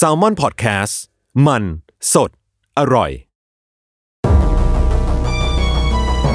[0.00, 0.94] Salmon Podcast
[1.46, 1.62] มัน
[2.14, 2.30] สด
[2.78, 3.10] อร่อย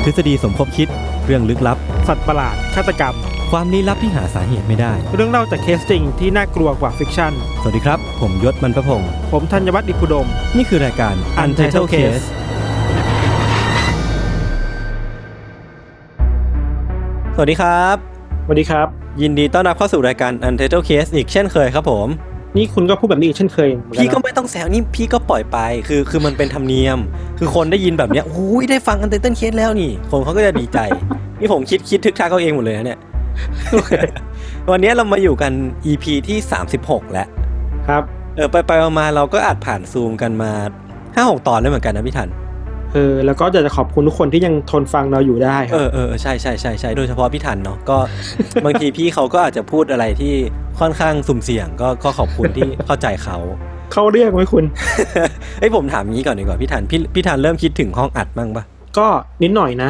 [0.03, 0.87] ทฤษฎีสมคบคิด
[1.25, 3.15] เรื่องลึกลับ สัตว์ประหลาดฆาตกรรม
[3.51, 12.25] ความลี้ลับที่หาสาเหตุไม่ได้ เรื่องเล่าจากเคสจริงที่น่ากลัวกว่า fiction สวัสดีครับ ผมยศมันประพงศ์ผมธัญวัฒน์อิพุดม นี่คือรายการ Untitled Case
[17.35, 17.97] สวัสดีครับ
[18.45, 22.07] สวัสดีครับ ยินดีต้อนรับเข้าสู่รายการ Untitled Case อีกเช่นเคยครับผม
[22.57, 26.99] นี่คุณก็พูดแบบนี้อีกเช่นเคยเหมือนนพี่ก็นะไม่ต้องแซวนี่พี่ก็ปล่อยไป คือคือมันเป็นธรรมเนียม
[27.39, 30.79] คือคนได้ยินแบบเนี้ยโอ้ยได้ฟัง Untitled Case แล้วนี่ คนเขาก็จะดีใจ
[31.39, 32.99] นี่ผมคิดคิดทึกทักเขาเองหมดเลยนะเนี่ย
[34.71, 35.51] วันนี้เรามาอยู่กัน
[35.85, 36.37] EP ที่
[36.75, 37.27] 36 แล้ว
[37.87, 38.03] ครับ
[38.35, 40.51] เออไปไปมาๆเราก็อัดผ่านซูมกันมา
[41.15, 42.29] ห้าหกตอนแล้วเหมือนกันนะพี่ทัน
[42.93, 47.97] เออแล้วก็จะจะขอบคุณทุกคนที่ยังทนฟังเราอยู่ได้คเอรับอเออใช่ใช่ใช่ใช่โดยเฉพาะพี่ทันเนาะก็
[48.65, 50.33] บางทีพี่เขาก็อาจจะพูดอะไรที่
[50.79, 53.37] ค่อนข้างสุ่มเสี่ยงก็ก็ขอบคุณที่เข้าใจเขา
[53.93, 54.65] เข้าเรื่องไหมคุณ
[55.59, 58.63] เอ้ยผมถามงี้ก่อนดีกว่าพี่ทันพี่พี่ทันเริ่มคิดถึงห้องอัดบ้างปะ
[58.97, 59.07] ก็
[59.43, 59.89] นิดหน่อยนะ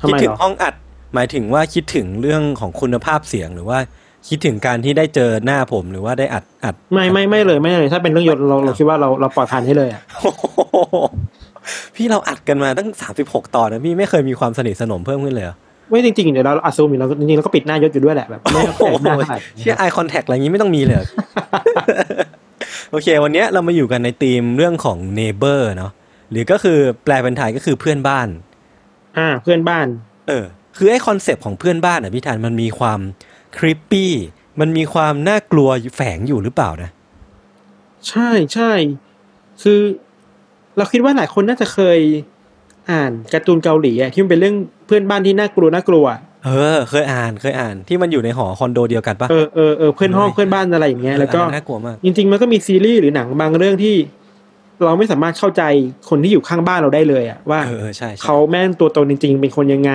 [0.00, 0.74] ทำคิดไมถึเหงรอห้องอัด
[1.14, 3.78] หมายถึงว่าคิดถึงเรื่องของคุณภาพเสียงหรือว่า
[4.28, 10.44] คิดถึงการที่ได้เจอหน้าผมหรือว่าได้อัดอัด ไม่ไม่ไม่เลยไม่เลยถ้าเป็นเรื่องยศเราเราคิดว่าเราเราปล่อยผ่านให้เลยอะโอ้โห
[11.96, 15.56] พี่เราอัดกันมาตั้งสามสิบหกตอนนะพี่ไม่เคยมีความสนิทสนมเพิ่มขึ้นเลยเหรอ
[15.90, 20.96] ไม่จริงๆเดี๋ยวเราอัดซูมอยู่เราจริงๆเราก็ปิดหน้ายศอยู่ด้วยแหละแบบไม่โอ้ไม่โหหน้าเท่าไหร่เชื่อ eye contact อะไรอย่างนี้ไม่ต้องมีเลย
[22.90, 25.92] โอเค วันเนี้ยเรามาอยู่กันในธีมเรื่องของ neighbor เนาะ
[26.30, 28.28] หรือก็คือแปลเป็นไทยก็คือเพื่อนบ้าน
[29.18, 29.86] อ่า เพื่อนบ้าน
[30.28, 30.44] เออ
[30.76, 33.00] คือไอ้คอนเซปต์ของเพื่อนบ้านอะพี่ธันมันมีความ
[33.58, 34.12] creepy
[34.60, 36.90] มันมีความน่ากลัวแฝงอยู่หรือเปล่านะ
[38.08, 38.72] ใช่ใช่
[39.62, 39.80] คือ
[40.76, 41.98] เราคิดว่าหลายคนน่าจะเคย
[42.90, 44.56] อ่านการ์ตูนเกาหลีอะที่มันเป็นเรื่อง
[44.86, 46.06] เพื่อนบ้านที่น่ากลัวน่ากลัว
[46.44, 53.94] เออ เคยอ่านเคยอ่านที่มันอยู่ในหอคอนโดเดียวกันปะเออเออเออเพื่อนห้องเออเพื่อนบ้านอะไรอย่างเงี้ยแล้วก็อันนั้นน่ากลัวมากจริง ๆ มันก็มีซีรีส์หรือหนังบางเรื่องที่
[54.84, 55.62] เราไม่สามารถเข้าใจ
[56.08, 59.92] คนที่อยู่ข้างบ้านเราได้เลยอะว่าเออเออใช่ใช่เขาแม่งตัวตนจริง ๆ เป็นคนยังไง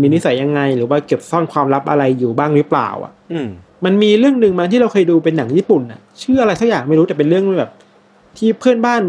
[0.00, 3.48] มีนิสัยยังไง หรือว่าเก็บซ่อนความลับอะไรอยู่บ้างหรือเปล่า อะ อืม
[3.84, 7.70] มันมีเรื่องหนึ่งมาที่เราเคยดูเป็นหนังญี่ปุ่นอะชื่ออะไรสักอย่างไม่รู้แต่เป็นเรื่องแบบ
[8.38, 9.02] ที่เพื่อนบ้าน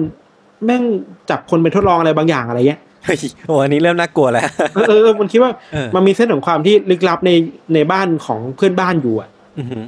[0.65, 0.83] แม่ง
[1.29, 4.43] จับคนไปทดลองอะไรบางอย่างอะไรเงี้ยเฮ้ยโอ้อันนี้เริ่มน่ากลัวแล้ว
[4.73, 7.31] เออเออเออมันคิดว่าเออมันมีเส้นของความที่ลึกลับใน
[7.73, 9.83] ในบ้านของเพื่อนบ้านอยู่อะอือหือ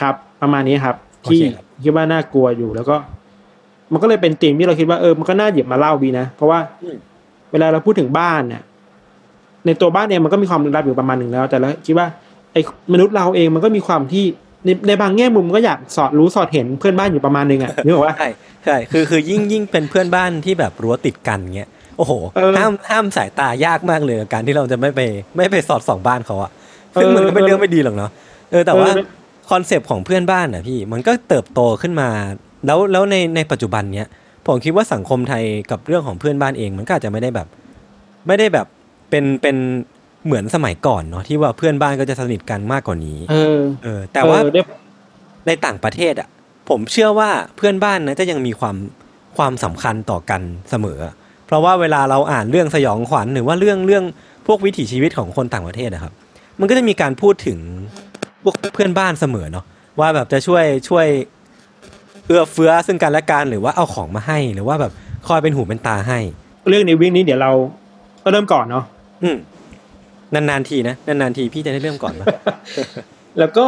[0.00, 2.96] ครับ ประมาณนี้ครับโอเคที่ครับคิดว่าน่ากลัวอยู่แล้วก็
[3.92, 6.96] มันก็เลยเป็นธีมที่เราคิดว่าเออมันก็น่าหยิบมาเล่าดีนะ เพราะว่าอืม
[7.52, 8.62] เวลาเราพูดถึงบ้านเนี่ย
[9.66, 12.06] ในตัวบ้านเองมันก็มีความลึกลับอยู่ประมาณหนึ่งแล้ว แต่เราคิดว่า
[12.52, 12.60] ไอ้
[12.92, 14.24] มนุษย์เราเองมันก็มีความที่
[14.64, 18.28] ในในบางแง่มุมก็อยากสอดรู้สอดเห็นเพื่อนบ้านอยู่ประมาณหนึ่งอะนึกออกว่าใช่
[18.64, 25.00] ใช่คือคือยิ่งยิ่งเป็นเพื่อนบ้านที่แบบรั้วติดกันเงี้ยโอ้โหเออห้ามห้ามสายตายากมากเลยกับการที่เราจะไม่ไป
[25.36, 26.50] ไม่ไปสอดส่องบ้านเขาอะ
[27.00, 28.10] ซึ่งเออมันก็เป็นเออเรื่องไม่ดีหรอกเนาะ
[28.50, 29.04] เออแต่ว่าเออ
[29.50, 32.08] คอนเซปต์ของเพื่อนบ้านอะพี่มันก็เติบโตขึ้นมา
[32.66, 34.08] แล้วแล้วในในปัจจุบันเนี้ย
[34.46, 37.48] ผมคิดว่าสังคมไทยกับเรื่องของเพื่อนบ้านเอง มันก็อาจจะไม่ได้แบบ
[38.26, 38.66] ไม่ได้แบบ
[39.10, 39.56] เป็นเป็น
[40.26, 44.62] เหมือนสมัยก่อนเนาะที่ว่าเพื่อนบ้านก็จะสนิทกันมากกว่านี้เออเออ แต่ว่าเออได้
[45.46, 46.28] ในต่างประเทศอะ
[46.68, 48.76] ผมเชื่อว่าเพื่อนบ้านนะจะยังมีความ
[49.36, 50.40] ความสำคัญต่อกัน
[50.70, 50.98] เสมอ
[51.46, 54.04] เพราะว่าเวลาเราอ่านเรื่องสยองขวัญหรือว่าเรื่องเรื่อง
[54.46, 56.12] พวกวิถีชีวิตของคนต่างประเทศนะครับ
[56.60, 57.58] มันก็จะมีการพูดถึง
[58.42, 59.64] พวกเพื่อนบ้านเสมอเนาะ
[60.00, 61.06] ว่าแบบจะช่วยช่วย
[62.26, 64.92] เอื้อเฟื้อซึ่งกันและกันหรือว่าเอาของมาให้หรือว่าแบบ
[65.26, 66.18] คอยเป็นหูเป็นตาให้
[66.68, 67.52] เรื่องในวิ่งนี้เดี๋ยวเรา
[68.22, 68.84] ก็เริ่มก่อนเนาะ
[69.22, 69.36] อืม
[70.34, 72.26] นานๆทีนะนานๆทีพี่จะได้เริ่มก่อนนะ
[73.38, 73.66] แล้วก็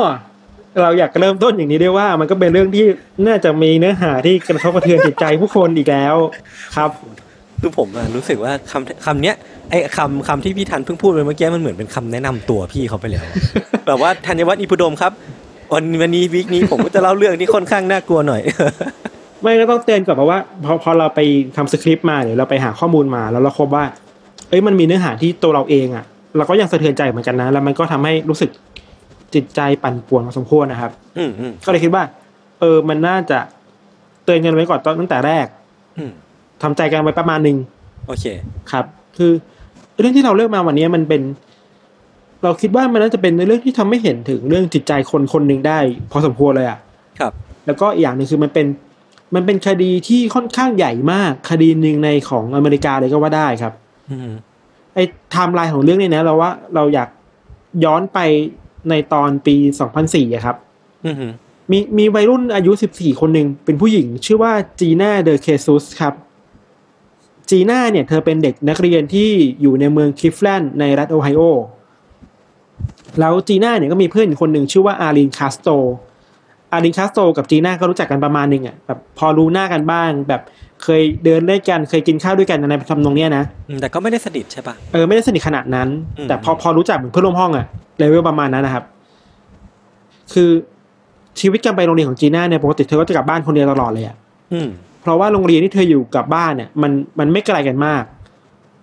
[0.83, 2.85] เราอยากเริ่มต้นอย่างนี้ด้วยว่า มันก็เป็นเรื่องที่
[3.27, 6.17] น่าจะมีเนื้อหาที่กระทบกระเทือนจิตใจผู้คนอีกแล้ว
[6.77, 6.91] ครับ
[7.61, 9.37] คือผมอะรู้สึกว่าคำคำเนี้ย
[9.71, 13.25] ไอ้คำคำที่พี่ทันเพิ่งพูดไปเมื่อกี้มันเหมือนเป็นคำแนะนำตัวพี่เขาไปแล้ว
[13.87, 15.13] แบบว่าธัญวัฒน์อิพุดมครับ
[15.75, 18.41] วันวันนี้วีคนี้ผมก็จะเล่าเรื่องที่ค่อนข้างน่ากลัวหน่อย
[19.43, 21.21] ไม่ก็ต้องเตือนก่อนเพราะว่าพอพอเราไป
[21.57, 23.85] ทำสคริปต์มาเดี๋ยวเราไปหาข้อมูลมาแล้วเราพบว่า
[24.49, 26.05] เอ้ยมันมีเนื้อหาที่ตัวเราเองอะ
[26.37, 28.51] เราก็ยังสะเทือนใจเหมือนกันนะ แล้วมันก็ทำให้รู้สึก
[29.35, 32.03] จิตใจปั่นป่วนพอสมควรนะครับอืมอืมก็เลยคิดว่า
[32.61, 33.39] เออ มันน่าจะ
[34.25, 35.47] เตือนกันไว้ก่อนตอนตั้งแต่แรก
[35.99, 36.11] อืม
[36.63, 37.57] ทำใจกันไว้ประมาณหนึ่ง
[38.07, 38.25] โอเค
[38.71, 38.85] ครับ
[39.17, 39.33] คือ
[39.99, 41.23] เรื่องที่เราเลือกมาวันนี้มันเป็น
[42.43, 45.79] เราคิดว่ามันน่าจะเป็นเรื่องที่ทำให้เห็นถึงเรื่องจิตใจคนคนหนึ่งได้
[46.11, 46.79] พอสมควรเลยอะ
[47.19, 47.33] ครับ
[47.67, 48.67] แล้วก็อีกอย่างหนึ่งคือมันเป็น
[49.35, 53.73] มันเป็นคดีที่ค่อนข้างใหญ่มาก คดีหนึ่งในของอเมริกาเลยก็ว่าได้ครับ
[54.11, 54.31] อืม
[54.95, 57.09] ไอ้ไทม์ไลน์ของเรื่องนี้นะเราว่าเราอยาก
[57.85, 58.19] ย้อนไป
[58.91, 59.55] ในตอนปี
[59.97, 60.57] 2004อะครับ
[61.05, 61.15] อืม
[61.71, 66.15] มีมีวัยรุ่นอายุ14คนหนึ่งเป็นผู้หญิง ชื่อว่าจีน่าเดอเคซุสครับ
[67.51, 71.43] จีน่าเนี่ย เธอเป็นเด็กนักเรียนที่อยู่ในเมืองคลิฟแลนด์ในรัฐโอไฮโอ
[73.21, 75.69] แล้วจีน่าเนี่ยก็มีเพื่อนอีกคนหนึ่งชื่อว่าอารินคาสโต
[76.73, 80.41] อารินคาสโตกับจีน่าก็รู้จักกันประมาณหนึ่งอะแบบพอรู้หน้ากันบ้าง แบบ
[80.83, 85.89] เคยเดินด้วยกันเคยกินข้าวด้วยกันในทำนองเนี้ยนะอืมแต่ก็ไม่ได้สนิทใช่ปะเออไม่ได้สนิทขนาดนั้น
[86.19, 87.67] อืมแต่พอพอรู้จักเหมือนเพื่อนร่วมห้องอะ
[87.99, 88.85] เลเวลประมาณนั้นนะครับ
[90.33, 90.51] คือ
[91.41, 94.17] ชีวิตการไปโรงเรียนของจีน่าเนี่ยปกติเธอก็จะกลับบ้านคนเดียวตลอดเลยอะ
[94.53, 94.69] อืม
[95.03, 98.03] เพราะว่าโรงเรียนที่เธออยู่กับบ้านเนี่ยมันมันไม่ไกลกันมาก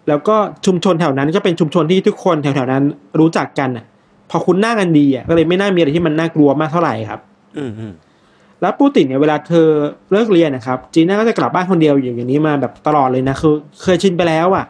[0.07, 0.35] แล้วก็
[0.65, 2.83] ชุมชนแถวนั้นก็เป็นชุมชนที่ทุกคนแถวๆนั้น
[3.19, 3.85] รู้จักกันอะ
[4.29, 7.26] พอคุ้นหน้ากันดีอะก็เลยไม่น่ามีอะไรที่มันน่ากลัวมากเท่าไหร่ครับอืมอืม
[8.61, 9.67] แล้วปกติเนี่ยเวลาเธอ
[10.11, 14.65] เลิกเรียนนะครับ จีน่าก็จะกลับบ้านคนเดียวอย่างอย่างนี้มาแบบตลอดเลยนะคือเคยชินไปแล้วอะ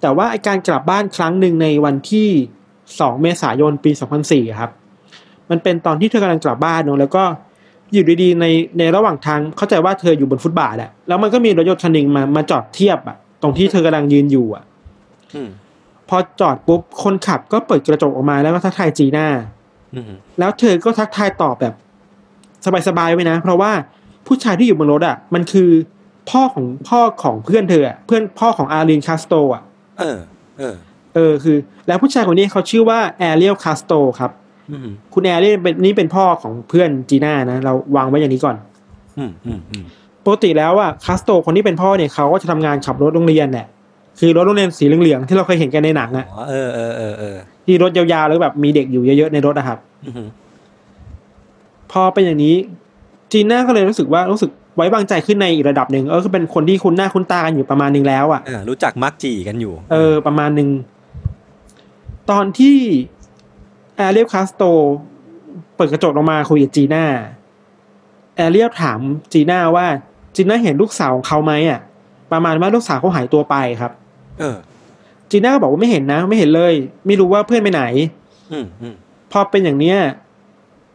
[0.00, 2.28] แต่ว่าไอการกลับบ้านครั้งหนึ่งในวันที่
[3.00, 4.70] สองเมษายนปีสองพันสี่ครับ
[5.50, 7.22] มันเป็นตอนที่เธอกำลังกลับบ้านเนอะแล้วก็
[7.92, 8.46] อยู่ดีๆใน
[8.78, 14.64] ในระหว่างทางเข้าใจว่าเธออยู่บนฟุตบาทอะแล้วมันก็มีรถยนต์คันหนึ่งมามาจอดเทียบอะตรงที่เธอกำลังยืนอยู่อะ
[15.34, 15.48] อืม
[16.08, 19.59] พอจอดปุ๊บคนขับก็เปิดกระจกออกมาแล้วก็ทักทายจีน่าอืม
[20.38, 21.74] แล้วเธอก็ทักทายตอบแบบ
[22.88, 23.72] สบายๆไว้นะ เพราะว่า
[24.26, 25.70] ผู้ชายที่อยู่บนรถอะ มันคือ
[26.30, 29.62] พ่อของพ่อของเพื่อนเธออะเพื่อนพ่อของอารีนคาสโตอะ
[29.98, 30.18] เออ
[30.58, 30.74] เออ
[31.14, 31.56] เออคือ
[31.86, 34.30] แล้วผู้ชายคนนี้เขาชื่อว่าแอเรียลคาสโตครับ
[34.70, 38.56] อืมคุณแอเรียลเป็นนี่เป็นพ่อของเพื่อนจีน่านะ เราวางไว้อย่างนี้ก่อน
[39.18, 39.84] อืมอืมอืม
[40.24, 43.66] ปกติแล้วอะคาสโตคนที่เป็นพ่อเนี่ยเขาก็จะทำงานขับรถโรงเรียนแหละ
[44.20, 47.36] คือรถโรงเรียนสีเหลืองๆที่เราเคยเห็นกันในหนังอะอ๋อเออเออเออเออ
[47.70, 50.26] ที่รถยาวๆ แล้วแบบมีเด็กอยู่เยอะๆในรถนะครับอืม
[51.92, 52.56] พอเป็นอย่างนี้
[53.32, 60.68] จีน่าก็เลยรู้สึกว่ารู้สึกไว้วางใจขึ้นในอีกระดับหนึ่งเออคือเป็นคนที่คุ้นหน้าคุ้นตากันอยู่ประมาณหนึ่งแล้วอะอ่ารู้จักมักจีกันอยู่ เออ ประมาณหนึ่ง
[62.30, 62.78] ตอนที่
[63.96, 64.62] แอเรียลคาสโต
[65.76, 67.04] เปิดกระจกลงมาคุยกับจีน่า
[68.36, 69.00] แอเรียลถาม
[69.32, 69.86] จีน่าว่า
[70.36, 71.80] จีน่าเห็นลูกสาวของเขาไหมอะ
[72.32, 73.92] ประมาณว่าลูกสาวเขาหายตัวไปครับ
[74.40, 74.56] เออ
[75.30, 76.74] จีน่าก็บอกว่าไม่เห็นนะไม่เห็นเลย
[77.06, 77.82] ไม่รู้ว่าเพื่อนไปไหน
[78.52, 78.94] อืมอืม
[79.32, 79.96] พอเป็นอย่างเนี้ย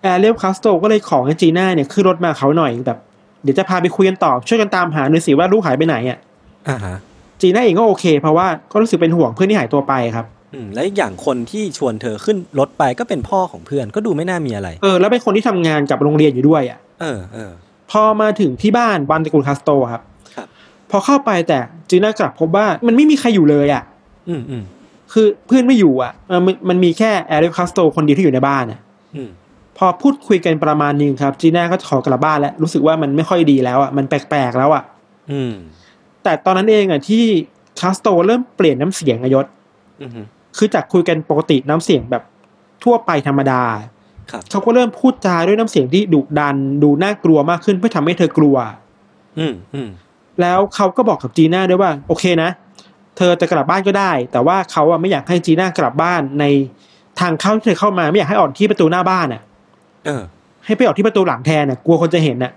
[0.01, 2.99] แอเรียลคาสโตก็เลยขอให้จีน่าเนี่ยขึ้นรถมาเขาหน่อยแบบ
[3.43, 6.17] เดี๋ยวจะพาไปคุยกันต่อช่วยกันตามหาหน่อยสิว่าลูกหายไปไหนอะ
[6.69, 6.95] อ่าฮะ
[7.41, 17.51] จีน่าเองก็โอเค เพราะว่าก็รู้สึกเป็นห่วงเพื่อนที่หายตัวไปครับอืมแล้วอีกอย่างคนที่ชวนเธอขึ้นรถไปก็เป็นพ่อของเพื่อนก็ดูไม่น่ามีอะไร เออแล้วเป็นคนที่ทำงานกับโรงเรียนอยู่ด้วยอะ เออเออ
[17.91, 20.01] พอมาถึงที่บ้านวันตระกูลคาสโตครับ
[20.35, 20.47] ครับ
[20.91, 21.57] พอเข้าไปแต่
[21.89, 23.94] จีน่ากลับพบว่ามันไม่มีใครอยู่เลยอะอืมอืม
[25.13, 28.80] คือเพื่อนไม่อยู่อะเออมันมันมีแค่แอเรียลคาสโตคนเดียวที่อยู่ในบ้านอะ
[29.16, 29.30] อืม
[29.77, 34.83] พอพูดคุยกันประมาณหนึงครับ จีน่าก็ขอกลับบ้านแล้ว รู้สึกว่ามันไม่ค่อยดีแล้วอะมันแปลกๆแล้วอะ
[35.31, 35.54] อืม
[36.24, 37.24] แต่ตอนนั้นเองอะที่
[37.80, 39.45] คาสโตเริ่มเปลี่ยนน้ำเสียงอะยศ
[40.01, 40.10] อืม
[40.57, 42.24] คือจากคุยกันปกติน้ำเสียงแบบ
[42.83, 43.62] ทั่วไปธรรมดา
[44.31, 48.56] ครับเขาก็เริ่มพูดจาด้วยน้ำเสียงที่ดุดันดูน่ากลัวมากขึ้นเพื่อทำให้เธอกลัว
[49.39, 49.89] อืมอืม
[50.42, 52.50] แล้วเขาก็บอกกับจีน่าด้วยว่า โอเคนะ
[53.17, 56.45] เธอจะกลับบ้านก็ได้ แต่ว่าเขาอะไม่อยากให้จีน่ากลับบ้านใน
[57.19, 59.41] ทางเข้าที่เธอเข้ามาไม่อยากให้ออกที่ประตูหน้าบ้านอะ
[60.06, 60.21] เออ
[60.65, 62.51] ให้ไปออกที่ประตูหลังแทนอะ กลัวคนจะเห็นอะ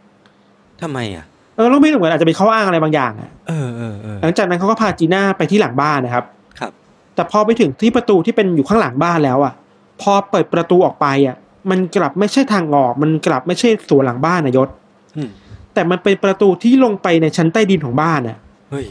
[0.82, 1.24] ทำไมอะ
[1.56, 6.24] เออแล้วไม่รู้เหมือนอาจจะเป็นข้ออ้างอะไรบางอย่างอะเออเออเออหลังจากนั้นเขาก็พาจีน่าไปที่หลังบ้านนะครับ
[6.58, 6.72] ครับ
[7.14, 9.52] แต่พอไปถึงที่ประตูที่เป็นอยู่ข้างหลังบ้านแล้วอะ
[10.02, 11.36] พอเปิดประตูออกไปอะ
[11.70, 14.68] มันกลับไม่ใช่ทางออก มันกลับไม่ใช่สวนหลังบ้านนายศ
[15.16, 15.30] อืม
[15.74, 18.36] แต่มันเป็นประตูที่ลงไปในชั้นใต้ดินของบ้านอะ
[18.70, 18.86] เฮ้ย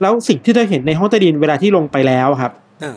[0.00, 2.96] แล้วสิ่งที่เธอเห็นในห้องใต้ดินเวลาที่ลงไปแล้วอะครับเออ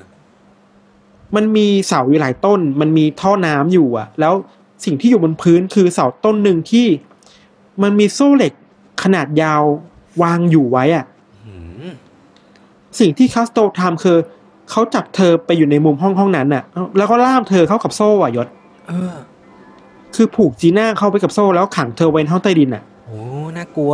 [1.36, 4.34] มันมีเสาอยู่หลายต้น มันมีท่อน้ำอยู่อะ แล้ว
[4.86, 6.88] สิ่งที่อยู่บนพื้นคือเสาต้นหนึ่งที่
[7.84, 8.54] มันมีโซ่เหล็ก
[9.04, 9.63] ขนาดยาว
[10.22, 11.06] วางอยู่ไว้อะ
[11.46, 11.54] อื
[11.88, 11.92] ม
[13.00, 14.18] สิ่งที่คัสโตทำคือ
[14.70, 16.63] เขาจับเธอไปอยู่ในมุมห้องห้องนั้นน่ะ
[16.98, 18.48] แล้วก็ล่ามเธอเข้ากับโซ่อะยศ
[18.88, 19.16] เออ
[20.16, 23.20] คือผูกจีน่าเข้าไปกับโซ่แล้วขังเธอไว้ในห้องใต้ดินอะโอ้
[23.58, 23.94] น่ากลัว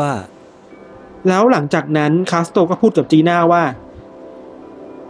[1.28, 3.64] แล้วหลังจากนั้นคัสโตก็พูดกับจีน่าว่า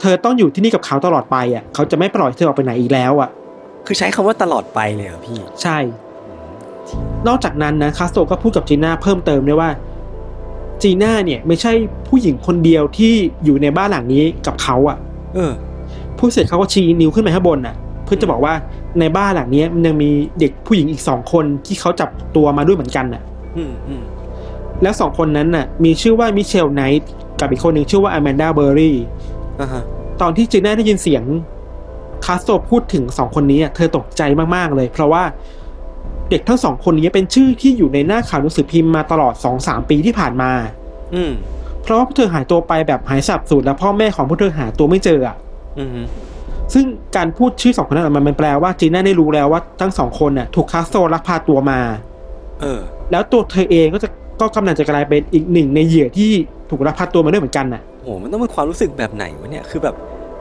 [0.01, 3.29] เธอต้องอยู่ที่นี่กับเขาตลอดไปอะ เขาจะไม่ปล่อยเธอออกไปไหนอีกแล้วอะ
[3.85, 5.77] คือใช้คำว่าตลอดไปเลยเหรอพี่ ใช่
[7.27, 9.69] นอกจากนั้นนะคัสโตก็พูดกับจีน่าเพิ่มเติมด้วยว่า
[10.81, 11.71] จีน่าเนี่ย ไม่ใช่
[12.07, 14.97] ผู้หญิงคนเดียวที่อยู่ในบ้านหลังนี้กับเขาอะ
[15.35, 15.51] เออ
[16.17, 18.53] พูดเสร็จเขาก็ชี้นิ้วขึ้นไปข้างบนน่ะ เพื่อจะบอกว่า
[18.99, 23.21] ในบ้านหลังนี้มันยังมีเด็กผู้หญิงอีกสองคนที่เขาจับตัวมาด้วยเหมือนกันน่ะ
[23.57, 24.03] อืมอืม
[24.83, 28.97] แล้วสองคนนั้นน่ะมีชื่อว่ามิเชลไนท์กับอีกคนหนึ่งชื่อว่าอแมนดาเบอร์รี่
[29.61, 29.83] อ่าฮะ
[30.21, 31.23] ตอนที่จีน่าได้ยินเสียง
[32.25, 34.21] คาสโตพูดถึงสองคนนี้อะเธอตกใจ
[34.55, 35.23] มากๆเลย เพราะว่า
[36.29, 40.51] เเด็กทั้งสองคนนี้เป็นชื่อที่อยู่ในหน้าข่าวหนังสือพิมพ์มาตลอดสองสามปีที่ผ่านมา
[41.15, 41.31] อืม
[41.81, 45.35] เพราะว่าพวกเธอหายตัวไปแบบหายสับสูญและพ่อแม่ของพวกเธอหาตัวไม่เจออะ
[45.77, 45.89] อืม
[46.73, 46.85] ซึ่ง
[47.15, 51.79] การพูดชื่อสองคนนั้นออกมามันแปลว่าจีน่าได้รู้แล้วว่าทั้งสองคนน่ะ ถูกคาสโตรลักพาตัวมา
[52.61, 52.79] เออ
[53.11, 54.09] แล้วตัวเธอเองก็จะ
[54.39, 56.31] ก็กำลังจะกลายเป็นอีกหนึ่งในเหยื่อที่
[56.69, 59.95] ถูกลักพาตัวมาด้วยเหมือนกันน่ะโหมันต้องเป็นความรู้สึกแบบไหนวะเนี่ยคือแบบ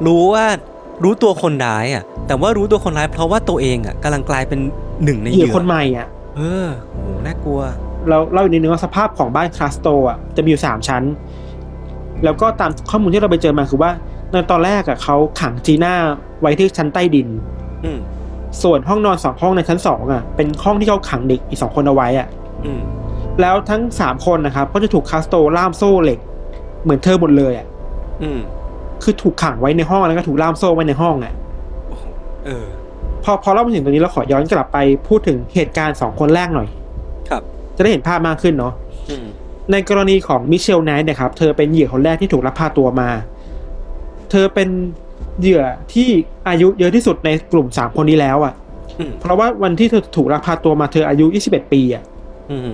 [0.06, 0.44] รู้ว่า
[1.04, 4.60] รู้ตัวคนร้ายอะ แต่ว่ารู้ตัวคนร้ายเพราะว่าตัวเองอะกำลังกลายเป็น
[5.04, 6.06] หนึ่งในเหเหยื่อยื่อคนใหม่อะ
[6.36, 7.60] เออโหน่ากลัว
[8.08, 11.02] เราเล่าอีกนิดนึงว่าสภาพของบ้านคาสโตอะจะมีอยู่สามชั้น
[12.24, 13.90] แล้วก็ตามข้อมูลที่เราไปเจอมาคือว่า
[14.32, 15.94] ในตอนแรกอะเขาขังจีน่า
[16.40, 17.28] ไว้ที่ชั้นใต้ดิน
[17.84, 17.98] อืม
[18.62, 22.28] ส่วนห้องนอนสองห้องในชั้นสองอะเป็นห้องที่เขาขังเด็กอีกสองคนเอาไว้อะ
[22.64, 22.80] อืม
[23.40, 26.18] แล้วทั้งสามคนนะครับก็จะถูกคาสโตล่ามโซ่เหล็ก
[26.82, 27.66] เหมือนเธอหมดเลยอะ
[28.22, 28.40] อืม
[29.02, 31.32] คือถูกขังไว้ในห้องแล้วก็ถูกล่ามโซ่ไว้ในห้องอะ
[32.46, 32.66] เออ
[33.24, 36.68] พอพอเล่ามาถึงตรงนี้เราขอย้อนกลับไปพูดถึงเหตุการณ์สองคนแรกหน่อย
[37.28, 37.42] ครับ
[37.76, 38.72] จะได้เห็นภาพมากขึ้นเนาะ
[39.10, 39.26] อืม
[39.72, 43.08] ในกรณีของมิเชลไนท์นะครับ เธอเป็นเหยื่อคนแรกที่ถูกลักพาตัวมา
[44.30, 44.68] เธอเป็น
[45.40, 45.62] เหยื่อ
[45.92, 46.08] ที่
[46.48, 48.54] อายุเยอะที่สุดในกลุ่มสามคนนี้แล้วอะ
[48.98, 52.02] อืมเพราะว่าวันที่เธอถูกลักพาตัวมาเธออายุ21ปีอะ
[52.50, 52.70] อืม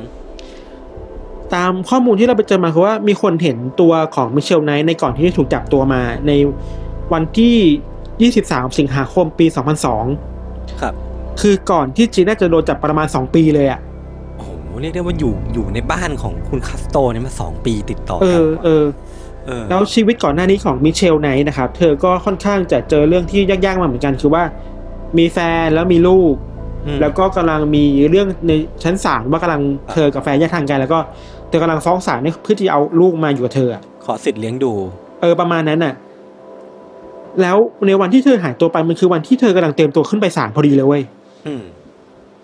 [1.54, 6.32] ตามข้อมูลที่เราไปเจอมาคือว่ามีคนเห็นตัวของมิเชลไนท์ในก่อนที่จะถูกจับตัวมาใน
[7.12, 9.46] วันที่ 23 สิงหาคมปี
[10.12, 10.94] 2002 ครับ
[11.40, 13.80] คือก่อนที่จีน่าจะโดนจับประมาณ 2 ปีเลยอะ
[14.36, 14.50] โอ้โห
[14.80, 18.84] เรียกได้ว่าอยู่อยู่ในบ้านของคุณคาสโตเนี่ยมาสองปีติดต่อเอกันอเออ
[19.46, 24.42] เออแล้วชีวิตก่อนหน้านี้ของมิเชลไนท์นะครับ เธอก็ค่อนข้างจะเจอเรื่องที่ยากๆมาเหมือนกันคือว่า
[25.18, 26.34] มีแฟนแล้วมีลูก
[26.86, 28.52] อืมแล้วก็กำลังมีเรื่องใน
[28.84, 29.62] ชั้นศาลว่ากำลัง
[29.92, 30.98] เธอกับแฟนแยกทางกันแล้วก็
[31.48, 34.72] เธอกำลังฟ้องศาลเพื่อที่จะเอาลูกมาอยู่กับเธออะขอสิทธิ์เลี้ยงดู
[35.20, 35.94] เออประมาณนั้นน่ะ
[37.40, 41.02] แล้วในวันที่เธอหายตัวไปมันคือวันที่เธอกำลังเตรียมตัวขึ้นไปศาลพอดีเลยเว้ย
[41.46, 41.62] อืม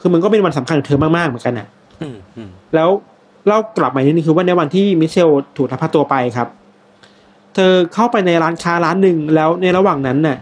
[0.00, 1.66] คือมันก็เป็นวันสำคัญของเธอมากๆเหมือนกันน่ะ
[2.00, 2.88] อืมอืมแล้ว
[3.46, 6.48] เล่ากลับมาอีกนิดนึงคือว่าในวันที่มิเชลถูกลักพาตัวไปครับ
[7.54, 10.36] เธอเข้าไปในร้านค้าร้านหนึ่งแล้วในระหว่างนั้นน่ะ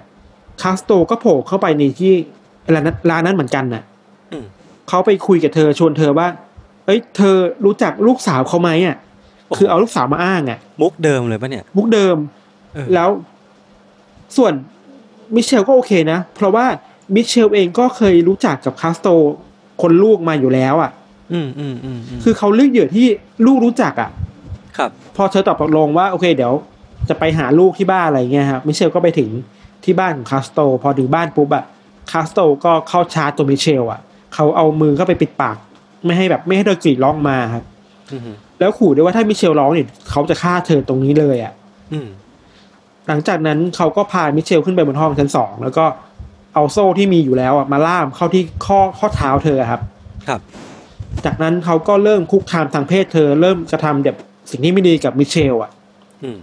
[0.63, 2.13] คาสโตก็โผล่เข้าไปในที่
[2.75, 3.83] ร้านนั้นร้านนั้นเหมือนกันน่ะ
[4.33, 4.45] อืม
[4.89, 6.27] เขาไปคุยกับเธอชวนเธอว่า
[6.87, 8.97] เอ้ยเธอรู้จักลูกสาวเขาไหมอะ
[9.57, 12.17] คือเอาลูกสาวมาอ้างอะ มุกเดิมเลยปะเนี่ย มุกเดิม
[12.75, 13.09] เออแล้ว
[14.37, 14.53] ส่วน
[15.35, 16.67] มิเชลก็โอเคนะ เพราะว่า
[17.15, 19.09] มิเชลเองก็เคยรู้จักกับคาสโต
[19.83, 20.91] คนลูกมาอยู่แล้วอะ
[21.33, 23.07] อืมอืมอืมอืมคือเขาเลือกเหยื่อที่
[23.47, 24.11] ลูกรู้จักอะ
[24.77, 26.53] ครับ พอเธอตอบตกลงว่าโอเค เดี๋ยว
[27.09, 29.31] จะไปหาลูกที่บ้านอะไรเงี้ยครับมิเชลก็ไปถึง
[29.85, 31.65] ที่บ้านของคาสโต พอถึงบ้านปุ๊บอะ
[32.13, 34.01] คาสโตก็เข้าชาร์จตัวมิเชลอะ
[34.35, 35.57] เขาเอามือเข้าไปปิดปาก
[36.05, 37.65] ไม่ให้แบบไม่ให้เธอกรีดร้องมาครับ
[38.13, 38.21] อืม
[38.59, 41.53] แล้วขู่ด้วยว่าถ้ามิเชลร้องเนี่ยเขาจะฆ่าเธอตรงนี้เลยอะ
[41.93, 42.09] อืม
[43.09, 45.85] หลังจากนั้นเขาก็พามิเชลขึ้นไปบนห้องชั้นสองแล้วก็
[46.55, 49.81] เอาโซ่ที่มีอยู่แล้วอะมาล่ามเข้าที่ข้อข้อเท้าเธอครับ
[50.29, 50.41] ครับ
[51.25, 54.17] จากนั้นเขาก็เริ่มคุกคามทางเพศเธอเริ่มกระทำแบบ
[54.51, 55.71] สิ่งที่ไม่ดีกับมิเชลอะ
[56.23, 56.37] อืม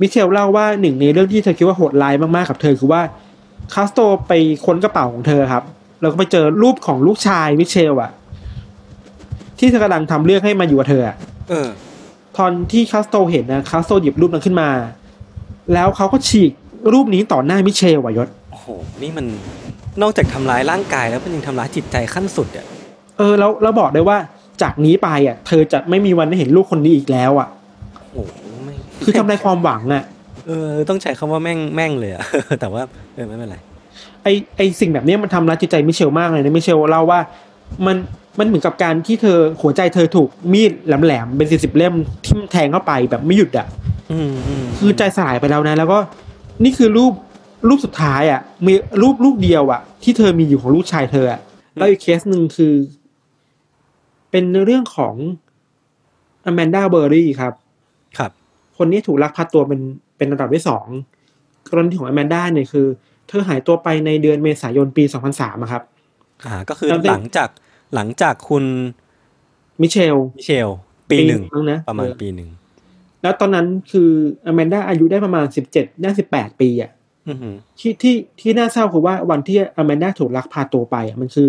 [0.00, 3.02] มิเชลเล่าว่าหนึ่งในเรื่องที่เธอคิดว่าโหดร้ายมากๆกับเธอคือว่า
[3.74, 4.32] คาสโตไป
[4.66, 5.64] ค้นกระเป๋าของเธอครับ
[6.00, 8.10] แล้วก็ไปเจอรูปของลูกชายมิเชลอะ
[9.64, 11.16] ที่เธอกำลังทำเรื่องให้มาอยู่กับเธออะ
[11.50, 11.68] เออ
[12.36, 14.68] ตอนที่คาสโตเห็นนะคาสโตหยิบรูปนั้นขึ้นมา
[15.72, 16.52] แล้วเขาก็ฉีก
[16.92, 18.66] รูปนี้ต่อหน้ามิเชลว่ะยศโอ้โห
[19.02, 19.26] นี่มัน
[20.02, 22.66] นอกจากทำร้ายร่างกายแล้วมันยังทำร้ายจิตใจขั้นสุดอะ
[23.18, 24.16] เออแล้วแล้วบอกได้ว่า
[24.62, 27.48] จากนี้ไปอะ เธอจะไม่มีวันได้เห็นลูกคนนี้อีกแล้วอะ
[28.12, 30.04] โอ้โหไม่คือทำลายความหวังอะ
[30.46, 32.24] เออ ต้องใช้คำว่าแม่งแม่งเลยอะ
[32.60, 32.82] แต่ว่า
[33.14, 33.56] เออไม่เป็นไร
[34.22, 37.20] ไอไอสิ่งแบบเนี้ยมันทำร้ายจิตใจมิเชลมากเลยนะมิเชลเล่าว่า
[37.86, 37.96] มัน
[38.38, 41.94] มันเหมือนกับการที่เธอหัวใจเธอถูกมีดแหลมๆเป็นสิบสิบเล่ม
[42.26, 43.66] ทิ่มแทงเข้าไปแบบไม่หยุดอะ
[44.12, 45.98] อืมอืมคือใจสลายไปแล้วนะ แล้วก็
[46.64, 47.12] นี่คือรูป
[47.68, 51.40] รูปสุดท้ายอะ มีรูปรูปเดียวอะ ที่เธอมีอยู่ของลูกชายเธออะ
[51.76, 52.74] แล้วอีกเคสหนึ่งคือ
[54.30, 55.14] เป็นเรื่องของ
[56.46, 57.52] อแมนดาเบอร์รี่ครับ
[58.18, 58.30] ครับ
[58.76, 59.80] คนนี้ถูกลักพาตัวเป็น
[60.16, 60.86] เป็นระดับที่สอง
[61.70, 62.86] กรณีของอแมนด้าเนี่ยคือ
[63.28, 65.82] เธอหายตัวไปในเดือนเมษายนปี2003อะครับ
[66.46, 67.48] อ่า ก็คือจำได้หลังจาก
[67.94, 68.64] หลังจากคุณ
[69.80, 70.68] มิเชลมิเชล
[71.10, 72.48] ปีหนึ่งมั้งนะประมาณเออปีหนึ่ง
[73.22, 74.10] แล้วตอนนั้นคือ
[74.46, 75.44] อแมนด้าอายุได้ประมาณ
[75.74, 76.90] 17น่า18ปีอะ
[77.28, 81.48] อือหือที่ที่ที่น่าเศร้าคือว่าวันที่อแมนด้าถูกลักพาตัวไปอะมันคือ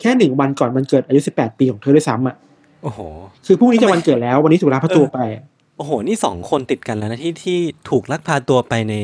[0.00, 2.36] แค่หนึ่งวันก่อนมันเกิดอายุ18ปีของเธอด้วยซ้ำอะ
[2.82, 3.00] โอ้โห
[3.46, 5.42] คือพรุ่งนี้ทำจะไมวันเกิดแล้ววันนี้ถูกลักพาตัวไปอะ
[5.76, 7.58] โอ้โห นี่สองคนติดกันแล้วนะที่ที่
[7.90, 8.94] ถูกลักพาตัวไปใน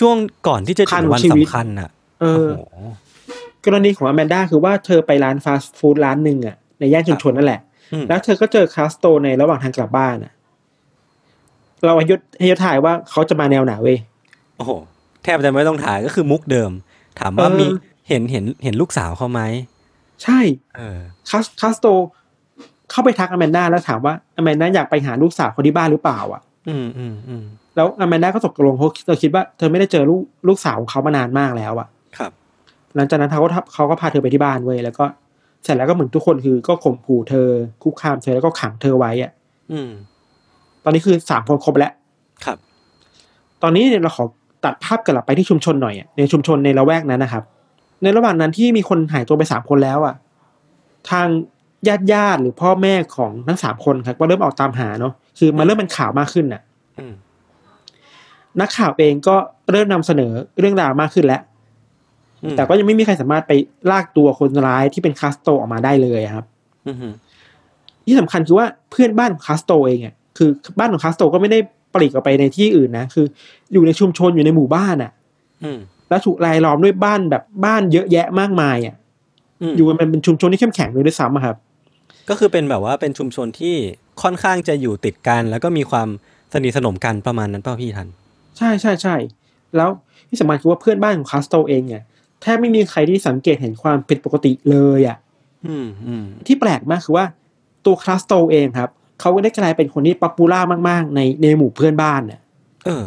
[0.00, 0.16] ช่วง
[0.48, 2.76] ก่อนที่จะถึงวันสำคัญอะเอโอ้อโห
[3.64, 7.60] กรณีของอแมนด้าคือว่าเธอไปร้านฟาสต์ฟู้ดร้านหนึ่งอะในย่านชุมชนนั่นแหละ
[7.92, 10.32] อืมแล้วเธอก็เจอคาสโตในระหว่างทางกลับบ้านอะ
[11.84, 13.98] เราอายุให้ยศถ่ายว่าเขาจะมาแนวไหนเว้ย
[14.56, 14.70] โอ้โห
[15.22, 16.70] แทบจะไม่ต้องถ่ายก็คือมุกเดิม
[17.20, 17.66] ถามว่าเออมี
[18.08, 19.40] เห็นเห็นเห็นลูกสาวเขาไหม
[20.22, 20.38] ใช่
[20.76, 20.98] เออ
[21.30, 21.86] คาสคาสโต
[22.90, 27.44] เข้าไปทักอแมนด้าแล้วถามว่าอแมนด้าอยากไปหาลูกสาวคนที่บ้านหรือเปล่า อะ อืมอืมอืม
[27.76, 32.32] แล้วอแมนด้าก็ตกลงเพราะเธอคิดว่าเธอไม่ได้เจอลูกลูกสาวของเขามานานมากแล้วอะ ครับ
[32.96, 35.04] หลังจากนั้นเขาก็ทับเขาก็พาเธอไปที่บ้านเว้ยแล้วก็
[35.64, 37.48] เสร็จแล้วก็เหมือนทุกคนคือก็ข่มขู่เธอ
[37.82, 39.30] คุกคามเธอแล้วก็ขังเธอไว้อะ
[39.72, 39.90] อืม
[40.84, 41.92] ตอนนี้คือสามคนครบแล้ว
[42.44, 42.58] ครับ
[43.62, 44.24] ตอนนี้เนี่ยเราขอ
[44.64, 47.44] ตัดภาพกลับไปที่ชุมชนหน่อยอะในชุมชนในละแวกนั้นนะครับ
[48.02, 50.14] ในระหว่างนั้นที่มีคนหายตัวไปสามคนแล้วอะ
[51.10, 51.26] ทาง
[51.88, 56.62] ญาติญาติๆหรือพ่อแม่ของทั้งสามคนครับก็เริ่มออกตามหาเนาะคือมันเริ่มเป็นข่าวมากขึ้นน่ะ
[56.98, 57.14] อืม
[58.60, 59.36] นักข่าวเองก็
[59.70, 61.53] เริ่มนำเสนอเรื่องราวมากขึ้นแล้วอืม
[62.56, 63.52] แต่ก็ยังไม่มีใครสามารถไป
[63.90, 66.44] ลากตัวคนร้ายที่เป็นคาสโตออกมาได้เลยครับ
[66.86, 67.14] อืมอืม
[68.06, 70.48] ที่สำคัญคือว่าเพื่อนบ้านของคาสโตเองอะคือ
[70.78, 71.58] บ้านของคาสโตก็ไม่ได้
[71.94, 73.26] ปลีกออกไปในที่อื่นนะคือ
[73.72, 75.10] อยู่ในชุมชนอยู่ในหมู่บ้านอะ
[75.64, 78.94] อืมแล้วถูกรายล้อมด้วยบ้านแบบบ้านเยอะแยะมากมายอะ
[79.62, 81.56] อืมอยู่กันเป็นชุมชนที่เข้มแข็งเลยด้วยซ้ำอะครับ
[82.28, 83.74] ก็คือเป็นแบบว่าเป็นชุมชนที่
[84.22, 86.08] ค่อนข้างจะอยู่ติดกัน แล้วก็มีความ
[86.52, 88.08] สนิทสนมกันประมาณนั้นเปล่าพี่ทัน
[88.58, 89.14] ใช่ใช่ใช่
[89.76, 89.90] แล้ว
[90.28, 92.02] ที่สำคัญคือว่าเพื่อนบ้านของคาสโตเองเนี่ย
[92.44, 95.16] แทบไม่มีใครที่สังเกตเห็นความผิดปกติเลยอะ
[95.66, 97.26] อืมอืมที่แปลกมากคือว่า
[97.84, 102.40] ตัวคาสโตเองครับเขาก็ได้กลายเป็นคนที่ popular มาก ๆ ในในหมู่เพื่อนบ้านเนี่ย
[102.86, 103.04] เออ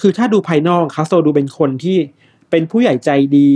[0.00, 1.96] คือถ้าดูภายนอกคาสโตดูเป็นคนที่
[2.50, 3.50] เป็นผู้ใหญ่ใจดี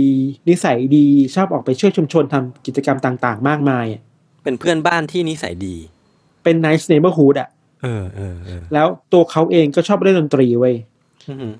[0.49, 1.05] นิสัยดี
[1.35, 4.01] ชอบออกไปช่วยชุมชนทำกิจกรรมต่าง ๆ มากมายอะ
[4.43, 5.75] เป็นเพื่อนบ้านที่นิสัยดี
[6.43, 7.49] เป็น nice neighborhood อะ
[7.83, 10.96] เออเออเออแล้วตัวเขาเองก็ชอบเล่นดนตรีเว้ยอืม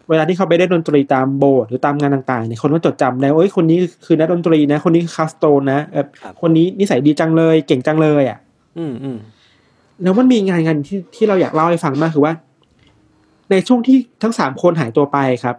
[0.09, 6.05] เวลาที่เขาไปเล่นดนตรีตามโบสถ์หรือตามงานต่างๆเนี่ยคนก็จดจำได้ว่าเอ้ยคนนี้คือนักดนตรีนะ คนนี้คือคาสโตนนะเออ
[6.41, 8.38] คนนี้นิสัยดีจังเลย เก่งจังเลยอะ
[8.77, 9.17] อืมอืม
[10.03, 12.33] แล้วมันมีงานงานที่ที่เราอยากเล่าให้ฟังมากคือว่า
[13.51, 15.55] ในช่วงที่ทั้งสามคนหายตัวไปครับ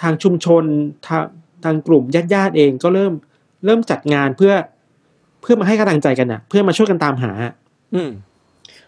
[0.00, 0.64] ทางชุมชน
[1.06, 1.24] ทาง
[1.64, 3.12] ทางกลุ่มญาติญาติๆเองก็เริ่ม
[3.64, 4.52] เริ่มจัดงานเพื่อ
[5.42, 7.32] เพื่อมาให้กำลังใจกันอะ เพื่อมาช่วยกันตามหา
[7.94, 8.10] อืม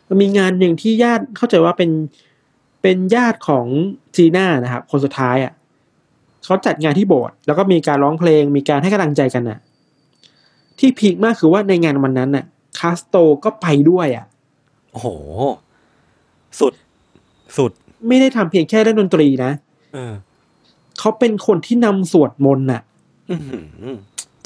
[0.08, 1.90] มันมีงานหนึ่งที่ญาติเข้าใจว่าเป็น
[2.86, 3.66] เป็นญาติของ
[4.16, 5.52] จีน่านะครับ คนสุดท้ายอะ
[6.44, 9.58] เขาจัดงานที่โบสถ์แล้วก็มีการร้องเพลง มีการให้กำลังใจกันอะ
[10.78, 12.44] ที่พีคมากคือว่าในงานวันนั้นน่ะ
[12.78, 14.26] คาสโตก็ไปด้วยอะ
[14.92, 15.08] โอ้โห
[16.60, 16.72] สุด
[17.56, 17.70] สุด
[18.08, 19.52] ไม่ได้ทำเพียงแค่เล่นดนตรีนะ
[19.94, 20.14] เออ
[20.98, 22.82] เขาเป็นคนที่นำสวดมนต์น่ะ
[23.30, 23.58] อื้อหื
[23.92, 23.96] อ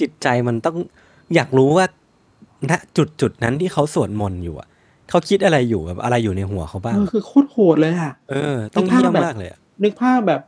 [0.00, 0.76] จิตใจมันต้อง
[1.34, 1.86] อยากรู้ว่า
[2.70, 4.68] ณจุดจุดนั้นที่เขาสวดมนต์อยู่อะ
[5.10, 10.40] เขาคิดอะไรอยู่แบบอะไรอยู่ในหัวเขาบ้างเออคือโคตรโหดเลยอะเออ ต้องนึกภาพเยี่ยมแบบมากเลยอะนึกภาพแบบ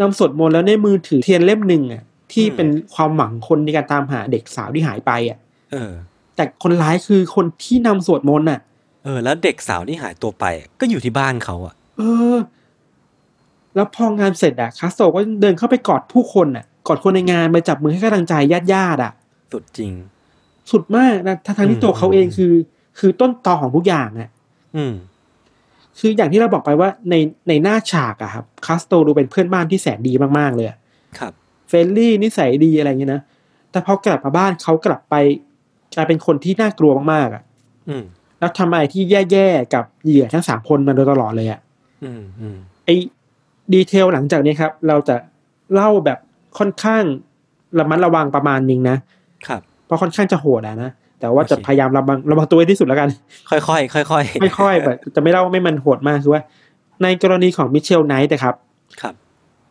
[0.00, 5.38] นำสวดมนต์แล้วในมือถือเทียนเล่มหนึ่งอะที่อืมเป็นความหวังคนในการตามหาเด็กสาวที่หายไปอะ
[5.72, 5.90] เออ
[6.36, 8.60] แต่คนร้ายคือคนที่นำสวดมนต์น่ะ
[9.04, 10.44] เออ แล้วเด็กสาวที่หายตัวไป
[10.80, 12.02] ก็อยู่ที่บ้านเขาอะ เอ
[12.34, 12.36] อ
[13.74, 19.12] แล้วพองานเสร็จอะคาสโตก็เดินเข้าไปกอดผู้คนอะกอดคนในงานไปจับมือให้กำลังใจญาติญาติๆอะ
[19.52, 19.92] สุดจริง
[20.70, 22.52] สุดมากนะทั้งๆที่ตัวเขาเองคือ
[22.98, 24.30] คือต้นตอของทุกอย่างอะ
[24.76, 24.94] อืม
[25.98, 27.14] คืออย่างที่เราบอกไปว่าใน
[27.48, 30.78] ในหน้าฉากอะครับคาสโตดูเป็นเพื่อนบ้านที่แสนดีมากๆเลยอะ
[31.18, 31.32] ครับ
[31.68, 33.22] friendly นิสัยดีอะไรอย่างเงี้ยนะ
[33.70, 35.14] แต่พอกลับมาบ้านเขากลับไป
[35.94, 37.42] กลายเป็นคนที่น่ากลัวมากๆอะ
[37.88, 38.04] อืม
[38.38, 41.60] แล้วทำอะไรที่แย่ๆกับเหยื่อทั้งสามคนมาโดยตลอดเลยอะ
[42.04, 42.94] อืมอืมไอ้
[43.72, 45.16] detail หลังจากนี้ครับ เราจะ
[45.74, 46.18] เล่าแบบ
[46.58, 47.04] ค่อนข้าง
[47.78, 48.96] ระมัดระวังประมาณหนึงนะ
[49.46, 53.08] ครับเพราะค่อนข้างจะโหดอะนะ แต่ว่าจะโอเคพยายามระวังระวังตัวให้ที่สุดแล้วกัน
[53.50, 56.42] ค่อยๆค่อยๆค่อยๆค่อยๆแบบจะไม่เล่าไม่มันโหดมากคือว่า
[57.02, 58.54] ในกรณีของมิเชลไนท์นะครับ
[59.00, 59.14] ครับ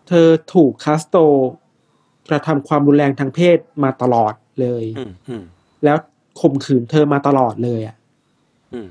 [0.08, 1.18] เธอถูกคาสโต
[2.30, 5.44] กระทำความรุนแรงทางเพศมาตลอดเลยอืมอืม
[5.84, 5.98] แล้ว
[6.42, 7.96] ข่มขืนเธอมาตลอดเลยอะ
[8.74, 8.88] อืม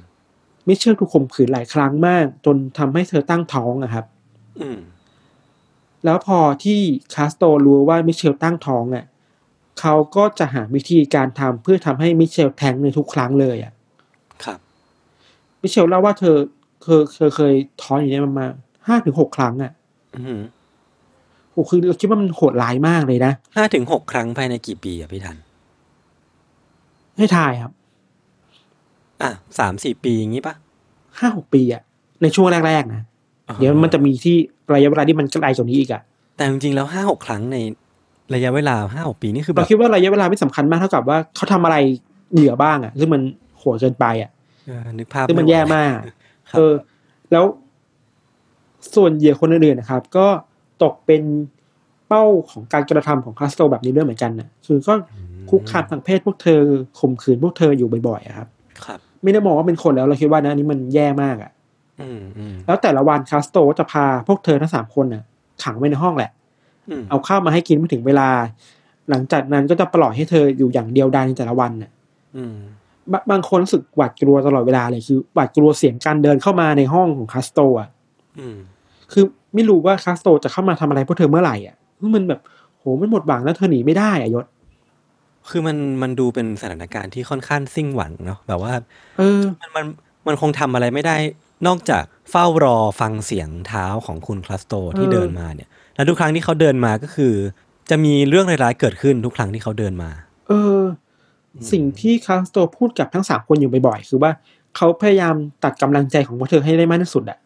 [0.67, 4.05] มิเชลถูกข่มขืนหลายครั้งมาก จนทำให้เธอตั้งท้องอะครับ
[4.61, 4.79] อืม
[6.05, 6.81] แล้วพอที่
[7.15, 9.05] คาสโตรู้ว่ามิเชลตั้งท้องอะ
[9.81, 13.73] เขาก็จะหาวิธีการทำเพื่อทำให้มิเชลแท้งในทุกครั้งเลยอะ
[14.45, 14.59] ครับ
[15.61, 16.37] มิเชลเล่าว่าเธอ
[16.83, 18.51] เคยเคยเคยท้องอย่างนี้ยประมาณ
[18.89, 19.73] ห้าถึงหกครั้งอะ
[20.17, 20.41] อืม
[21.53, 25.37] โอ้คือเราคิดว่ามันโหดร้ายมากเลยนะห้าถึงหกครั้งภายในกี่ปีอะพี่ทัน
[27.17, 27.73] ให้ทายครับ
[29.23, 30.55] อะสามสี่ปีอย่างงี้ปะ
[31.19, 31.83] ห้าหกปีอะ
[32.23, 33.03] ในช่วงแรกๆนะ
[33.49, 34.37] อ่าเดี๋ยวมันจะมีที่
[34.75, 36.03] ระยะเวลาที่มันไกลกว่านี้อีกอะ
[36.37, 37.57] แต่จริงๆแล้วห้าหกครั้งใน
[38.35, 41.77] ระยะเวลาห้าหกปีนี่คือแบเราบคิดว่าระยะเวลาไม่สำคัญมากเท่ากับว่าเขาทำอะไร
[42.33, 43.23] เหยื่อบ้างอะซึ่งมัน
[43.59, 44.31] โหดเกินไปอะ
[44.67, 45.95] เออนึกภาพซึ่งมันไไหวแย่มาก
[46.51, 46.75] ครับเออ
[47.33, 47.45] แล้ว
[48.95, 50.27] ส่วนเหยื่อคนอื่นๆนะครับ ก็
[50.83, 51.23] ตกเป็น
[52.09, 54.95] เป้าของการกระทำของคาสโตแบบนี้ด้วยเหมือนกันนะคือก็
[55.51, 56.61] คุกคามทางเพศพวกเธอ
[56.99, 58.49] ข่มขืนพวกเธออยู่บ่อยๆอะครับ
[58.85, 61.51] ครับ ไม่ได้มองว่าเป็นคนแล้วเราคิดว่านะอันนี้มันแย่มากอะ
[62.01, 65.23] อืมอืมแล้วแต่ละวันคาสโตก็จะพาพวกเธอทั้งสามคนน่ะ
[65.63, 66.36] ขังไว้ในห้องแหละอืม
[67.11, 68.29] เอาข้าวมาให้กินเมื่อถึงเวลา
[69.11, 71.91] หลังจากนั้นก็จะปล่อยให้เธออยู่อย่างเดียวดายในแต่ละวันน่ะ
[72.37, 72.57] อืม
[73.13, 77.89] บางบางคนรู้สึกหวาดกลัวตลอดเวลาเลยคือหวาดกลัวเสียงการเดินเข้ามาในห้องของคาสโตอะ
[78.39, 78.57] อืม
[79.13, 82.41] คือไม่รู้ว่าคาสโตจะเข้ามาทำอะไรพวกเธอเมื่อไหร่อะคือมันแบบ
[82.79, 84.47] โหมันหมดหวังแล้วเธอหนีไม่ได้อะยศ
[85.51, 88.73] คือมันมันดูเป็นสถานการณ์ที่ค่อนข้างสิ้นหวังเนาะแบบว่า
[89.19, 89.85] เออ มันมัน
[90.27, 91.17] มันคงทำอะไรไม่ได้
[91.67, 97.35] นอกจากเฝ้ารอฟังเสียงเท้าของคุณคลัสโตที่เออเดินมาเนี่ย แล้วทุกครั้งที่เขาเดินมาก็คือ
[97.91, 100.11] จะมีเรื่องร้ายๆเกิดขึ้นทุกครั้งที่เขาเดินมา
[100.49, 100.81] เออ
[101.73, 104.31] สิ่งที่คาสโตพูดกับทั้งสามคนอยู่บ่อยๆคือว่า
[104.77, 107.39] เขาพยายามตัดกำลังใจของพวกเธอให้ได้มากที่สุดอะ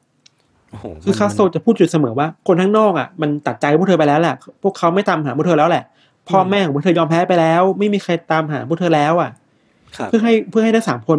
[0.71, 5.85] โอ้โหคือคาสโตจะพูดอยู่เสมอว่าคนข้างนอกอะมันตัดใจพวกเธอไปแล้วแหละพวกเขาไม่ตามหาพวกเธอแล้วแหละ
[6.29, 9.31] พ่อแม่ของพวกเธอยอมแพ้ไปแล้ว ไม่มีใครตามหาพวกเธอแล้วอะ
[9.97, 11.19] ครับเพื่อให้เพื่อให้ทั้งสามคน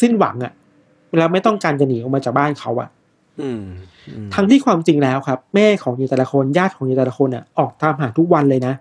[0.00, 0.52] สิ้นหวังอะ
[1.18, 2.97] แล้วไม่ต้องการจะหนีออกมาจากบ้านเขาอะอืมอืม
[4.34, 8.74] ทั้งที่ความจริงแล้วครับ แม่ของยีแต่ละคนญาติของยีแต่ละคนอะออกตามหาทุกวันเลยนะ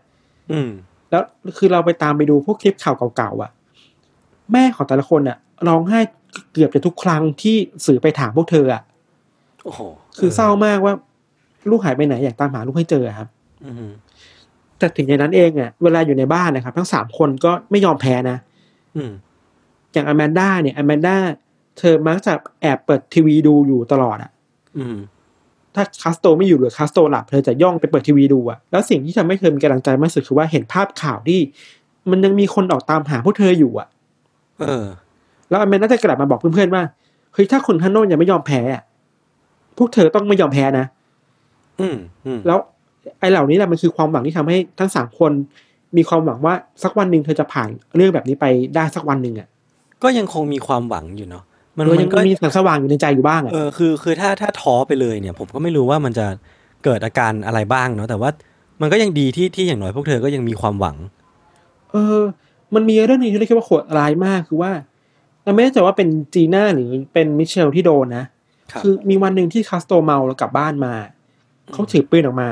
[0.52, 0.70] อืม
[1.10, 1.24] แล้ว
[1.58, 3.52] คือเราไปตามไปดูพวกคลิปข่าวเก่าๆอะ
[4.54, 6.00] แม่ของแต่ละคนอะร้องไห้
[6.54, 8.82] เกือบจะทุกครั้งที่สื่อไปถามพวกเธออะ
[9.64, 9.82] โอ้โห
[10.20, 10.94] คือเศร้ามากว่า
[11.70, 13.28] ลูกหายไปไหนอยากตามหาลูกให้เจออะครับ
[13.66, 13.92] อืม
[14.78, 18.38] แต่ถึงอย่างนั้นเองอะเวลาอยู่ในบ้านนะครับ ทั้งสามคนก็ไม่ยอมแพ้นะ
[18.96, 19.12] อืม
[19.94, 21.16] อย่างอแมนด้าเนี่ยอแมนด้า
[21.78, 24.37] เธอมักจะแอบเปิดทีวีดูอยู่ตลอดอะอืม
[25.76, 31.40] ถ้าคาสโตไม่อยู่หรือคาสโตหลับเธอจะย่องไปเปิดทีวีดูอะแล้วสิ่งที่ทำให้เธอมีกำลังใจมากที่สุดคือว่าเห็นภาพข่าวที่
[32.12, 33.88] มันยังมีคนออกตามหาพวกเธออยู่อะ
[34.60, 34.86] เออ
[35.50, 36.84] แล้วอแมนด้าจะกลับมาบอกเพื่อนๆว่า
[37.34, 38.84] เฮ้ยถ้าคนข้างนอกยังไม่ยอมแพ้อะ
[39.78, 40.86] พวกเธอต้องไม่ยอมแพ้นะ
[41.80, 42.58] อืมอืมแล้ว
[43.20, 45.32] ไอ้เหล่านี้แหละมันคือความหวังที่ทำให้ทั้งสามคน
[45.98, 49.48] มีความหวังว่าสักวันหนึ่งเธอจะผ่านเรื่องแบบนี้ไปได้สักวันหนึ่งอะ
[50.04, 51.44] ก็ยังคงมีความหวังอยู่เนาะ
[51.78, 56.26] มันเออมัยันงก็มีแสงสว่างอยู่ในใจอยู่บ้างอะเออคือคือถ้าถ้าท้อไปเลยเนี่ย ผมก็ไม่รู้ว่ามันจะ
[56.84, 58.30] เกิดอาการอะไรบ้างเนาะแต่ว่า
[58.82, 60.96] มันก็ยังดีที่ที่อย่างน้อยพวกเธอก็ยังมีความหวัง
[61.92, 62.20] เออ
[62.76, 64.72] มันมีเรื่องหนึงที่เรียกว่าโหดร้ายมากคือว่า
[65.44, 68.26] เราไม่แน่ใจว่าเป็นจีน่าหรือเป็นมิเชลที่โดนนะ
[68.72, 70.94] ครับอมีวันหนึ่งที่คาสโตเมาแล้วกลับบ้านมา
[71.74, 72.50] เขาถือปืนออกมา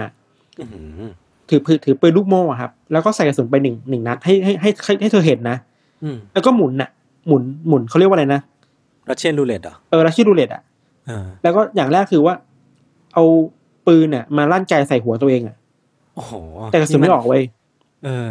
[0.60, 1.12] อื้อหือ
[1.50, 5.58] ถือปืนถือปืนลูกโม่อะครับ แล้วก็ใส่กระสุนไปหนึ่งหนึ่งนัดให้ให้ให้ให้ให้เธอเห็นนะ
[6.04, 6.90] อืมแล้วก็หมุนน่ะ
[7.28, 8.42] หมุนหมุนเขาเรียกว่าอะไรนะ
[9.10, 10.62] รัสเชียนรูเล็ตเหรอเออลัชชี่รูเล็ตอะ
[11.08, 12.34] เออแล้วก็อย่างแรกคือว่า
[13.14, 13.24] เอา
[13.88, 15.56] ปืนน่ะ มาลั่นไกใส่หัวตัวเองอะ
[16.16, 16.34] โอ้โห
[16.72, 17.44] แต่กระสุนไม่ออกเว้ย
[18.06, 18.30] เออ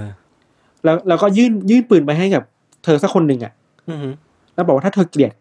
[0.84, 2.42] แล้วแล้วก็ยื่นยื่นปืนไปให้กับ
[2.84, 3.52] เธอสักคนหนึ่งอะ
[3.88, 3.98] อืม
[4.54, 5.32] แล้วบอกว่าถ้าเธอเกลียด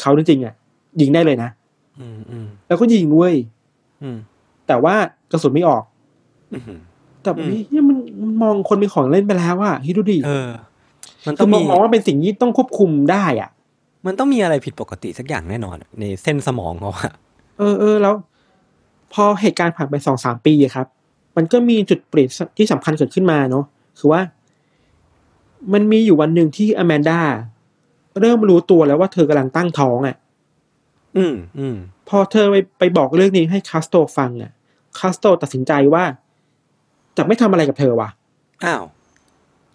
[0.00, 0.54] เขาจริงๆอะ
[1.00, 1.50] ยิงได้เลยนะ
[2.00, 3.34] อืมอืมแล้วก็ยิงเว้ย
[4.02, 4.18] อืม
[4.66, 4.94] แต่ว่า
[5.32, 5.82] กระสุนไม่ออก
[6.52, 6.80] อื้อหือ
[7.22, 10.50] แต่อืมเนี่ยมันมันมองคนเป็นของเล่นไปแล้วอะคิดดูดิเออ
[11.26, 13.50] มันต้คือองมมีองมองว่าเป็นสิ่งที่ต้องควบคุมได้อะ
[14.08, 17.12] มันต้องมีอะไรผิดปกติสักอย่างแน่นอนอะในเส้นสมองเขาอะ
[17.58, 18.14] เออเออแล้ว
[19.12, 20.86] พอเหตุการณ์ผ่านไปสองสามปีอะครับ
[21.36, 23.64] มันก็มีจุดเปลี่ยนที่สำคัญเกิดขึ้นมาเนาะ
[23.98, 24.20] คือว่า
[25.72, 27.20] มันมีอยู่วันหนึ่งที่อแมนดา
[28.20, 30.16] เริ่มรู้ตัวแล้วว่าเธอกำลังตั้งท้องอะ่ะ
[31.16, 31.76] อืมอืม
[32.08, 34.52] พอเธอไปไปบอกเรื่องนี้ให้คาสโตฟังอะ่ะ
[34.98, 36.04] คาสโตตัดสินใจว่า
[37.16, 38.08] จะไม่ทำอะไรกับเธอว่ะ
[38.64, 38.84] อ้าว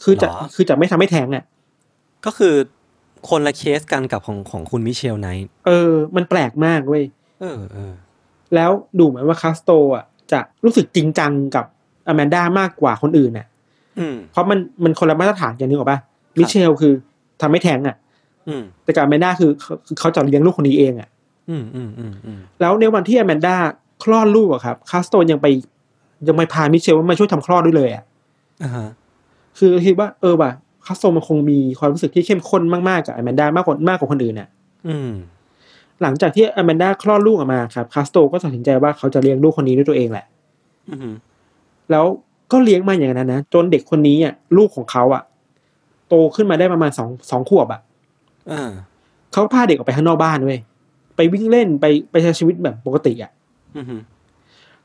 [0.03, 1.43] คือจะหรอคือจะไม่ทำให้แท้งอะ
[2.25, 2.53] ก็คือ
[3.29, 7.03] คนละเคสกันกับของของคุณมิเชลไนท์เออ มันแปลกมากเว้ย
[7.41, 7.93] เออเออ
[8.55, 11.65] แล้วดูเหมือนว่าคาสโตอะจะรู้สึกจริงจังกับ
[12.07, 13.47] อแมนดามากกว่าคนอื่นน่ะ
[13.99, 15.99] อืมเพราะมันมันคนละมาตรฐานกันนึกออกปะ
[16.37, 16.93] มิเชลคือ
[17.41, 17.95] ทำให้แท้งอะ
[18.47, 21.09] อืมแต่กับอแมนดาคือเขาคือเขาจะเลี้ยงลูกคนนี้เองอะ
[21.49, 23.55] อืมอืมอืมอืมแล้วในวันที่อแมนดา
[24.03, 25.47] คลอดลูกอะครับคาสโตยังไป
[26.27, 28.03] ยังไปพามิเชลมาช่วยทำคลอดด้วยเลยอะ
[28.63, 28.87] อ่าฮะ
[29.59, 30.51] คือคิดว่าเออว่ะ
[30.85, 34.47] คาสโตมันคงมีความรู้สึกที่เข้มข้นมากๆกับอแมนดามากกว่ามากกว่าคนอื่นน่ะ
[34.87, 35.11] อืม
[36.01, 40.25] หลังจากที่อแมนดาคลอดลูกออกมาครับคาสโตก็ตัดสินใจว่าเขาจะเลี้ยงลูกคนนี้ด้วยตัวเองแหละ
[40.89, 41.09] อืม
[41.91, 42.05] แล้ว
[42.51, 45.23] ก็เลี้ยงมาอย่างนั้นนะจนเด็กคนนี้อะลูกของเขาอะ
[46.09, 47.81] โตขึ้นมาได้ประมาณสองสองขวบอะ
[48.51, 48.71] อ่า
[49.33, 50.59] เขาพาเด็กออกไปข้างนอกบ้านเว้ย
[51.15, 53.31] ไปวิ่งเล่นไปไปใช้ชีวิตแบบปกติอะ
[53.75, 53.85] อืม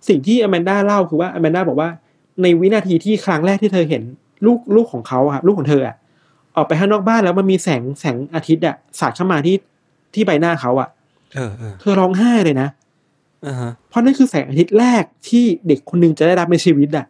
[0.08, 1.88] สิ่งที่อแมนด้าเล่าคือว่าอแมนด้าบอกว่า
[2.42, 4.02] ในวินาทีที่ครั้งแรกที่เธอเห็น
[4.46, 5.96] ลูกลูกของเขาอะครับลูกของเธออะ
[6.57, 9.57] ออกไปข้างนอกบ้านแล้วมันมีแสงแสงอาทิตย์อะสาดเข้ามาที่
[10.14, 10.88] ที่ใบหน้าเขาอะ
[11.35, 12.68] เออเออเธอร้องไห้เลยนะ
[13.46, 17.07] อ่าฮะเพราะนั่นคือแสงอาทิตย์แรกที่เด็กคนหนึ่งจะได้รับในชีวิตอะ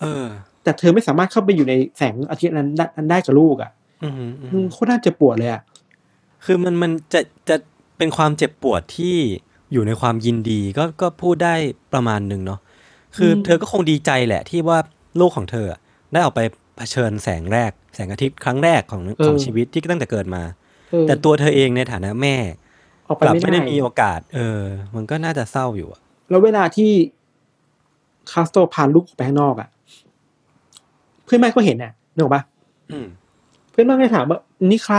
[0.00, 0.26] เออ
[0.62, 3.70] แต่เธอไม่สามารถเข้าไปอยู่ในแสงอาทิตย์นั้นได้นั้นได้กับลูกอะ
[4.02, 5.62] อืมอืมมันโคตรน่าเจ็บปวดเลยอะ
[6.44, 7.56] คือมันมันจะจะ
[7.98, 9.16] เป็นความเจ็บปวดที่
[9.72, 11.54] อยู่ในความยินดีก็ก็พูดได้
[11.92, 12.60] ประมาณหนึ่งเนาะ
[13.16, 14.78] คือเธอก็คงดีใจแหละที่ว่า
[15.20, 15.80] ลูกของเธออะ
[16.12, 16.40] ได้ออกไป
[16.76, 20.42] เผชิญแสงแรก แสงอาทิตย์ครั้งแรกของของชีวิตที่ตั้งแต่เกิดมา
[20.90, 22.36] เออแต่ตัวเธอเองในฐานะแม่
[23.08, 24.60] ออกไปกลับไม่ไม่ได้ได้มีโอกาส เออ
[24.96, 26.90] มันก็น่าจะเศร้าอยู่อะแล้วเวลาที่
[28.32, 29.68] คาสโตพาลูกออกไปข้างนอกอะ่ะ
[31.24, 32.42] เพื่อนบ้านก็เห็นน่ะนึกออกปะ
[32.92, 33.06] อืม
[33.70, 34.38] เพื่อนบ้านก็ถามว่า
[34.70, 34.98] นี่ใคร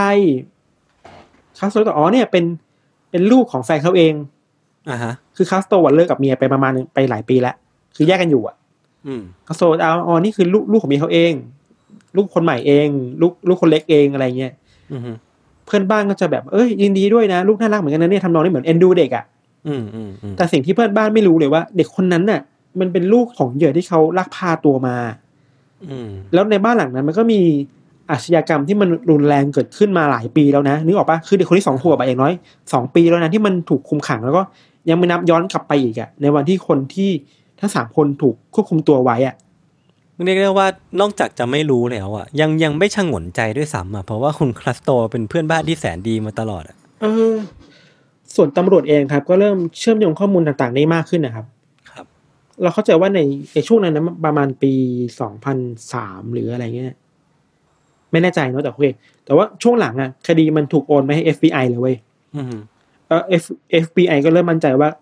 [1.58, 2.44] คาสโตก็อ๋อเนี่ยเป็น
[3.10, 4.14] เป็นลูกของแฟนเขาเอง
[4.90, 7.54] อ่าฮะ คือคาสโตวันเลิกกับเมียไปประมาณไปหลายปีแล้ว
[7.96, 8.56] คือแยกกันอยู่อะ
[9.06, 11.32] อืมคาสโตเอาอ๋อนี่คือลูกลูกของเมียเขาเอง
[12.16, 12.88] ลูกคนใหม่เอง
[13.20, 14.52] ลูกลูกคนเล็กเองอะไรเงี้ย
[14.92, 15.00] อืม
[15.66, 19.24] เพื่อนบ้านก็จะแบบเอ้ยยินดีด้วยนะ ลูกน่ารักเหมือนกันนะเนี่ยทำนองนี้เหมือนเอ็นดูเด็กอะ
[19.66, 22.40] อืมอืมอืมแต่สิ่งที่เพื่อนบ้านไม่รู้เลยว่า เด็กคนนั้นน่ะ
[22.80, 24.96] มันเป็นลูกของเหยื่อที่เขาลักพาตัวมา
[25.90, 27.40] อืมแล้วในบ้านหลังนั้น มันก็มี
[28.10, 32.32] อาชญากรรมที่มันรุนแรงเกิดขึ้นมาหลายปีแล้วนะนึกออกปะคือเด็กคนที่สองขวบอะอย่างน้อย
[32.72, 34.42] สองปีแล้วนะที่มันถูกคุมขังแล้วก็
[34.88, 37.10] ยังไม่นับย้อนกลับไปอีกอะในวันที่คนที่
[37.62, 39.34] ทั้งสามคนถูกควบคุมตัวไว้อะ
[40.24, 40.66] เรียกได้ว่า
[41.00, 47.34] นอกจากจะไม่รู้แล้วอะ ยังยังไม่ชงนใจด้วยซ้ำอะเพราะว่าคุณคลัสโตเป็นเพื่อนบ้านที่แสนดีมาตลอดอะเออ
[48.34, 51.46] ส่วนตำรวจเองครับ ก็เริ่มเชื่อมโยงข้อมูลต่างๆได้มากขึ้นนะครับ
[51.90, 52.06] ครับ
[52.62, 53.20] เราเข้าใจว่าใน
[53.54, 54.72] ในช่วงนั้นนะประมาณปี
[55.20, 55.58] สองพัน
[55.92, 56.96] สามหรืออะไรเงี้ย
[58.10, 58.86] ไม่แน่ใจเนอะแต่โอเค
[59.24, 61.96] แต่ว่าช่วงหลังอะคดีมันถูกโอนไปให้ FBI เลยเว้ย
[62.36, 62.54] อืม
[63.08, 63.44] เออ F
[63.84, 65.01] FBI ก็เริ่มมั่นใจว่าไอ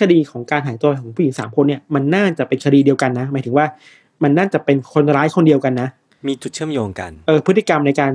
[0.00, 3.66] คดีของการหายตัวของผู้หญิงสามคนเนี่ยมันน่าจะเป็นคดีเดียวกันนะหมายถึงว่า
[4.22, 5.88] มันน่าจะเป็นคนร้ายคนเดียวกันนะ
[6.26, 8.12] มีจุดเชื่อมโยงกันเออพฤติกรรมในการ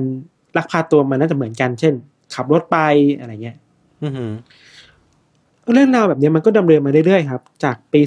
[0.56, 1.94] ลักพาตัวมันน่าจะเหมือนกัน เช่น
[2.34, 2.78] ขับรถไป
[3.18, 3.56] อะไรเงี้ย
[4.02, 4.32] อืม
[5.72, 8.00] เรื่องราวแบบนี้มันก็ดำเนินมาเรื่อยๆครับ จากปี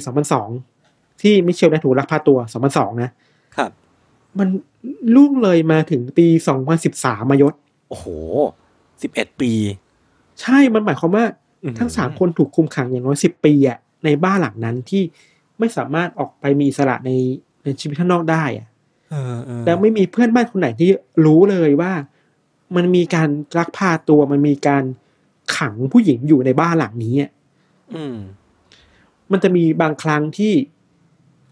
[0.58, 2.38] 2002ที่มิเชลได้ถูกลักพาตัว
[2.70, 3.10] 2002นะ
[3.56, 3.70] ครับ
[4.38, 4.48] มัน
[5.14, 6.26] ล่วงเลยมาถึงปี
[6.78, 7.54] 2013มายศ
[7.88, 8.06] โอ้โห
[9.02, 9.52] สิบเอ็ดปี
[10.40, 11.36] ใช่มันหมายความว่าอื้อหือ
[11.78, 15.02] ทั้งสามคนถูกคุมขังอย่างน้อย10ปีอะในบ้านหลังนั้นที่
[15.58, 17.10] ไม่สามารถออกไปมีอิสระใน
[17.64, 18.66] ในชีวิตข้างนอกได้อะ
[19.10, 20.90] เออเออแล้วไม่มีเพื่อนบ้านคนไหนที่
[21.24, 21.92] รู้เลยว่า
[22.76, 24.84] มันมีการลักพาตัวมันมีการ
[25.56, 27.30] ขังผู้หญิงอยู่ในบ้านหลังนี้อะ
[27.94, 28.16] อืม
[29.32, 30.54] มันจะมีบางครั้งที่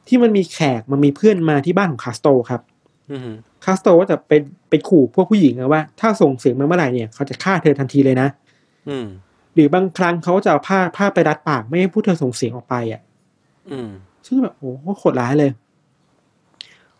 [0.08, 2.60] ที่มันมีแขกมันมีเพื่อนมาที่บ้านของคาสโตครับ
[3.10, 3.30] อืม
[3.64, 4.32] คาสโตก็จะไป
[4.68, 8.28] ไปขู่พวกผู้หญิงนะว่า ถ้าส่งเสียงมาเมื่อไหร่เนี่ยเขาจะฆ่าเธอทันทีเลยนะ
[8.88, 9.06] อืม
[9.56, 13.00] หรือบางครั้งเขาจะเอาผ้าผ้าไปรัดปากไม่ให้ผู้เธอส่งเสียงออกไปอะ
[13.70, 13.90] อืม
[14.26, 15.50] ซึ่งแบบโอ้โหโคตรร้ายเลย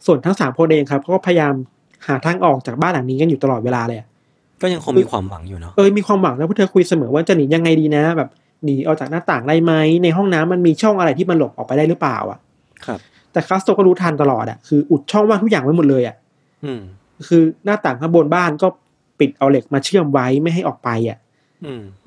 [0.07, 1.55] ส่วนทั้งสามคนเองครับเขาก็พยายาม
[2.07, 4.09] หาทางออกจากบ้านหลังนี้กันอยู่ตลอดเวลาเลยอะ
[4.63, 8.29] ก็ยังคงมีความหวังอยู่เนาะเออมีความหวังนะพวกเธอคุยเสมอว่าจะหนียังไงดีนะ แบบ
[8.65, 12.39] หนีออกจากหน้าต่างได้ไหมในห้องน้ำมันมีช่องอะไรที่มันหลบออกไปได้หรือเปล่า อะ
[12.87, 12.99] ครับ
[13.33, 16.17] แต่คาสโตก็รู้ทันตลอดอะคืออุดช่องว่างทุกอย่างไว้หมดเลยอะ
[16.65, 16.81] อืม
[17.29, 18.69] คือหน้าต่างข้างบนบ้านก็
[19.21, 21.26] ปิดเอาเหล็กมาเชื่อมไว้ไม่ให้ออกไปอะอืม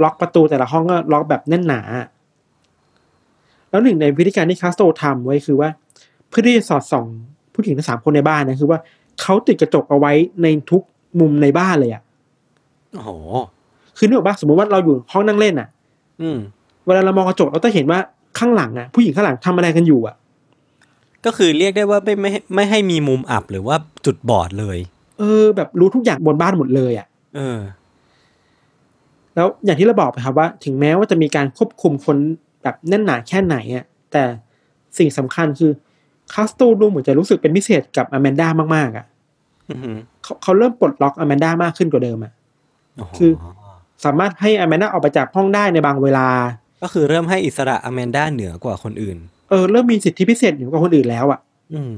[0.03, 1.81] ล็อกประตูแต่ละห้องก็ล็อกแบบแน่นหนา
[3.69, 5.69] แล้วหนึ่งในวิธีการที่คาสโตทำไว้คือว่า
[6.29, 7.05] เพื่อที่จะสอดส่อง
[7.53, 8.79] ผู้หญิงทั้งสามคนในบ้านนะคือว่า
[9.21, 10.12] เขาติดกระจกเอาไว้
[10.43, 10.81] ในทุก
[11.19, 12.03] มุมในบ้านเลยอะ
[12.93, 13.09] โอ้โห
[13.97, 15.67] คือนึกออกปะสมมติว่าเราอยู่ห้องนั่งเล่นอะ
[16.21, 16.38] อืม
[16.85, 17.99] เวลาเรามองกระจกเราต้องเห็นว่า
[18.39, 20.15] ข้างหลังอะ ผู้หญิงข้างหลังทำอะไรกันอยู่อะ
[21.25, 24.77] ก็คือเรียกได้ว่าไม่ไม่ให้ไม่ให้มีมุมอับหรือว่าจุดบอดเลย
[25.19, 27.59] เออ แบบรู้ทุกอย่างบนบ้านหมดเลยอะ เออ
[29.35, 32.17] แล้วอย่างที่เราบอกไปครับว่า ถึงแม้ว่าจะมีการควบคุมคน
[32.63, 34.23] แบบแน่นหนาแค่ไหนอะแต่
[34.97, 35.71] สิ่งสำคัญคือ
[36.33, 39.05] คาสโตดูเหมือนจะรู้สึกเป็นพิเศษกับอแมนด้ามากๆอะ
[39.69, 42.31] อือหือเขาเขาเริ่มปลดล็อกอแมนด้ามากขึ้นกว่าเดิมอะ
[42.97, 43.31] โอ้โหคือ
[44.05, 46.27] สามารถให้อแมนด้าออกไปจากห้องได้ในบางเวลา
[46.81, 49.17] ก็คือเริ่มให้อิสระอแมนด้าเหนือกว่าคนอื่น
[49.49, 51.39] เออเริ่มมีสิทธิพิเศษเหนือกว่าคนอื่นแล้วอะ
[51.73, 51.93] อืม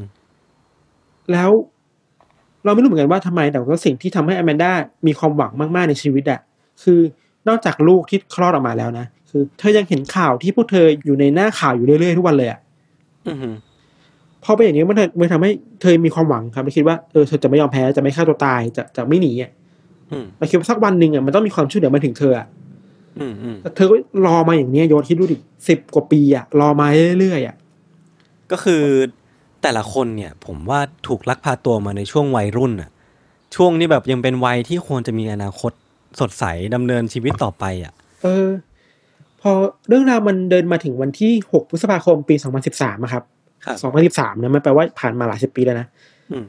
[1.31, 1.49] แล้ว
[2.65, 4.71] เราไม่รู้เหมือนกันว่าทำไมแต่ก็สิ่งที่ทำให้อแมนด้า
[5.07, 6.39] มีความหวังมากๆในชีวิตอะ
[6.83, 6.99] คือ
[7.47, 12.59] นอกจากลูกที่คลอดออกมาแล้วนะคือเธอยังเห็นข่าวที่พวกเธออยู่ในหน้าข่าวอยู่เรื่อยๆทุกวันเลยอะ
[13.27, 13.55] อือหือ
[14.43, 19.51] พอเป็นอย่างนี้มันมันทำให้เธอมีความหวังครับและคิดว่าเออเธอจะไม่ยอมแพ้จะไม่ฆ่าตัวตายจะจะไม่หนีอะ
[20.11, 22.47] อืมเราคิดว่าสักวันหนึ่งอะมันต้องมีความช่วยเหลือมาถึงเธออะ
[23.19, 26.87] อืมอืมแต่เธอก็รอมาอย่างเนี้ยโยนคิดดูดิสิบกว่าปีอะรอมา
[27.19, 27.55] เรื่อยๆอะ
[28.51, 28.83] ก็คือ
[29.61, 32.89] แต่ละคนเนี่ย ผมว่าถูกลักพาตัวมาในช่วงวัยรุ่นอะ
[33.55, 35.71] ช่วงนี้แบบยังเป็นวัยที่ควรจะมีอนาคต
[36.19, 36.43] สดใส
[36.75, 37.93] ดำเนินชีวิตต่อไปอะ
[38.23, 38.47] เออ
[39.41, 39.51] พอ
[39.87, 43.23] เรื่องราวมันเดินมาถึงวันที่หกพฤษภาคมปีสองพันสิบสามครับ
[43.65, 45.87] ครับสองพันสิบสามนะมันแปลว่าผ่านมาหลายสิบปีแล้วนะ
[46.31, 46.45] อืม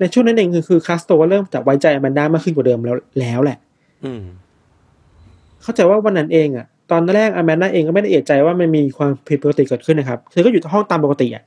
[0.00, 3.58] ในช่วงนั้นเองคือคือคาสโตเริ่มจะไว้ใจอแมนด้ามากขึ้นกว่าเดิมแล้วแล้วแหละ
[4.04, 4.22] อืม
[5.62, 11.44] เข้าใจว่าวันนั้นเองอะ ตอนแรกอแมนด้าเองก็ไม่ได้เอะใจว่ามันมีความผิดปกติเกิดขึ้นนะครับเธอก็อยู่ห้องตามปกติอะ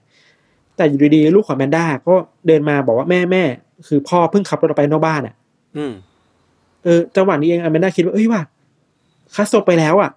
[0.75, 2.15] แต่อยู่ดีๆลูกของอแมนด้าก็
[2.47, 3.43] เดินมาบอกว่าแม่แม่
[3.87, 5.35] คือพ่อเพิ่งขับรถออกไปนอกบ้านอะ
[5.77, 5.93] อืม
[6.83, 8.41] เออจังหวะนี้เองอแมนด้าคิดว่าเอ้ยว่า
[9.35, 10.11] คาสโตไปแล้วอะ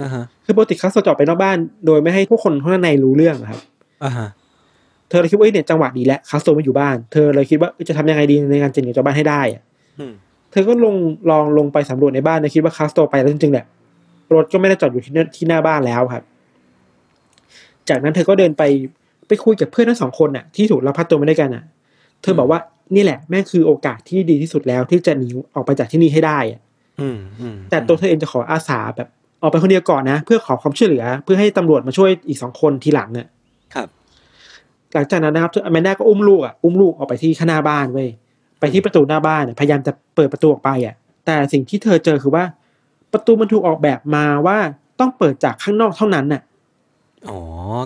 [0.00, 3.60] อ่าฮะคือปกติคาสโตจะออกไปนอกบ้าน โดยไม่ให้พวกคนข้างในรู้เรื่องอะครับ
[4.04, 4.28] อ่าฮะ
[5.08, 9.62] เธอเลยคิดว่าเอ้ยเนี่ยจังหวะดีแล้วคาสโตไม่อยู่บ้าน เธอเลยคิดว่าเอ้ยจะทำยังไงดีในการจะหนีจากบ้านให้ได้อะ
[9.98, 10.12] อืม
[10.50, 10.94] เธอก็ลง
[11.30, 13.64] ลองลงไปสำรวจในบ้านนะคิดว่าคาสโตไปแล้วจริงๆแหละ
[14.34, 16.24] รถก็ไม่ได้จอดอยู่ที่หน้าที่หน้าบ้านแล้วครับ
[17.88, 18.62] จากนั้นเธอก็เดินไป
[19.28, 21.62] ไปคุยกับเพื่อนทั้งสองคนน่ะที่ถูกลักพาตัวมาด้วยกันน่ะ
[22.22, 22.58] เธอบอกว่า
[22.94, 26.60] นี่แหละแม่งคือโอกาสที่ดีที่สุดแล้วที่จะหนีออกไปจากที่นี่ให้ได้อะ
[27.00, 29.08] อืมอืมแต่ตัวเธอเองจะขออาสาแบบ
[29.42, 33.26] ออกไปคนเดียวก่อนนะ เพื่อขอความช่วยเหลือ เพื่อให้ตำรวจมาช่วยอีกสองคนทีหลังอะ
[33.74, 33.88] ครับ
[34.94, 38.08] หลังจากนั้นนะครับอแมนด้าก็อุ้มลูกอะอุ้มลูกออกไปที่ข้างหน้าบ้านเว้ย
[38.60, 40.94] ไปที่ประตูหน้าบ้านอะพยายามจะเปิดประตูออกไปอะ
[41.26, 42.44] แต่สิ่งที่เธอเจอคือว่า
[43.12, 44.58] ประตูมันถูกออกแบบมาว่า
[45.00, 46.42] ต้องเปิดจากข้างนอกเท่านั้นน่ะ
[47.28, 47.38] อ๋อ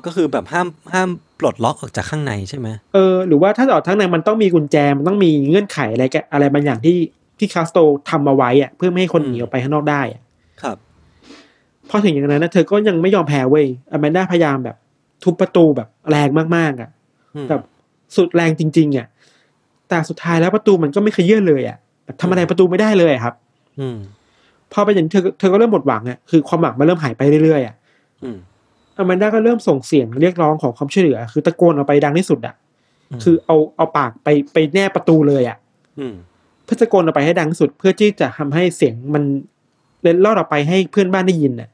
[0.05, 6.97] ก็คือแบบห้ามห้ามปลดล็อกออกจากข้างในใช่ไหมเออหรือว่าถ้าจะออกทางในมันต้องมีกุญแจมันต้องมีเงื่อนไขอะไรแกอะไรบางอย่างที่
[7.38, 7.79] ที่คาสโต
[8.11, 10.21] ทำมาไว้อะเพื่อไม่ให้คนหนีออกไปข้างนอกได้อะ
[10.62, 10.77] ครับ
[11.90, 14.77] พอถึงอย่างนั้นนะเธอก็ยังไม่ยอมแพ้เว้ยอแมนด้าพยายามแบบ
[15.25, 16.90] ทุบประตูแบบแรงมากๆอะ
[17.35, 17.62] อืมแบบ
[18.16, 19.07] สุดแรงจริง ๆอะ
[19.88, 23.35] แต่สุดท้ายแล้วประตูมันก็ไม่เคยเยื่อนเลยอะแบบทำอะไรประตูไม่ได้เลยอะครับ
[23.81, 23.97] อืม
[24.73, 27.75] พอไปอย่างนี้เธอเธอก็เริ่มหมดหวังอะคือความหวังมันเริ่มหายไปเรื่อยๆอะ
[28.96, 32.55] อืมอแมนด้าก็เริ่มส่งเสียงเรียกร้องขอความช่วยเหลือ คือตะโกนออกไปดังที่สุดอะ
[33.11, 35.57] อืมคือเอาเอาปากไปไปแนบประตูเลยอะ
[35.98, 36.14] อืม
[36.64, 39.22] เพื่อตะโกนออกไปให้ดังที่สุด เพื่อที่จะทำให้เสียงมัน
[40.02, 41.68] เล่นลอดออกไปให้เพื่อนบ้านได้ยินน่ะ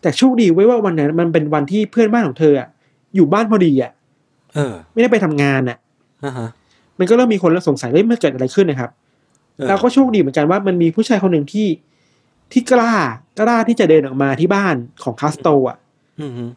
[0.00, 2.68] แต่โชคดีไว้ยว่าวันนั้นมันเป็นวันที่เพื่อนบ้านของเธออะ
[3.14, 3.92] อยู่บ้านพอดีอะ
[4.54, 5.78] เออ ไม่ได้ไปทำงานอะ
[6.24, 6.48] อ่าฮะ
[6.98, 8.90] มันก็เริ่มมีคนเริ่มสงสัยว่ามันเกิดอะไรขึ้นนะครับ
[9.56, 11.68] เออแล้วก็โชคดีเหมือนกันว่ามันมีผู้ชายคนหนึ่งที่
[12.52, 12.92] ที่กล้า
[13.38, 15.81] กล้าที่จะเดินออกมาที่บ้านของคาสโตอะอืมอืม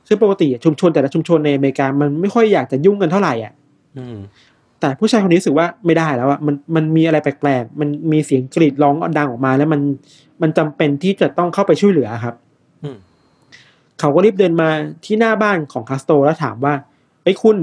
[0.08, 3.54] ซึ่งปกติอะชุมชนแต่ละชุมชนในอเมริกามันไม่ค่อยอยากจะยุ่งกันเท่าไหร่อะ
[3.97, 4.17] อืม
[4.80, 9.82] แต่ผู้ชายคนนี้รู้สึกว่าไม่ได้แล้วอะมันมันมีอะไรแปลกๆมันมีเสียงกรีดร้องดังออกมา แล้วมัน
[10.41, 12.36] มันจำเป็นที่จะต้องเข้าไปช่วยเหลือครับ
[12.84, 12.97] อืม
[13.99, 14.69] เขาก็รีบเดินมา
[15.06, 16.73] ที่หน้าบ้านของคาสโตแล้วถามว่า
[17.23, 17.58] ไอ้ยคุณ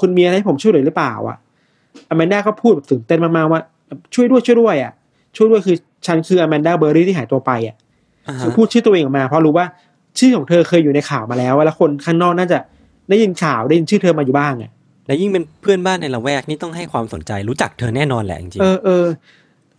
[0.00, 1.36] คุณมีอะไรให้ผมช่วยเหลือหรือเปล่า อะ
[2.08, 3.60] อแมนด้าก็พูดแบบตื่นเต้นมากๆว่า
[4.14, 4.92] ช่วยด้วยช่วยด้วยอะ
[5.36, 7.76] ช่วยด้วยคือฉันคืออแมนด้าเบอร์รี่ที่หายตัวไปอะ
[8.28, 9.66] อ่าคือฮะพูดชื่อตัวเองออกมาเพราะรู้ว่า
[10.18, 12.58] ชื่อของเธอเคยอยู่ในข่าวมาแล้วแล้วคนข้างนอกน่าจะ
[13.08, 14.70] ได้ยินข่าวได้ยินชื่อเธอมาอยู่บ้างอะ
[15.06, 19.04] แล้วยิ่งเป็นเพื่อนบ้านในละแวกนี่ต้องให้ความสนใจรู้จักเธอแน่นอนแหละจริงเออเออ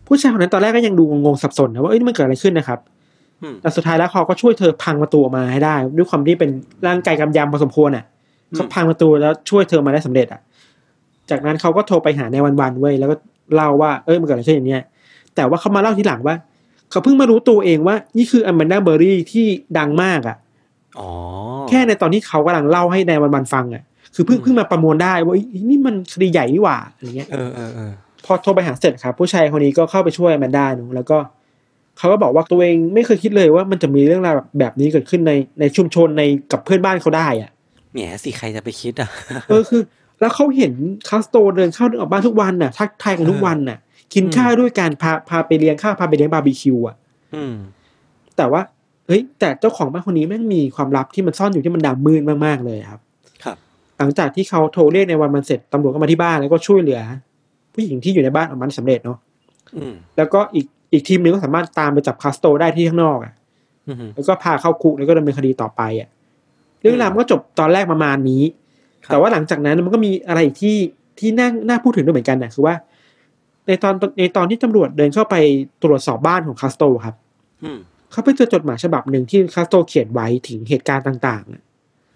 [0.08, 2.80] ผู้ชายคนนั้นตอนแรกก็ยังดูงงๆสับสนนะว่าเอ้ยนี่มันเกิดอะไรขึ้นนะครับ
[3.41, 6.50] อืมแต่สุดท้ายแล้วเขาก็ช่วยเธอพังประตูออกมาให้ได้ ด้วยความที่เป็น
[6.88, 8.06] ร่างกายกำยำพอสมควรอะ
[8.52, 10.41] อืมเขาพังประตูแล้วช่วยเธอมาได้สำเร็จอะ
[11.30, 13.15] จากนั้นเขาก็โทรไปหาในวันวันๆเว้ยแล้วก็
[13.56, 14.84] เล่าว่าเอ้ยมันเกิดอะไรขึ้นอย่างเนี้ย
[15.36, 16.36] แต่ว่าเขามาเล่าทีหลังว่า
[16.93, 19.45] เขาเพิ่งมารู้ตัวเองว่า นี่คืออแมนดาเบอร์รี่ที่
[19.77, 21.10] ดังมากอะๆอ๋อ
[21.69, 23.84] แค่ในตอนที่เขากำลังเล่าให้ในวันวันๆฟังอะ
[24.15, 27.91] คือเพิ่งอืมเพิ่งมาประมวลได้ว่าเอ้ยนี่มันคดีใหญ่นี่หว่าอะไรเงี้ยเออเออเออ
[28.25, 31.17] พอโทรไปหาเสร็จครับผู้ชายคนนี้ก็เข้าไปช่วยแมนด้าหนูแล้วก็
[31.97, 37.49] เขาก็บอกว่าตัวเองไม่เคยคิดเลยว่ามันจะมีเรื่องราวแบบนี้เกิดขึ้นในในชุมชนในกับเพื่อนบ้านเขาได้อะ
[37.91, 39.10] แหมสิใครจะไปคิดอะ
[39.49, 39.82] เออคือ
[40.19, 40.73] แล้วเขาเห็น
[41.10, 43.77] คาสโตเดินเข้าเดินออกบ้านทุกวันน่ะทักทายกันทุกวันน่ะ
[44.13, 46.95] กินอืมข้าวด้วยการพาพาไปเลี้ยงข้าวพาไปเลี้ยงบาร์บีคิวอะ
[47.36, 47.56] อืม
[48.38, 48.62] แต่ว่า
[49.08, 53.02] เฮ้ย แต่เจ้าของบ้านคนนี้แม่งมีความลับที่มันซ่อนอยู่ที่มันดำมืดมากๆเลยครับ
[53.43, 53.58] ครับ
[53.97, 56.99] หลังจากที่เขาโทรเรียกในวันมันเสร็จตำรวจก็มาที่บ้านแล้วก็ช่วยเหลือ
[57.73, 59.17] ผู้หญิงที่อยู่ในบ้านออกมาได้สำเร็จเนาะ
[59.76, 63.34] อืมแล้วก็อีกอีกทีมหนึงก็สามารถตามไปจับคาสโตได้ที่ข้างนอกอะ
[63.88, 66.10] อืมแล้วก็พาเข้าคุกแล้วก็ดำเนินคดีต่อไปอะ
[66.82, 68.43] เรื่องราวมันก็จบตอนแรกประมาณนี้
[69.06, 70.78] ครับแต่ว่าหลังจากนั้นมันก็มีอะไรอีกที่
[71.19, 72.76] ที่น่าน่าพูดถึงด้วยเหมือนกันนะคือว่า
[73.67, 75.36] ในตอนในตอนที่ตำรวจเดินเข้าไป
[75.84, 77.15] ตรวจสอบบ้านของคาสโตครับ
[77.63, 77.80] อืม
[78.12, 81.62] เขาไปเจอจดหมายฉบับหนึ่งที่คาสโตเขียนไว้ถึงเหตุการณ์ต่างๆอะ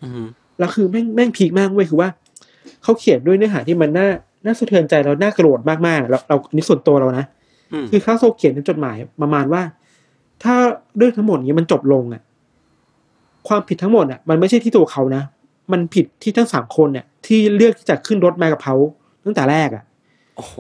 [0.03, 0.25] อืม
[0.59, 2.09] แล้วคือแม่งแม่งพีคมากเว้ยคือว่า
[2.83, 4.07] เขาเขียนด้วยเนื้อหาที่มันน่า
[4.45, 7.25] น่าสะเทือนใจแล้วน่าโกรธมากๆเราเรานี่ส่วนตัวเรานะ
[7.73, 9.61] อืมคือคาสโตเขียนในจดหมายประมาณว่า
[10.43, 10.55] ถ้า
[10.97, 12.21] เรื่องทั้งหมดนี้มันจบลงอะ
[13.47, 15.23] ความผิดทั้งหมดอะ มันไม่ใช่ที่ตัวเขานะ
[15.71, 18.75] มันผิดที่ทั้งสามคนเนี่ยที่เลือกที่จะขึ้นรถมากับเขา
[19.25, 19.83] ตั้งแต่แรกอะ
[20.35, 20.55] โอ้โห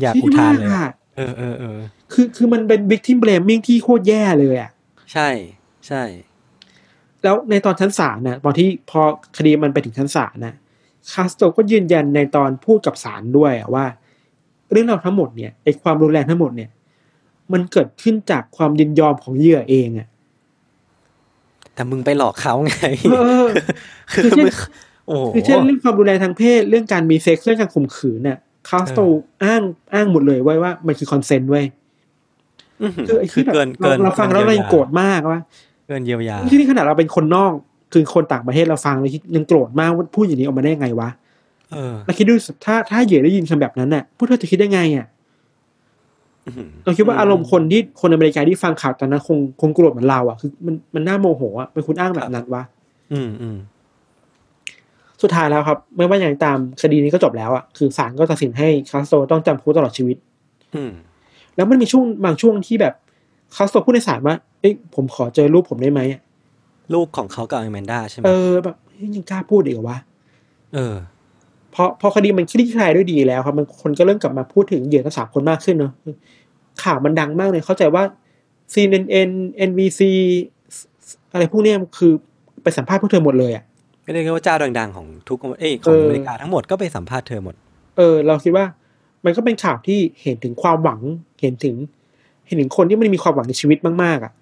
[0.00, 1.78] อยากอุทานเลยที่ว่อะเออเออเออ
[2.12, 4.70] คือคือมันเป็น victim blaming ที่โคตรแย่เลยอะ
[5.12, 5.28] ใช่
[5.88, 6.02] ใช่
[7.22, 9.00] แล้วในตอนชั้นศาลนะตอนที่พอ
[9.36, 10.54] คดีมันไปถึงชั้นศาลนะ
[11.12, 13.84] คาสโตก็ยืนยันในตอนพูดกับศาลด้วยอะว่า
[14.72, 16.70] เรื่องราวทั้งหมดเนี่ยไอ้ความรุนแรงทั้งหมดเนี่ย
[17.52, 20.08] มันเกิดขึ้นจากความยินยอมของเหยื่อเองอะ
[21.74, 22.74] แต่มึงไปหลอกเขาไง
[23.12, 23.46] เออ
[24.12, 24.54] คือคือเช่นมึง
[25.06, 28.38] โอ้โหคือเช่นเรื่องความรุนแรงทางเพศเรื่องการมีเซ็กซ์เรื่องการข่มขืนเนี่ย
[28.68, 29.00] คาสโต
[29.44, 29.62] อ้าง
[29.94, 31.64] อ้างหมดเลยไว้ว่ามันคือ consent เว้ย
[32.82, 35.40] อื้อหือคือไอ้คือที่แบบเกินเราเกินเราฟังแล้วเรายังโกรธมากว่า
[35.88, 37.52] เกินเยียวยาที่นี่ขนาดเราเป็นคนนอก
[37.92, 41.08] คือคนต่างประเทศเราฟังเรายังโกรธมากว่าพูดอย่างนี้ออกมาได้ยังไงวะ
[41.72, 45.06] เออเราคิดดูสิถ้าถ้าเหยื่อได้ยินคำแบบนั้นน่ะพวกเธอจะคิดได้ไงอะ
[46.46, 52.62] อื้อหือเราคิดว่าอารมณ์คนที่คนอเมริกันที่ฟังข่าวตอนนั้นคงคงโกรธเหมือนเราอะคือมันมันน่าโมโหอะเป็นคุณอ้างแบบนั้นวะ
[53.12, 53.56] อืมอืม
[55.22, 60.16] สุดท้ายแล้วครับ ไม่ว่าอย่างไรตามคดีนี้ก็จบแล้วอะคือศาลก็ตัดสินให้คาสโตต้องจำคุกตลอดชีวิต
[60.74, 60.92] อืม
[61.56, 62.94] แล้วมันมีช่วงบางช่วงที่แบบ
[63.56, 66.20] คาสโตพูดในศาลว่าเอ้ยผมขอเจอรูปผมได้ไหมอะ
[66.94, 69.98] ลูกของเขากับอแมนด้าใช่ไหมเออแบบเฮ้ยยังกล้าพูดอีกเหรอวะ
[70.74, 70.96] เออ
[71.74, 75.92] พอพอคดีมันคลี่คลายด้วยดีแล้วครับมันคนก็เริ่มกลับมาพูดถึงเหยื่อทั้งสามคนมากขึ้นเนาะ
[76.82, 78.02] ข่าวมันดังมากเลยเข้าใจว่า
[78.72, 79.30] CNN
[79.68, 80.00] NBC
[81.32, 82.12] อะไรพวกเนี้ยคือ
[82.62, 83.64] ไปสัมภาษณ์พวกเธอหมดเลยอะ
[84.06, 87.54] ก็เรียกว่าเจ้าดังๆของทุกเอ้ยขเอองออเมริกาทั้งหมดก็ไปสัมภาษณ์เธอหมด
[87.96, 88.64] เออ เราคิดว่า
[89.24, 91.00] มันก็เป็นข่าวที่เห็นถึงความหวัง
[91.40, 91.74] เห็นถึง
[92.46, 94.32] เห็นถึงคนที่มันมีความหวังในชีวิตมากๆอะ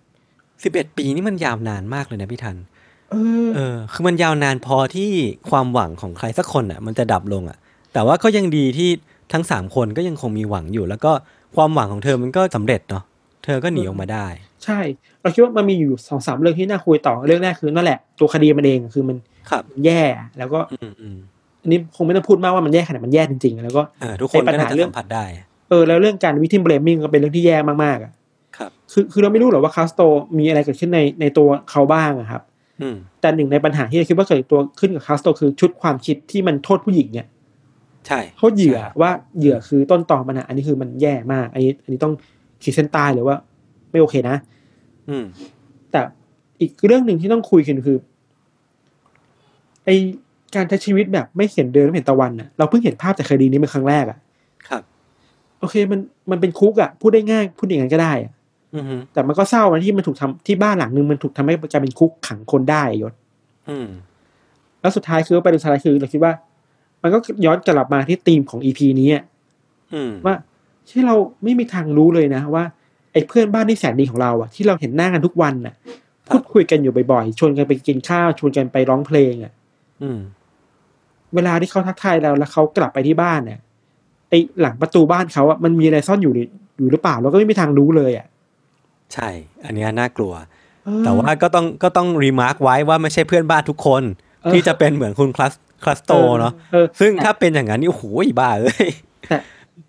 [0.65, 2.57] สิบเอ็ดปีนี่มันยาวนานมากเลยนะพี่ทัน
[3.11, 3.15] เอ
[3.47, 5.11] อ เออ คือมันยาวนานพอที่
[5.51, 7.59] ความหวังของใครสักคนอะ มันจะดับลงอะ
[7.93, 8.91] แต่ว่าก็ยังดีที่
[9.33, 11.13] ทั้งสามคนก็ยังคงมีหวังอยู่ แล้วก็
[11.57, 13.05] ความหวังของเธอมันก็สำเร็จเนาะ
[13.45, 14.27] เธอก็หนีออกมาได้
[14.65, 14.81] ใช่
[15.23, 19.17] เราคิดว่ามันมีอยู่สองสามเรื่องที่น่าคุยต่อ เรื่องแรกคือนั่นแหละ ตัวคดีมันเองคือมัน
[19.51, 20.03] ครับแย่
[20.39, 21.17] แล้วก็อืมอืม
[21.63, 25.25] อันนี้คงไม่ต้องพูดมากว่ามันแย่ขนาดมันแย่จริงๆ แล้วก็เออทุกคนไอ้ปัญก็หาน่าจะเรื่องสัมผัสได้
[25.71, 28.13] เออแล้วเรื่องการวิทิมเบลมิงก็เป็นเรื่องที่แย่มากๆอะ
[28.57, 30.01] ครับ คือคือเราไม่รู้หรอกว่าคาสโต
[30.39, 32.43] มีอะไรเกิดขึ้นในในตัวเขาบ้างอะครับ
[32.83, 37.27] อืมแต่หนึ่งในปัญหาที่เราคิดว่าเกิดตัวขึ้นกับคาสโตคือชุดความคิดที่มันโทษผู้หญิงเนี่ย
[38.07, 42.13] ใช่โทษเหยื่อว่าเหยื่อคือต้นตอปัญหาอันนี้คือมันแย่มาก อันนี้ อันนี้ต้อง
[42.63, 43.37] ขีดเส้นใต้เลยว่า
[43.91, 44.37] ไม่โอเคนะ
[45.09, 45.25] อืม
[45.91, 46.01] แต่
[46.61, 47.97] อีกเรื่องหนึ่งที่ต้องคุยกันคือ
[49.85, 49.91] ไอ
[50.55, 54.19] การใช้ชีวิตแบบไม่เห็นเดินไม่เห็นตะวันน่ะเราเพิ่งเห็นภาพจากคดีนี้เป็นครั้งแรกอะ
[54.69, 54.83] ครับ
[55.61, 58.33] โอเคมันมันเป็นคุกอะพูดได้ง่ายพูดอย่างนั้นก็ได้อะ
[58.75, 63.13] อืมแต่มันก็เศร้านะที่มันถูกทำที่บ้านหลังนึงมันถูกทำให้กลายเป็นคุกขังคนได้อะยศ
[63.69, 63.89] อืม
[64.81, 66.33] แล้วสุดท้ายคือว่าไปดูสุดท้ายคือเราคิดว่า
[67.03, 69.25] มันก็ย้อนกลับมาที่ธีมของอีพีนี้อะ
[69.95, 70.35] อืมว่า
[70.89, 71.15] ที่เรา
[71.45, 72.65] ไม่มีทางรู้เลยนะว่า
[73.13, 75.75] ไอ้เพื่อนบ้านที่แสนดีของเราอะที่เราเห็นหน้ากันทุกวันน่ะ
[76.29, 79.64] พูดคุยกันอยู่บ่อยๆชวนกันไปกินข้าวชวนกันไปร้องเพลงอะอืม
[81.35, 83.61] เวลาที่เขาทักทายเราแล้วเขากลับไปที่บ้านเนี่ย
[84.29, 88.27] ไอ้หลังประตูบ้านเขาอะมันมีอะไรซ่อนอยู่หรืออยู่หรือเปล่าเราก็ไม่มีทางรู้เลยอะ
[89.15, 89.29] ใช่
[89.65, 90.33] อันเนี้ยน่ากลัว
[90.85, 94.03] เออแต่ว่าก็ต้องก็ต้องรีมาร์กไว้ว่าไม่ใช่เพื่อนบ้านทุกคน
[94.43, 98.05] เออที่จะเป็นเหมือนคุณคลัสคลัสโตเนาะเออซึ่งถ้าเป็นอย่างนั้นนี่โอ้โห
[98.41, 98.89] บ้าเอ้ย
[99.29, 99.37] แต่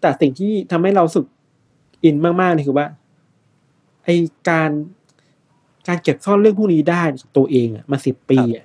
[0.02, 1.26] แต่สิ่งที่ทำให้เรารู้สึก
[2.04, 2.88] อินมากๆนี่คือว่า
[4.04, 4.10] ไอ
[4.50, 4.70] การ
[5.88, 8.65] การเก็บซ่อนเรื่องพวกนี้ได้กับตัวเองอะมาสิบปีอะ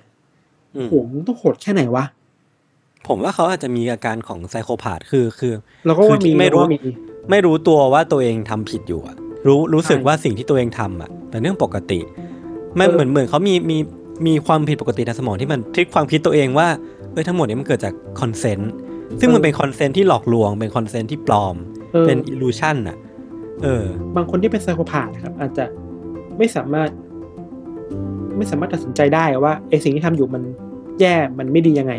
[0.89, 2.05] โหมันต้องโหดแค่ไหนวะ
[3.07, 5.53] ผมว่าเขาอาจจะมีอาการของไซโคพาธคือคือ
[5.85, 6.79] เราก็ว่าคือที่มีไม่รู้เราก็ว่ามี
[7.29, 9.15] ไม่รู้ตัวว่าตัวเองทำผิดอยู่อะ
[9.47, 11.99] รู้รู้สึกใช่ว่าสิ่งที่ตัวเองทำอะเป็นเรื่องปกติ
[12.75, 13.77] ไม่เออเหมือนเหมือนเขามีมี
[14.27, 16.67] มีความผิดปกติทางสมองที่มัน trick ความคิดตัวเองว่า
[17.13, 18.71] เอ้ยทั้งหมดนี้มันเกิดจาก consent
[19.19, 21.55] ซึ่งมันเป็น consent ที่หลอกลวง เป็น consent ที่ปลอม
[21.93, 22.97] เออเป็น illusion อะ
[23.63, 25.65] เออ บางคนที่เป็น psychopath นะครับ อาจจะ
[26.37, 26.89] ไม่สามารถ
[28.37, 30.43] ไม่สามารถตัดสินใจได้ว่าไอ้สิ่งที่ทำอยู่มัน
[30.99, 31.93] แย่มันไม่ดียังไง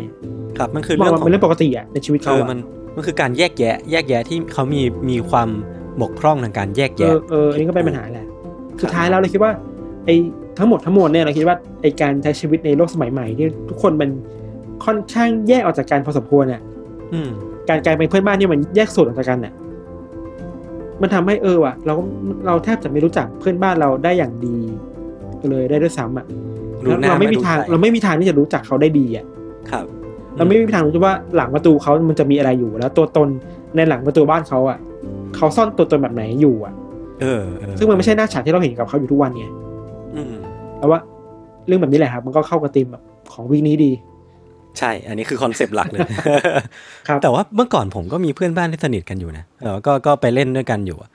[0.57, 2.59] ครับมันคือมองเรื่องว่าของเป็นเรื่องปกติอะในชีวิตเอเขาออะมัน
[2.95, 5.49] มันคือการแยกแยะ แยกแยะที่เขามีมีความ
[6.01, 8.27] บกพร่องทางการแยกเอแยะอเอออันนี้ก็เป็นปัญหาแหละ
[8.81, 9.51] สุดท้ายแล้วเราคิดว่า
[10.05, 10.09] ไอ
[10.57, 14.09] ทั้งหมดทั้งมวลเนี่ยเราคิดว่าไอการใช้ชีวิตในโลกสมัยใหม่ที่ทุกคนมัน
[14.85, 16.61] ค่อนข้างแยกออกจากกันพอสมควรเนี่ย
[17.13, 17.29] อืม
[17.69, 19.53] การกลายเป็นเพื่อนบ้านที่มันแยกส่วนออกจากกันเนี่ย
[21.01, 21.93] มันทำให้เออว่ะ เรา
[22.45, 24.57] เราแทบจะไม่รู้จักเพื่อนบ้านเราได้อย่างดี
[25.49, 26.25] เลยได้ด้วยซ้ำอะ
[26.85, 29.25] รู้หน้าเราไม่มีรู้ทางใจเราไม่มีทางที่จะรู้จักเขาได้ดีอะ
[29.71, 29.85] ครับ
[30.37, 33.27] เราไม่มีทางรู้ว่าหลังประตูเขามันจะมีอะไรอยู่แล้ว ตัวตน
[33.75, 34.77] ในหลังประตูบ้านเขาอะ
[35.35, 36.73] เขาซ่อนตัวตนแบบไหนอยู่อะ
[37.21, 39.45] เออเออซึ่งมันไม่ใช่หน้าฉากที่เราเห็นกับเขาอยู่ทุกวันไง
[40.15, 40.35] อืม
[40.77, 40.99] แล้วว่า
[41.67, 43.91] เรื่องแบบนี้แหละครับ มันก็เข้ากับธีมแบบของ week นี้ดี
[44.79, 45.99] ใช่ อันนี้คือคอนเซปต์หลักเลย
[47.07, 51.09] ครับแต่ว่าเมื่อก่อนผมก็มีเพื่อนบ้านที่สนิทกันอยู่นะเออก็ก็ไปเล่นด้วยกันอยู่อะ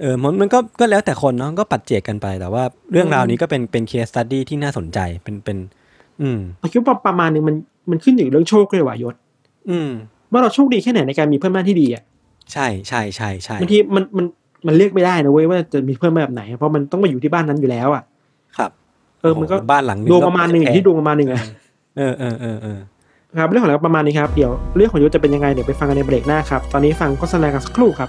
[0.00, 5.58] เออมันมันก็ก็แล้วแต่คนเนาะก็ปัจเจกกันไป แต่ว่าเรื่องราวนี้ก็เป็นเป็น case study ที่น่าสนใจเป็นเป็น
[6.22, 7.56] อืมเราคิดว่าประมาณหนึ่งมัน
[7.90, 9.14] มันขึ้นอยู่กับเรื่องโชคเลยว่ะยศ
[9.70, 9.90] อืม
[10.32, 12.02] ว่าเราโชคดีแค่ไหนในการมีเพื่อนบ้านที่ดีอะ
[12.52, 14.26] ใช่ใช่ใช่ใช่บางทีมันมัน
[14.66, 18.02] มันเลือกไม่ได้นะเว้ยว่าจะมีเพื่อนบ้านแบบไหน เพราะมันต้องมาอยู่ที่บ้านนั้นอยู่แล้วอะ
[18.58, 18.70] ครับ
[19.20, 21.40] เออมันก็โโหบ้านหลังดวงประมาณหนึ่งอย่างที่ดวงประมาณหนึ่งอะ
[21.96, 22.78] เออเออเออเออ
[23.40, 28.08] ครับเรื่องของเราประมาณนี้ครับเดี๋ยวเรื่องของยศจะเป็นยังไงเดี๋ยวไปฟังกันในเบรกหน้าครับตอนนี้ฟังโฆษณากันสักครู่ครับ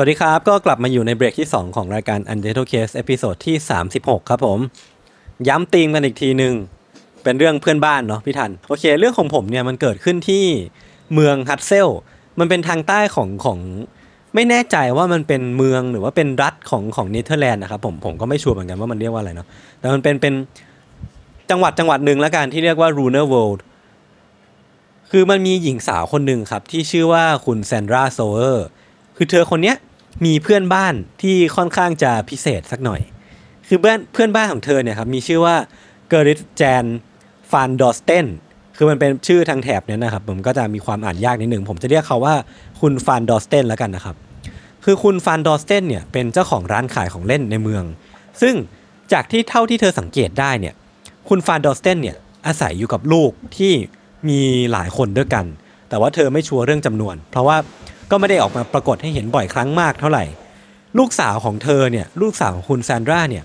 [0.00, 3.56] สวัสดีครับ ก็กลับมาอยู่ในเบรกที่ 2 ของรายการ Untitled Case episode ที่
[3.92, 4.58] 36 ครับผม
[5.48, 6.54] ย้ำธีมกันอีกทีหนึ่ง
[7.22, 10.44] เป็นเรื่องเพื่อนบ้านเนาะพี่ทัน โอเค เรื่องของผมเนี่ยมันเกิดขึ้นที่
[11.14, 11.88] เมืองฮัสเซลต์
[12.38, 13.58] มันเป็นทางใต้ของของ
[14.34, 19.46] ไม่แน่ใจว่ามันเป็นเมืองหรือว่าเป็นรัฐของของเนเธอร์แลนด์นะครับผมผมก็ไม่ชัวร์เหมือนกันว่ามันเรียกว่าอะไรเนาะ
[19.80, 20.34] แต่มันเป็นเป็น
[21.50, 23.60] จังหวัดจังหวัดหนึ่งแล้วกันที่เรียกว่า Ruinerwold
[25.10, 28.66] คือมันมีหญิงสาวคนหนึ่งครับที่ชื่อว่าคุณแซนดราโซเออร์
[29.16, 29.76] คือเธอคนเนี้ย
[30.24, 33.00] มีเพื่อนบ้านที่ค่อนข้างจะพิเศษสักหน่อย
[33.68, 35.56] คือเพื่อนเพื่อนบ้านของเธอเนี่ยครับมีชื่อว่า
[36.08, 36.84] เกอริตแจน
[37.50, 38.26] ฟานดอสเตน
[38.76, 42.34] คือมันเป็นชื่อทางแถบเนี้ยนะครับผมก็จะมีความอ่านยากนิดหนึ่งผมจะเรียกเขาว่า
[42.80, 44.16] คุณฟานดอสเตนแล้วกันนะครับ
[44.84, 47.84] คือคุณฟานดอสเตนเนี่ยเป็นเจ้าของร้านขายของเล่นในเมือง
[48.40, 48.54] ซึ่ง
[49.12, 50.74] จากที่เท่าที่เธอสังเกตได้เนี่ย
[51.28, 53.72] คุณฟานดอสเตนเนี่ยอาศัยอยู่กับลูกที่
[54.28, 54.40] มี
[54.72, 55.44] หลายคนด้วยกัน
[55.88, 57.56] แต่ว่าเธอไม่ชัวร์เรื่องจำนวน เพราะว่า
[58.10, 60.24] ก็ไม่ได้ออกมาปรากฏให้เห็นบ่อยครั้งมากเท่าไหร่
[60.98, 63.44] ลูกสาวของเธอเนี่ยลูกสาวของคุณแซนดราเนี่ย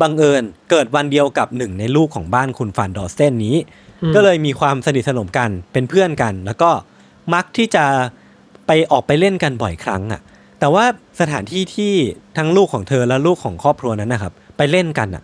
[0.00, 3.56] บังเอิญเกิดวันเดียวกับหนึ่งในลูกของบ้านคุณฟานดอสเตนนี้
[4.14, 6.70] ก็เลยมีความสนิทสนมกันเป็นเพื่อนกัน แล้วก็
[7.34, 7.84] มักที่จะ
[8.66, 10.20] ไปออกไปเล่นกันบ่อยครั้งอะ
[10.60, 10.84] แต่ว่า
[11.20, 11.92] สถานที่ที่
[12.38, 15.22] ทั้งลูกของเธอและลูกของครอบครัวนั้นนะครับ ไปเล่นกันอะ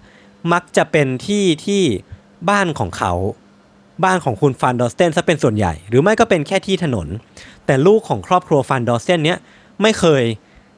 [0.53, 1.83] มักจะเป็นที่ที่
[2.51, 3.13] บ้านของเขา
[4.05, 7.07] บ้านของคุณฟานดอสเตนซะเป็นส่วนใหญ่ หรือไม่ก็เป็นแค่ที่ถนน
[7.67, 9.39] แต่ลูกของครอบครัวฟานดอสเตนเนี้ย
[9.83, 10.23] ไม่เคย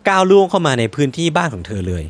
[0.09, 2.05] ก้าวล่วงเข้ามาในพื้นที่บ้านของเธอเลย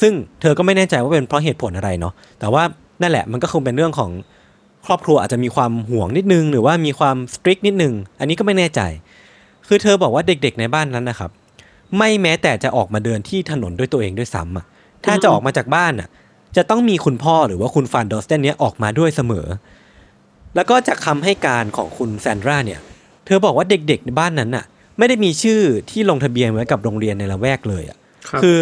[0.00, 2.62] ซึ่งเธอก็ไม่แน่ใจว่าเป็นเพราะเหตุผลอะไรเนาะแต่ว่า
[3.02, 4.10] นั่นแหละมันก็คงเป็นเรื่องของ
[4.86, 8.80] ครอบครัวอาจจะมีความห่วงนิดนึง หรือว่ามีความสตริกนิดนึง อันนี้ก็ไม่แน่ใจ
[9.66, 11.30] คือเธอบอกว่าเด็กๆในบ้านนั้นนะครับ
[11.96, 14.64] ไม่แม้แต่จะออกมาเดินที่ถนนด้วยตัวเองด้วยซ้ำอะ
[15.04, 16.08] ถ้าจะออกมาจากบ้านอะ
[16.56, 19.46] จะต้องมีคุณพ่อหรือว่าคุณฟานดอสเตนเนี้ยออกมาด้วยเสมอ
[20.56, 22.80] แล้วก็จากคำให้การของคุณแซนดราเนี่ย
[23.26, 24.64] เธอบอกว่าเด็กๆในบ้านนั้นน่ะ
[24.98, 27.96] ไม่ได้มีชื่อที่ลงทะเบียนไว้กับโรงเรียนในละแวกเลยอะ
[28.28, 28.56] ครับคือ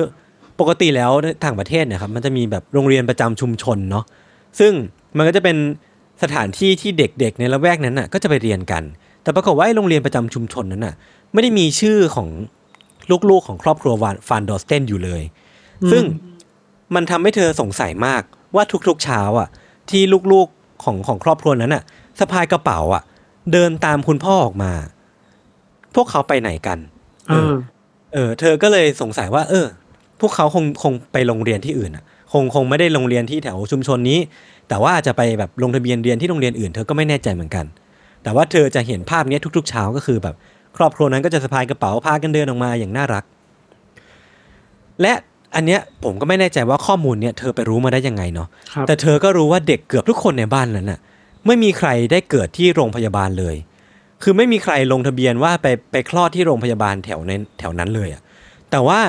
[0.61, 4.05] ปกติแล้วในต่างประเทศเนี่ยครับมันจะมีแบบโรงเรียนประจำชุมชนเนาะ
[4.59, 4.73] ซึ่ง
[5.17, 5.57] มันก็จะเป็น
[6.23, 8.83] สถานที่ที่เด็กๆในละแวกนั้นน่ะก็จะไปเรียนกัน
[9.23, 10.95] แต่ปรากฏว่าไอ้โรงเรียนประจำชุมชนนั้นน่ะ
[11.33, 12.29] ไม่ได้มีชื่อของ
[13.31, 15.23] ลูกๆของครอบครัววานฟานดอสเตนอยู่เลย
[15.91, 16.03] ซึ่ง
[16.95, 18.23] มันทำให้เธอสงสัยมาก
[18.55, 19.49] ว่าทุกๆเช้าอะ
[19.91, 21.83] ที่ลูกๆ ของของครอบครัวนั้นอะ
[22.21, 23.03] สะพายกระเป๋าอะ
[23.53, 24.73] เดินตามคุณพ่อออกมา
[25.95, 26.79] พวกเขาไปไหนกัน
[27.29, 27.53] เออ
[28.15, 29.67] เออ เธอก็เลยสงสัยว่า เออ
[30.21, 34.19] พวกเขาคงคงไปโรงเรียนที่อื่นอะคงคงไม่ได้โรงเรียนที่แถวชุมชนนี้
[34.69, 37.67] แต่ว่าจะไปแบบลงทะเบียนเรียนที่โรงเรียนอื่นเธอก็ไม่แน่ใจเหมือนกัน
[38.23, 40.35] แต่ว่าเธอจะเห็นภาพเนี้ยทุก ๆ เช้าก็คือแบบ
[40.77, 43.25] ครอบครัวนั้นก็จะสะพายกระเป๋าพากันเดินออกมาอย่างน่ารัก
[45.03, 45.13] และ
[45.57, 50.99] อันเนี้ยผมก็ไม่แน่ใจว่าข้อมูลเนี้ยเธอไปรู้มาได้ยังไงเนาะครับแต่เธอก็รู้ว่าเด็กเกือบทุกคนในบ้านนั้นน่ะ
[51.47, 53.57] ไม่มีใครได้เกิดที่โรงพยาบาลเลย
[54.23, 58.23] คือไม่มีใครลงทะเบียนว่าไปไปคลอดที่โรงพยาบาลแถวในแถวนั้นเลยอะ
[58.71, 59.01] แต่ว่า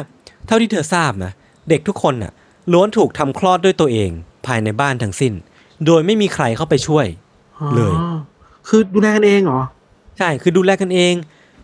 [0.47, 1.31] เท่าที่เธอทราบนะ
[1.69, 2.31] เด็กทุกคนน่ะ
[2.73, 4.09] ล้วนถูกทำคลอดด้วยตัวเอง
[4.45, 5.33] ภายในบ้านทั้งสิ้น
[5.85, 7.05] โดยไม่มีใครเข้าไปช่วย
[7.75, 8.17] เลยอ๋อ
[8.67, 9.61] คือดูแลกันเองเหรอ
[10.17, 11.13] ใช่คือดูแลกันเอง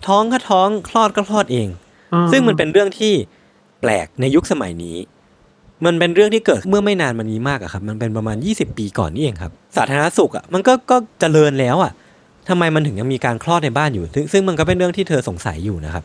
[0.07, 1.67] ท้องก็ท้องคลอดก็คลอดเอง
[2.13, 4.97] อ่าซึ่งมันเป็นเรื่องที่แปลกในยุคสมัยนี้
[5.85, 11.91] มันเป็นเรื่องที่เกิดเมื่อไม่นานมานี้มากอะครับมันเป็นประมาณ 20 ปีก่อนนี่เองครับสาธารณสุขอะมันก็ก็เจริญแล้วอะ
[12.49, 16.03] ทำไมมันถึงยังมีการคลอดในบ้านอยู่ ซึ่งซึ่งมันก็เป็นเรื่องที่เธอสงสัยอยู่นะครับ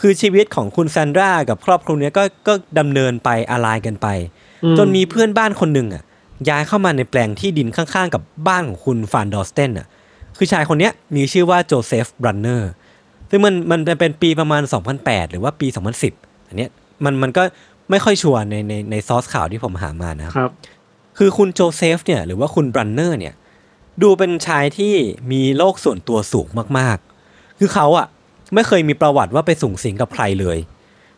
[0.00, 4.06] คือชีวิตของคุณแซนดรากับครอบครัวเนี้ยก็ก็ดำเนินไปอะไรกันไป
[4.64, 6.02] อืจนมีเพื่อนบ้านคนหนึ่งอะ
[6.48, 9.86] ย้ายเข้ามาในแปลงที่ดินข้างๆ กับบ้านของคุณฟานดอสเตนอะ
[10.36, 12.70] คือชายคนเนี้ยมีชื่อว่าโจเซฟบรันเนอร์
[13.30, 14.62] ซึ่งมันมันเป็นปีประมาณ
[14.96, 16.74] 2008 หรือว่าปี 2010 อันเนี้ย
[17.04, 17.42] มันมันก็
[17.90, 20.50] ไม่ค่อยชัวร์ในในในซอสข่าวที่ผมหามานะครับครับ
[21.18, 23.34] คือคุณโจเซฟเนี่ยหรือว่าคุณบรันเนอร์เนี่ย
[24.02, 24.94] ดูเป็นชายที่
[25.32, 26.48] มีโลกส่วนตัวสูง
[26.78, 28.06] มากๆ คือเขาอะ
[28.54, 30.58] ไม่เคยมีประวัติว่าไปสุงสิงกับใครเลย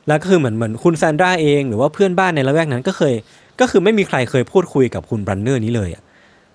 [0.06, 3.14] แล้วก็คือเหมือนเหมือนคุณแซนดราเอง หรือว่าเพื่อนบ้านในละแวกนั้นก็เคย
[3.60, 6.02] ก็คือไม่มีใครเคยพูดคุยกับคุณบรันเนอร์นี้เลยอะ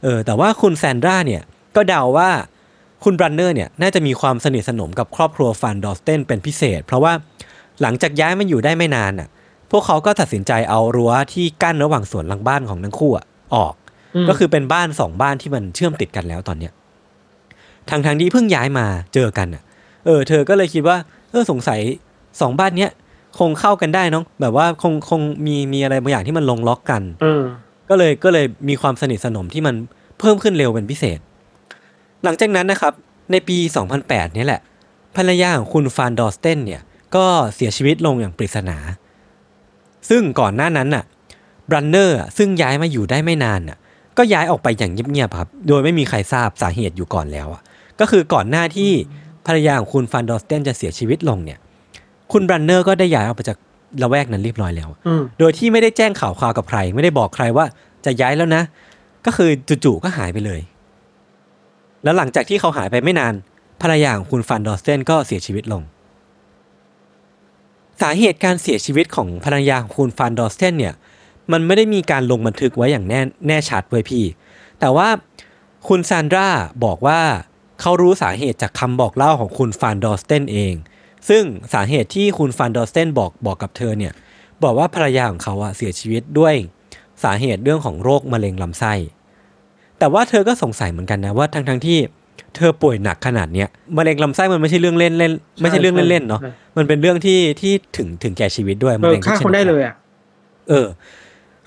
[0.04, 1.42] เออแต่ว่าคุณแซนดราเนี่ย
[1.76, 2.30] ก็เดาว่า
[3.04, 7.14] คุณบรันเนอร์เนี่ยน่าจะมีความสนิทสนมกับครอบครัวฟานดอสเตนเป็นพิเศษ เพราะว่า
[7.82, 9.28] หลังจากย้ายมาอยู่ได้ไม่นานอะ
[9.72, 13.74] พวกเขาก็ตัดสินใจเอารั้วที่กั้นระหว่างสวนหลังบ้านของทั้งคู่อะออก
[14.16, 16.74] อืมก็คือเป็นบ้านสองบ้านที่มันเชื่อมติดกันแล้วตอนเนี้ย
[17.90, 19.64] ทางทางที่เพิ่งย้ายมาเจอกันอะ
[20.06, 20.98] เออ เธอก็เลยคิดว่า
[21.32, 21.80] เออสงสัย
[22.42, 22.92] สองบ้านเนี้ย
[23.40, 27.42] คงเข้ากันได้เนาะแบบว่าคงคงมีมีอะไรบางอย่างที่มันลงล็อกกันเออ
[27.90, 29.76] ก็เลยก็เลยมีความสนิทสนมที่มัน
[30.20, 31.20] เพิ่มขึ้นเร็วเป็นพิเศษ
[32.24, 32.94] หลังจากนั้นนะครับ
[33.32, 33.58] ในปี
[33.96, 34.62] 2008เนี่ยแหละ
[35.16, 36.82] ภรรยาของคุณฟานดอสเตนเนี่ย
[37.16, 38.78] ก็เสียชีวิตลงอย่างปริศนา
[40.10, 41.04] ซึ่งก่อนหน้านั้นน่ะ
[41.70, 43.78] บรันเนอร์ซึ่งย้ายมาอยู่ได้ไม่นานน่ะ
[44.18, 47.62] ก็ย้ายออกไปอย่างเงียบๆครับ โดยไม่มีใครทราบสาเหตุอยู่ก่อนแล้วอะ
[48.00, 48.92] ก็คือก่อนหน้าที่
[49.46, 51.60] ภรรยาของคุณฟานดอสเตนจะเสียชีวิตลงเนี่ย
[52.32, 53.58] คุณบรันเนอร์ก็ได้ย้ายออกไปจาก
[54.02, 57.66] ละแวกนั้นเรียบร้อยแล้วอืมโดยที่ไม่ได้แจ้งข่าวคราวกับใคร ไม่ได้บอกใครว่า
[58.06, 58.64] จะย้ายแล้วนะ
[59.26, 59.50] ก็คือ
[59.84, 60.62] จู่ๆก็หายไปเลย
[62.04, 63.34] แล้วหลังจากที่เขาหายไปไม่นาน
[63.82, 65.82] ภรรยาของคุณฟานดอสเตนก็เสียชีวิตลง
[68.02, 70.96] สาเหตุการเสียชีวิตของภรรยาของคุณฟานดอสเตนเนี่ย
[71.52, 74.26] มันไม่ได้มีการลงบันทึกไว้อย่างแน่แน่ชัดเว้ยพี่
[74.80, 75.08] แต่ว่า
[75.88, 76.50] คุณแซนดรา
[76.86, 77.20] บอกว่า
[77.82, 80.74] เขารู้สาเหตุจากคำบอกเล่าของคุณฟานดอสเตนเอง
[81.30, 81.44] ซึ่ง
[81.74, 84.14] สาเหตุที่คุณฟานดอสเตนบอกบอกกับเธอเนี่ย
[84.64, 86.56] บอกว่าภรรยาของเขาอะเสียชีวิตด้วย
[87.24, 88.94] สาเหตุเรื่องของโรคมะเร็งลำไส้
[90.00, 92.00] แต่ว่าเธอก็สงสัยเหมือนกันนะว่าทั้งทั้งที่
[92.56, 93.68] เธอป่วยหนักขนาดเนี้ย
[93.98, 95.32] มะเร็งลำไส้มันไม่ใช่เรื่องเล่นเล่น
[95.62, 99.96] ไม่ใช่เรื่องเล่นๆเนาะใช่มันเป็นเรื่องที่ที่ถึงถึงแก่ชีวิตด้วยเอมะอเร็งฆ่าทุกชคนดได้เลยอะ
[100.70, 100.88] เออ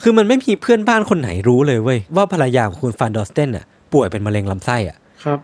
[0.03, 5.39] คือมันไม่มีเพื่อนบ้านคนไหนรู้เลยเว้ยว่าภรรยาของคุณฟานดอสเตนอะ ป่วยเป็นมะเร็งลำไส้อะครับ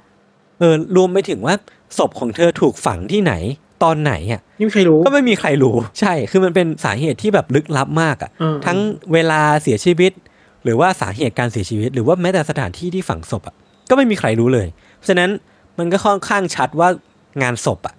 [0.59, 1.55] เออ รวมไปถึงว่า
[1.99, 3.35] ศพของเธอถูกฝังที่ไหน
[3.83, 8.79] ตอนไหนอะนี่ไม่เคยรู้ก็ไม่มีใครรู้ ใช่ คือมันเป็นสาเหตุที่แบบลึกลับมากอะอืมทั้ง
[9.13, 10.13] เวลาเสียชีวิต
[10.65, 13.55] หรือว่าสาเหตุการเสียชีวิต หรือว่าแม้แต่สถานที่ที่ฝังศพอะ
[13.91, 14.67] ก็ไม่มีใครรู้เลย
[15.01, 15.31] เพราะฉะนั้น
[15.79, 16.89] มันก็ค่อนข้างชัดว่า
[17.43, 17.95] งานศพอะ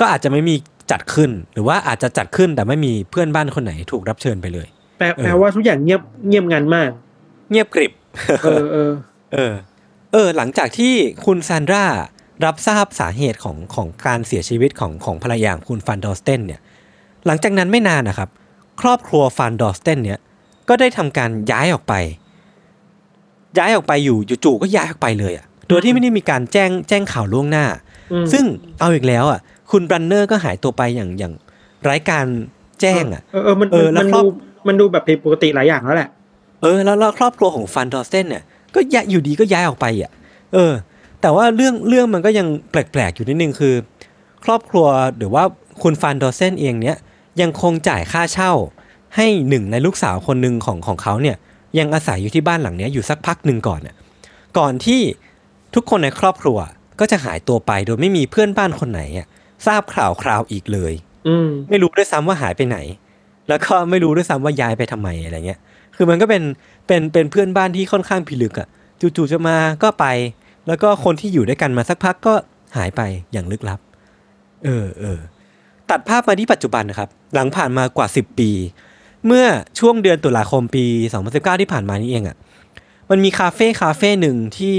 [0.00, 0.54] ก็อาจจะไม่มี
[0.90, 4.68] จัดขึ้น หรือว่าอาจจะจัดขึ้นแต่ไม่มีเพื่อนบ้านคนไหนถูกรับเชิญไปเลย
[4.98, 6.88] แปลเออแปลว่าทุกอย่างเงียบเงียบงันมาก
[7.50, 7.92] เงียบกริบ
[8.44, 8.92] เออเออ
[9.32, 9.52] เออ
[10.12, 10.92] เออ หลังจากที่
[11.24, 11.84] คุณซานดรา
[12.44, 16.60] รับทราบสาเหตุของของการเสียชีวิตของของภรรยาของคุณฟันดอสเตนเนี่ย
[17.26, 18.28] หลังจากนั้นไม่นานนะครับ
[18.80, 20.20] ครอบครัวฟานดอสเตนเนี่ย
[20.68, 21.94] ก็ได้ทำการย้ายออกไป
[23.58, 27.64] ย้ายออกไปอยู่จู่ๆก็ย้ายออกไปเลยอะ่ะ โดยที่ไม่ได้มีการแจ้งแจ้งข่าวล่วงหน้า
[28.12, 28.44] อืมซึ่ง
[28.80, 29.40] เอาอีกแล้วอะ
[29.70, 31.32] คุณบรันเนอร์ก็หายตัวไปอย่างอย่าง
[31.82, 32.26] ไร้การ
[32.80, 34.34] แจ้งอะเออเออมันเออแล้วมันครอดูบ
[34.68, 36.10] มันดูแบบผิดปกติหลายอย่างแล้วแหละ
[36.62, 38.42] เออแล้วแล้วครอบครัวของฟานดอสเตนเนี่ย
[38.74, 40.10] ก็ย้ายอยู่ดีก็ย้ายออกไปอะ
[40.54, 40.72] เออ
[41.20, 43.74] แต่ว่าเรื่องเรื่องมันก็ยังแปลกๆอยู่นิดนึงคือ
[44.44, 44.86] ครอบครัว
[45.18, 45.44] หรือว่า
[45.82, 46.96] คุณฟันดอสเซนเองเนี่ย
[47.40, 48.52] ยังคงจ่ายค่าเช่า
[49.16, 51.36] ให้หนึ่งในลูกสาวคนหนึ่งของของเขาเนี่ย
[51.78, 53.96] ยังอาศัยอยู่ที่บ้านหลังเนี้ยอยู่สักพักหนึ่งก่อนน่ะ
[54.58, 55.00] ก่อนที่
[55.74, 56.58] ทุกคนในครอบครัว
[57.00, 59.26] ก็จะหายตัวไปโดยไม่มีเพื่อนบ้านคนไหนอะ
[59.66, 60.92] ทราบข่าวคราวอีกเลย
[61.28, 62.78] อืมไม่รู้ด้วยซ้ำว่าหายไปไหน
[63.48, 65.60] แล้วก็ไม่รู้ด้วยซ้ำว่าย้ายไปทำไมอะไรเงี้ย
[65.96, 66.42] คือมันก็เป็น
[66.86, 68.68] เป็นเป็นเพื่อนบ้านที่ค่อนข้างพิลึกอะ่ะ
[69.00, 70.06] จู่ๆจะมาก็ไป
[70.66, 72.34] แล้วก็คนที่อยู่ด้วยกันมาสักพักก็
[72.76, 73.00] หายไป
[73.32, 73.80] อย่างลึกลับ
[74.64, 75.18] เออเออ
[75.90, 78.50] ตัดภาพมาที่ปัจจุบันนะครับ หลังผ่านมากว่า 10 ปี
[79.26, 79.46] เมื่อ
[79.78, 80.84] ช่วงเดือนตุลาคมปี
[81.22, 82.36] 2019 ที่ผ่านมานี้เองอะ่ะ
[83.10, 84.78] มันมีคาเฟ่คาเฟ่หนึ่งที่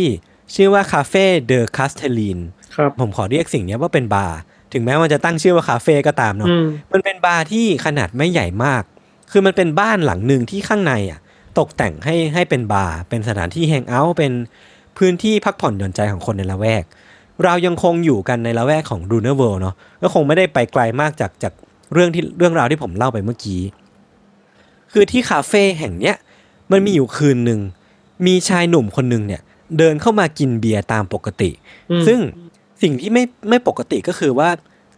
[0.55, 2.39] ชื่อว่าคาเฟ่เดอะคาสเทลีน
[2.75, 4.37] ครับผมขอเรียกสิ่งเนี้ยว่าเป็นบาร์
[4.73, 8.83] ถึงแม้มันจะตั้งชื่อว่าคาเฟ่ก็ตามเนาะอืมมันเป็นบาร์ที่ขนาดไม่ใหญ่มาก
[9.31, 11.19] คือมันเป็นบ้านหลังหนึ่งที่ข้างในอะ
[11.59, 14.31] ตกแต่งให้ให้เป็นบาร์เป็นสถานที่ hangout เป็น
[14.97, 16.83] พื้นที่พักผ่อนหย่อนใจของคนในละแวก
[17.43, 21.53] เรายังคงอยู่กันในละแวกของรูเนอร์เวิลเนาะก็คงไม่ได้ไปไกลมากจากจาก
[21.93, 23.61] เรื่องที่เรื่องราวที่ผมเล่าไปเมื่อกี้
[24.91, 26.15] คือที่คาเฟ่แห่งเนี้ย
[26.71, 27.59] มันมีอยู่คืนหนึ่ง
[28.25, 29.41] มีชายหนุ่มคนหนึ่งเนี่ย
[29.77, 31.49] เดินเข้ามากินเบียร์ตามปกติ
[31.91, 32.19] อืมซึ่ง
[32.81, 34.49] สิ่งที่ไม่ไม่ปกติก็คือว่า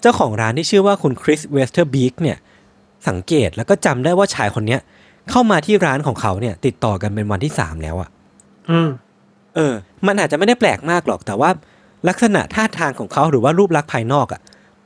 [0.01, 2.37] เจ้าของร้านที่ชื่อว่าคุณคริสเวสเทอร์บีกเนี่ย
[3.07, 4.81] สังเกตแล้วก็จำได้ว่าชายคนเนี้ย
[5.31, 8.09] เข้ามาที่ร้านของเขาเนี่ย ติดต่อกันเป็นวันที่สามแล้วอะ
[8.69, 8.89] อืม
[9.55, 9.73] เออ
[10.07, 11.49] มันอาจจะไม่ได้แปลกมากหรอกแต่ว่า
[12.09, 14.41] ลักษณะท่าทางของเขาหรือว่ารูปลักษณ์ภายนอกอะ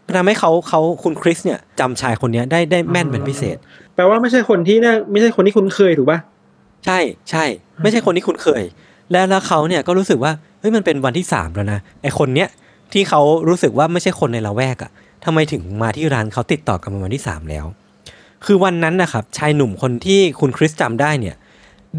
[0.05, 3.57] มันทำให้เขาเขาคุณคริสเนี่ยจำชายคนเนี้ยได้ได้แม่นเป็นพิเศษ
[3.95, 6.19] แปลว่าไม่ใช่คนที่น่าไม่ใช่คนที่คุ้นเคยถูกป่ะ
[6.85, 7.45] ใช่ใช่
[7.83, 8.63] ไม่ใช่คนที่คุ้นเคย
[9.11, 12.49] แล้วแล้วเขาเนี่ยก็รู้สึกว่าเฮ้ยมันเป็นวันที่สามแล้วนะไอคนเนี้ย
[12.93, 14.91] ที่เขารู้สึกว่าไม่ใช่คนในละแวกอะ่ะ
[15.25, 17.65] ทำไมถึงมาที่ร้านเขาติดต่อกันมาวันที่สามแล้ว
[18.45, 21.35] คือวันนั้นนะครับชายหนุ่มคนที่คุณคริสจำได้เนี่ย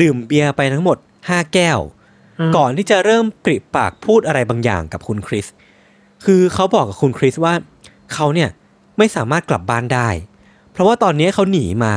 [0.01, 0.97] ดื่มเบียร์ไปทั้งหมด
[1.29, 1.79] ห้าแก้ว
[2.41, 5.47] อืมก่อนที่จะเริ่มปริปากพูดอะไรบางอย่างกับคุณคริส
[6.25, 7.55] คือเขาบอกกับคุณคริสว่า
[8.15, 8.51] เขาเนี่ย
[8.99, 10.09] ไม่สามารถกลับบ้านได้
[10.73, 11.95] เพราะว่าตอนนี้เขาหนีมา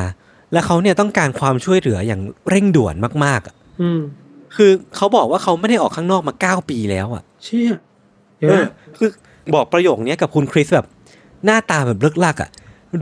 [0.53, 2.95] และเขาเนี่ยต้องการความช่วยเหลืออย่างเร่งด่วน
[3.25, 4.01] มากๆอะอืม
[4.55, 7.73] คือเขาบอกว่าเขาไม่ได้ออกข้างนอกมาเก้าปีแล้วอะ เชี่ย
[8.37, 9.09] เดี๋ยวเออนะคือ
[9.53, 10.87] บอกประโยคเนี้ยกับคุณคริสแบบ
[11.45, 12.49] หน้าตาแบบเลิกลักอะ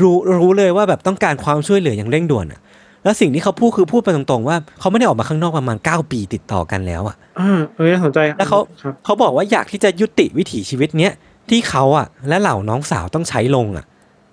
[0.01, 2.59] รู้รู้เลยว่าแบบต้องการความช่วยเหลืออย่างเร่งด่วนอะ
[3.03, 11.13] แล้วสิ่งที่เขาพูดคือพูดไปตรงๆว่าเขาไม่ได้ออกมาข้างนอกประมาณเก้าปีติดต่อกันแล้วอะอ่าเออน่าสนใจแล้วเขาครับเขาบอกว่าอยากที่จะยุติวิถีชีวิตเนี้ย
[11.49, 13.85] ที่เขาอะ และเหล่าน้องสาวต้องใช้ลงอะ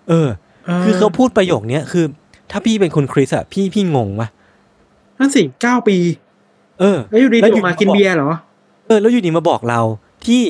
[0.08, 0.28] เออ
[0.84, 2.04] คือเขาพูดประโยคเนี้ยคือ
[2.50, 4.28] ถ้าพี่เป็นคุณคริสอะพี่พี่งงวะ
[5.18, 5.96] นั่นสิเก้าปี
[6.80, 8.30] เออแล้วอยู่ดีแล้วๆอยู่ออกมากินเบียร์เหรอ
[8.86, 9.80] เออแล้วอยู่ดีมาบอกเรา
[10.24, 10.40] ที่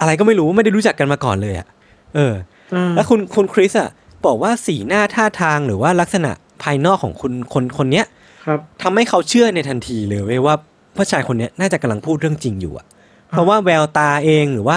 [0.00, 1.66] อะไรก็ไม่รู้ไม่ได้รู้จักกันมาก่อนเลยอะ
[2.14, 2.34] เออ
[2.74, 3.90] อ่าแล้วคุณคุณคริสอะ
[4.26, 6.30] บอกว่าสีหน้าท่าทางหรือว่าลักษณะ
[6.62, 8.06] ภายนอกของคุณคนคนเนี้ย
[8.46, 10.54] ครับทำให้เขาเชื่อในทันทีเลยเว้ยว่า
[10.96, 12.86] ผู้ชายคนเนี้ยน่าจะกำลังพูดเรื่องจริงอยู่อะ
[13.30, 14.76] เพราะว่าแววตาเองหรือว่า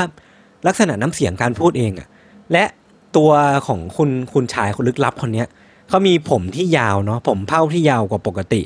[0.68, 2.08] ลักษณะน้ำเสียงการพูดเองอะ
[2.52, 2.64] และ
[3.18, 3.32] ตัว
[3.68, 5.48] ของคุณคุณชายคนลึกลับคนเนี้ย
[5.90, 8.62] เขามีผมที่ยาวเนาะผมเผ้าที่ยาวกว่าปกติ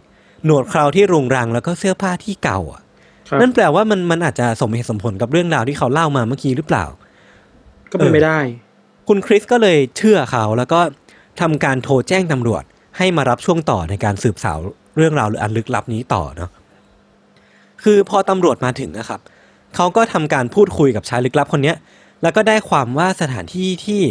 [0.45, 2.81] หนวดเคราที่รุงรังแล้วก็เสื้อผ้าที่เก่าอะ
[3.29, 6.85] ครับนั่นแปลว่ามันมันอาจจะสมเหตุสมผลกับเรื่องราวที่เขาเล่ามาเมื่อกี้หรือเปล่า
[7.91, 8.39] ก็เป็นไม่ได้
[9.07, 10.79] คุณคริสก็เลยเชื่อเขาแล้วก็
[11.41, 12.63] ทำการโทรแจ้งตำรวจ
[12.97, 14.57] ให้มารับช่วงต่อในการสืบสาว
[14.97, 16.49] เรื่องราวหรืออันลึกลับนี้ต่อเนาะ
[17.83, 19.19] คือพอตำรวจมาถึงนะครับ
[19.75, 21.77] เขาก็ทำการพูดคุยกับชายลึกลับคนเนี้ย
[22.23, 24.01] แล้วก็ได้ความว่าสถานที่ที่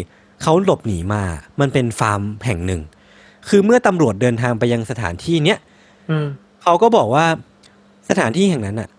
[0.43, 1.23] เขาหลบหนีมา
[1.61, 2.83] มันเป็นฟาร์มแห่งหนึ่ง
[3.49, 5.75] คือเมื่อตำรวจเดินทางไปยังสถานที่เนี้ยอืม
[6.63, 7.27] เขาก็บอกว่า
[8.09, 8.91] สถานที่แห่งนั้นอะ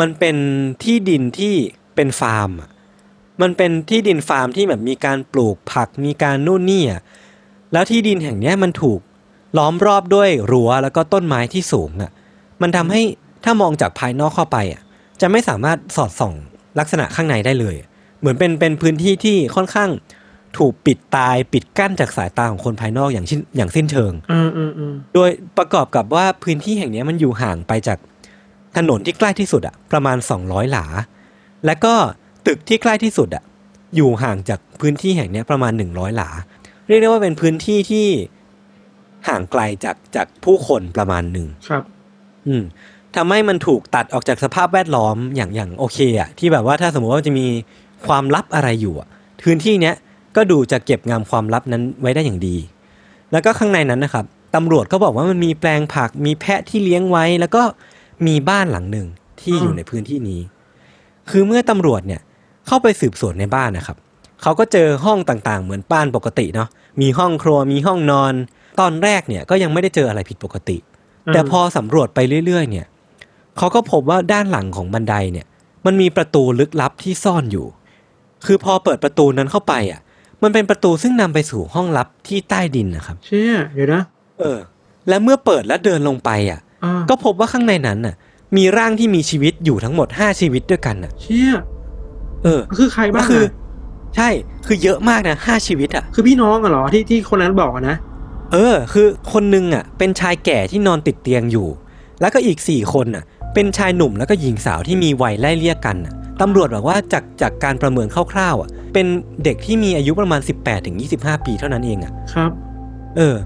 [0.00, 0.36] มันเป็น
[0.82, 1.54] ที่ดินที่
[1.94, 2.70] เป็นฟาร์มอะ
[3.42, 7.02] มันเป็นที่ดินฟาร์มที่แบบมีการปลูกผักมีการนู่นนี่อะ
[7.72, 9.00] แล้วที่ดินแห่งเนี้ยมันถูก
[9.58, 12.10] ล้อมรอบด้วยรั้วแล้วก็ต้นไม้ที่สูงอะ
[12.62, 13.02] มันทำให้
[13.44, 14.82] ถ้ามองจากภายนอกเข้าไปอะ
[15.20, 16.34] จะไม่สามารถสอดส่อง
[16.78, 17.76] ลักษณะข้างในได้เลย
[18.20, 19.90] เหมือนเป็นเป็นพื้นที่ที่ค่อนข้าง
[20.58, 27.98] ถูกปิดตายปิดกั้นจากสายตาของคนภายนอกอย่างชิ้นอย่างสิ้นเชิงอืมอืมอืมโดยประกอบกับว่าพื้นที่แห่งเนี้ยมันอยู่ห่างไปจาก
[28.76, 30.86] ถนนที่ใกล้ที่สุดอะประมาณ 200 หลา
[31.66, 31.94] และก็
[32.46, 33.44] ตึกที่ใกล้ที่สุดอะ
[33.96, 36.28] อยู่ห่างจากพื้นที่แห่งเนี้ยประมาณ 100 หลา
[36.86, 38.06] เรียกได้ว่าเป็นพื้นที่ที่
[39.28, 41.82] ห่างไกลจากจากผู้คนประมาณหนึ่งครับ
[42.48, 42.64] อืม
[43.16, 47.46] ทำให้มันถูกตัดออกจากสภาพแวดล้อมอย่างอย่างโอเคอะที่แบบว่าถ้าสมมติว่าจะมี
[48.06, 49.08] ความลับอะไรอยู่อะ
[49.44, 49.94] พื้นที่เนี้ย
[50.36, 52.56] ก็ดูจะเก็บงำความลับนั้นไว้ได้อย่างดี
[53.32, 54.24] แล้วก็ข้างในนั้นนะครับ
[54.54, 57.62] ตำรวจก็บอกว่ามันมีแปลงผัก มีแพะที่เลี้ยงไว้ แล้วก็
[58.26, 59.06] มีบ้านหลังหนึ่ง
[59.40, 60.40] ที่อืมอยู่ในพื้นที่นี้
[61.30, 62.20] คือเมื่อตำรวจเนี่ย
[62.66, 63.96] เข้าไปสืบสวนในบ้านนะครับ
[64.42, 66.68] เขาก็เจอห้องต่างๆ เหมือนบ้านปกติเนาะ
[67.00, 68.34] มีห้องครัวมีห้องนอน
[68.80, 70.76] ตอนแรกเนี่ยก็ยังไม่ได้เจออะไรผิดปกติ
[71.32, 72.86] แต่พอสำรวจไปเรื่อย ๆ เนี่ย
[73.58, 75.46] เขาก็พบว่าด้านหลังของบันไดเนี่ย
[75.86, 77.66] มันมีประตูลึกลับที่ซ่อนอยู่
[78.46, 80.00] คือพอเปิดประตูนั้นเข้าไปอะ
[80.42, 84.02] มันเป็นประตูซึ่งนำไปสู่ห้องลับที่ใต้ดินนะครับ เชี่ยเดี๋ยวนะ
[84.38, 84.58] เออ
[85.08, 88.14] และเมื่อเปิดและเดินลงไปอะอ่าก็พบว่าข้างในนั้นน่ะ
[88.56, 91.52] มีร่างที่มีชีวิตอยู่ทั้งหมดห้าชีวิตด้วยกันน่ะ เชี่ย
[92.44, 93.52] เออ คือใครบ้างก็คืออะ
[94.16, 94.28] ใช่
[94.66, 97.96] คือเยอะมากนะห้าชีวิตอะ คือพี่น้องอะเหรอที่ที่คนนั้นบอกอะนะ
[98.52, 101.68] เออ คือคนหนึงอะ เป็นชายแก่ที่นอนติดเตียงอยู่
[102.20, 103.24] แล้วก็อีกสี่คนอะ
[103.54, 109.06] เป็นชายหนุ่มแล้วก็หญิงสาวที่มีวัยไล่เลี่ยกันน่ะตำรวจบอกว่าจากจากการประเมินคร่าวๆอะเป็น
[109.44, 112.50] เด็กที่มีอายุประมาณ 18ถึง25 ปีเท่านั้นเองอะครับ
[113.16, 113.36] เออ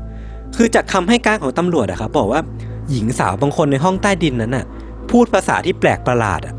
[0.57, 2.43] คือจากคำให้การของตำรวจอะครับบอกว่า
[2.91, 4.65] หญิงสาวบางคนในห้องใต้ดินนั้นน่ะ
[5.11, 6.55] พูดภาษาที่แปลกประหลาดอะ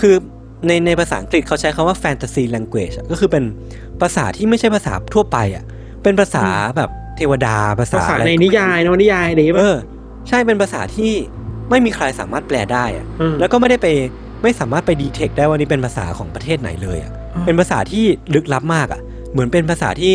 [0.00, 0.14] คือ
[0.66, 3.44] ในในภาษาอังกฤษเขาใช้คำว่า fantasy language อะก็คือเป็น
[4.00, 5.64] ภาษาที่ไม่ใช่ภาษาทั่วไปอะ
[6.02, 6.44] เป็นภาษา
[6.76, 9.76] แบบเทวดาภาษาภาษาอะไรในนิยายนวนิยายอะไรอย่างเงี้ยเอป่ะอ
[10.28, 11.12] ใช่เป็นภาษาที่
[11.72, 13.86] ไม่มีใครสามารถแปลได้อะมแล้วก็ไม่ได้ไป
[14.42, 18.04] ไม่สามารถไป detect ได้ว่านี่เป็นภาษาของประเทศไหนเลยอะอ่าเป็นภาษาที่
[18.34, 19.00] ลึกลับมากอะ
[19.32, 20.12] เหมือนเป็นภาษาที่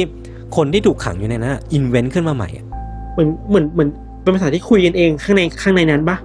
[0.56, 2.66] คนที่ถูกขังอยู่ในนั้น invent ขึ้นมาใหม่อะ
[3.14, 3.90] เหมือนเหมือนเหมือน
[4.22, 6.18] เป็นภาษาที่คุยกันเองข้างในข้างในนั้นปะ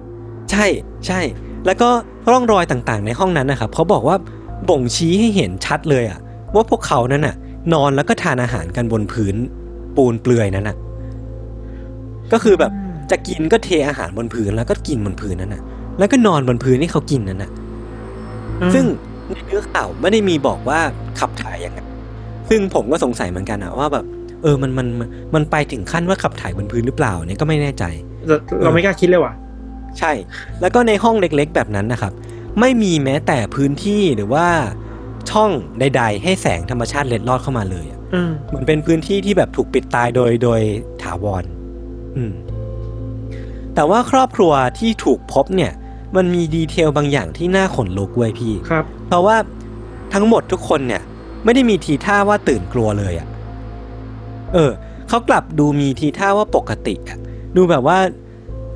[0.51, 0.65] ใช่
[1.07, 1.19] ใช่
[1.65, 1.89] แล้วก็
[2.31, 4.17] ร่องรอยต่างๆ ในห้องนั้นนะครับเขาบอกว่า
[4.69, 6.19] บ่งชี้ให้เห็นชัดเลยอะ
[6.55, 7.35] ว่าพวกเขานั้นน่ะ
[7.73, 9.35] นอนแล้วก็ทานอาหารกันบนพื้น
[9.95, 10.77] ปูนเปลือยนั้นน่ะ
[12.31, 12.71] ก็คือแบบ
[13.11, 15.61] จะกินก็เทอาหารบนพื้นแล้วก็กินบนพื้นนั้นน่ะ
[15.99, 17.51] แล้วก็นอนบนพื้นที่เขากินนั้นน่ะ
[18.61, 18.85] อ่าซึ่ง
[19.31, 20.79] ในเนื้อข่าวไม่ได้มีบอกว่า
[21.19, 21.79] ขับถ่ายยังไง
[22.49, 24.05] ซึ่งผมก็สงสัยเหมือนกันอะว่าแบบ
[24.41, 27.83] เออมันมันมันมันไปถึงขั้นว่าขับถ่ายบนพื้นหรือเปล่าเนี่ยก็ไม่แน่ใจ
[28.27, 29.33] เราเราไม่กล้าคิดเลยว่ะ
[29.99, 30.11] ใช่
[30.61, 32.13] แล้วก็ในห้องเล็กๆแบบนั้นนะครับ
[32.59, 34.47] ไม่มีแม้แต่พื้นที่หรือว่า
[35.31, 40.61] ช่องใด ๆ ให้แสงธรรมชาติเล็ดลอดเข้ามาเลยอะอืมเหมือนเป็นพื้นที่ที่แบบถูกปิดตายโดยโดย
[41.03, 41.43] ถาวร
[42.15, 42.31] อืม
[43.75, 45.71] แต่ว่าครอบครัวที่ถูกพบเนี่ย
[46.15, 49.37] มันมีดีเทลบางอย่างที่น่าขนลุกเว้ยพี่ครับ เพราะว่า
[50.13, 51.01] ทั้งหมดทุกคนเนี่ย
[51.43, 53.27] ไม่ได้มีทีท่าว่าตื่นกลัวเลยอะ่ะ
[54.53, 54.71] เออ
[55.09, 57.17] เขากลับดูมีทีท่าว่าปกติอะ
[57.55, 57.97] ดูแบบว่า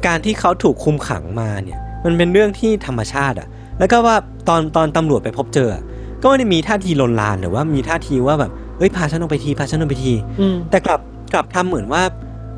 [0.08, 3.48] การที่เขาถูกคุมขังมาเนี่ย มันเป็นเรื่องที่ธรรมชาติอะ
[3.80, 4.16] แล้วก็ว่า
[4.48, 5.84] ตอนตอนตำรวจไปพบเจออะ
[6.22, 11.02] ก็ไม่ได้มีท่าทีลนลานหรือว่ามีท่าทีว่าแบบเอ้ยพาฉันออกไปทีพาฉันออกไปทีอืมแต่กลับ
[11.34, 12.02] กลับทำเหมือนว่า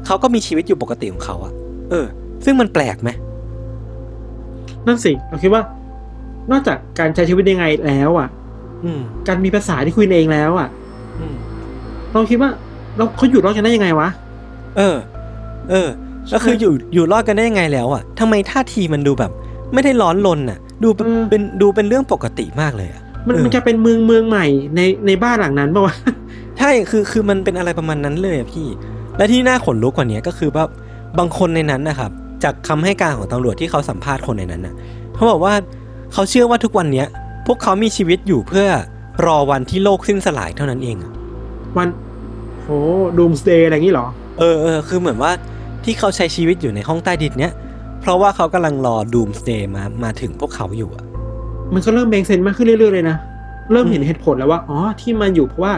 [0.05, 1.53] เขาก็มีชีวิตอยู่ปกติของเขาอะ
[1.89, 2.05] เออ
[2.45, 3.09] ซึ่งมันแปลกไหม
[4.87, 5.61] นั่นสิเราคิดว่า
[6.51, 8.29] นอกจากการใช้ชีวิตยังไงแล้วอะ
[8.85, 10.69] อืม การมีภาษาที่คุยกันเองแล้วอะ
[11.19, 11.35] อืม
[12.11, 12.49] เราคิดว่า
[12.97, 14.09] เราเขาอยู่รอดกันได้ยังไงวะ
[14.77, 14.95] เออ
[15.69, 15.89] เออ
[16.29, 19.31] แล้วคืออยู่อยู่รอดกันได้ยังไงแล้วอะทำไมท่าทีมันดูแบบ
[19.73, 25.95] ไม่ได้ร้อนรนอะ ดูเป็นเออเป็นดูเป็นเรื่องปกติมากเลยอะมันเออมันจะเป็นเมืองเมืองใหม่ในในบ้านหลังนั้นปะวะ
[26.59, 28.67] ใช่คือคือมันเป็นอะไรประมาณนั้นเลยอะพี่
[29.17, 30.65] และที่น่าขนลุกกว่านี้ก็คือว่า
[31.19, 32.11] บางคนในนั้นนะครับ
[32.43, 34.75] จากคำให้การของตำรวจที่เขาสัมภาษณ์คนในนั้นน่ะ
[35.15, 35.53] เขาบอกว่า
[36.13, 37.07] เขาเชื่อว่าทุกวันเนี้ย
[37.47, 38.67] พวกเขามีชีวิตอยู่เพื่อ
[39.25, 41.11] รอวันที่โลกสิ้นสลายเท่านั้นเองอะ
[41.77, 41.87] วัน
[42.65, 42.79] โอ้
[43.17, 44.07] doomsday อะไรอย่างนี้เหรอ
[44.39, 45.31] เออเออคือเหมือนว่า
[45.83, 47.53] ที่เขาใช้ชีวิตอยู่ในห้องใต้ดินเนี้ย
[48.01, 51.03] เพราะว่าเขากำลังรอ doomsday มามาถึงพวกเขาอยู่อะ
[51.73, 53.17] มันก็เริ่ม make sense มากขึ้นเรื่อยๆเลยนะ
[53.71, 55.73] เริ่มเห็นอืมเหตุผลแล้วว่าอ๋อที่มันอยู่เพราะว่า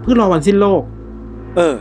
[0.00, 0.82] เพื่อรอวันสิ้นโลก
[1.56, 1.74] เออ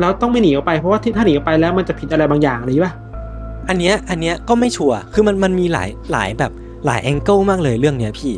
[0.00, 2.94] แล้วต้องไม่หนีออกไปเพราะว่าที่ถ้าหนีออกไปแล้วมันจะผิดอะไรบางอย่างอะไรอย่างนี้ป่ะ
[3.68, 6.52] อันเนี้ยอันเนี้ยก็ไม่ชัวร์คือมันมันมีหลายหลายแบบ
[6.86, 8.32] หลายแองเกิลมากเลยเรื่องเนี้ยพี่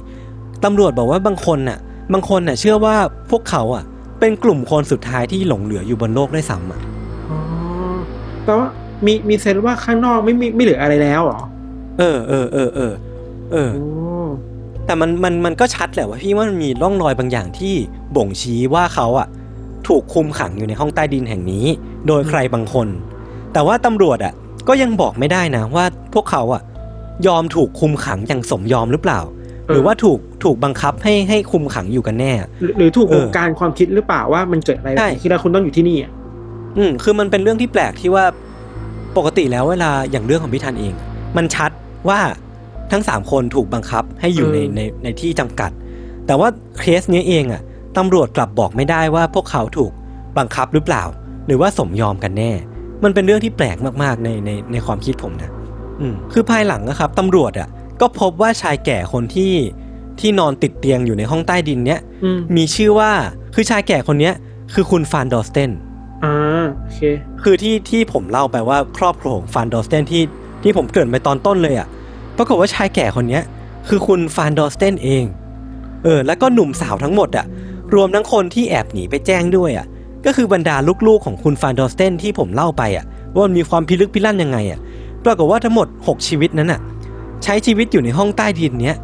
[0.65, 1.79] ตำรวจบอกว่าบางคนน่ะ
[2.13, 2.95] บางคนน่ะ เชื่อว่า
[3.31, 3.85] พวกเขาอะ
[4.21, 6.81] เป็นกลุ่มคนสุดท้ายที่หลงเหลืออยู่บนโลกได้วยซ้ำอะ
[7.31, 7.39] อ๋อ
[8.45, 8.69] แปลว่า
[9.07, 11.41] มีมีเซนส์ว่าข้างนอกไม่มีไม่เหลืออะไรแล้วเหรอ
[11.99, 12.93] เออเออเออเออ
[13.53, 13.85] เออโอ้
[14.87, 17.75] แต่มันมันมันก็ชัดแหละว่าพี่ว่ามันมีร่องรอยบางอย่างที่
[18.17, 19.29] บ่งชี้ว่าเขาอะ
[19.89, 21.65] ถูกคุมขังอยู่ในห้องใต้ดินแห่งนี้
[22.07, 22.89] โดยใครบางคน
[23.53, 24.35] แต่ว่าตำรวจอะ
[24.69, 26.63] ก็ยังบอกไม่ได้นะว่าพวกเขาอะ
[27.27, 29.21] ยอมถูกคุมขังอย่างสมยอมหรือเปล่า
[29.69, 36.13] หรือว่าถูกถูกบังคับให้ให้คุมขังอยู่กันแน่ หรือหรือถูกเอวองการความคิดหรือเปล่าว่ามันเกิดอะไรใช่คือแล้วคุณต้องอยู่ที่นี่อะ
[36.79, 38.25] อืมคือมันเป็นเรื่องที่แปลกที่ว่า
[39.17, 40.95] ปกติแล้วเวลาอย่างเรื่องของพี่ทันเอง
[41.37, 41.71] มันชัด
[42.09, 42.21] ว่า
[42.93, 45.71] ทั้งสามคนถูกบังคับให้อยู่ในในในที่จำกัด
[46.27, 46.49] แต่ว่า
[46.81, 47.63] เคสเนี้ยเองอะ
[47.97, 49.93] ตำรวจกลับบอกไม่ได้ว่าพวกเขาถูก
[50.39, 51.05] บังคับหรือเปล่า
[51.47, 52.53] หรือว่าสมยอมกันแน่
[53.05, 55.51] มันเป็นเรื่องที่แปลกมากๆในในในความคิดผมนะ
[56.01, 57.69] อืมคือภายหลังนะครับตำรวจอะ
[58.01, 59.53] ก็พบว่าชายแก่คนที่
[60.21, 63.11] ที่นอนติดเตียงอยู่ในห้องใต้ดินเนี้ยอืมมีชื่อว่า
[63.55, 64.35] คือชายแก่คนเนี้ย
[64.75, 65.71] คือคุณฟานดอสเตน
[66.25, 66.35] อ่า
[66.77, 67.01] โอเค
[67.43, 70.23] คือที่ที่ผมเล่าไปว่าครอบครัวของฟานดอสเตนที่
[70.63, 71.89] ที่ผมเกริ่นไปตอนต้นเลยอะ่ะ
[72.37, 73.43] ปรากฏว่าชายแก่คนเนี้ย
[73.89, 75.25] คือคุณฟานดอสเตนเอง
[76.05, 77.47] เออ แล้วก็หนุ่มสาวทั้งหมดอะ่ะ
[77.95, 79.87] รวมทั้งคนที่แอบหนีไปแจ้งด้วยอะ่ะ
[80.27, 80.77] ก็คือบรรดา
[81.07, 84.79] ลูกๆของคุณฟานดอสเตนที่ผมเล่าไปอะ่ะว่ามันมีความพิลึกพิลั่นยังไงอะ่ะ
[85.25, 86.81] ปรากฏว่าทั้งหมด 6 ชีวิตนั้นอะ
[87.45, 88.97] ใช้ชีวิตอยู่ในห้องใต้ดินเนี้ย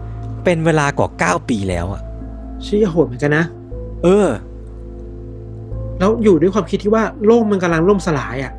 [0.45, 1.09] เป็นเวลากว่า
[1.41, 2.03] 9 ปีแล้วอะ
[2.67, 3.45] เชี่ยโหดเหมือนกันนะ
[4.03, 4.27] เออ
[5.99, 8.53] แล้วอยู่ด้วยความคิดที่ว่าโลกมันกำลังล่มสลายอะ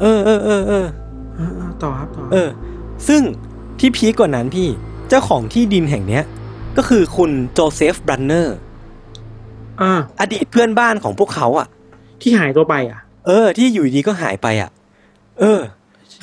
[0.00, 0.86] เออเออเออเออ
[1.38, 2.48] อ่าๆต่อครับต่อเออ
[3.08, 3.22] ซึ่ง
[3.78, 4.68] ที่พีคกว่านั้นพี่
[5.08, 6.24] เจ้าของที่ดินแห่งเนี้ย
[6.76, 8.56] ก็คือคุณโจเซฟบรันเนอร์
[9.82, 11.66] อ่าอดีตเพื่อนบ้านของพวกเขาอะ
[12.22, 14.70] ที่หายตัวไปอะ เออ ที่อยู่ดีก็หายไปอะ
[15.40, 15.60] เออ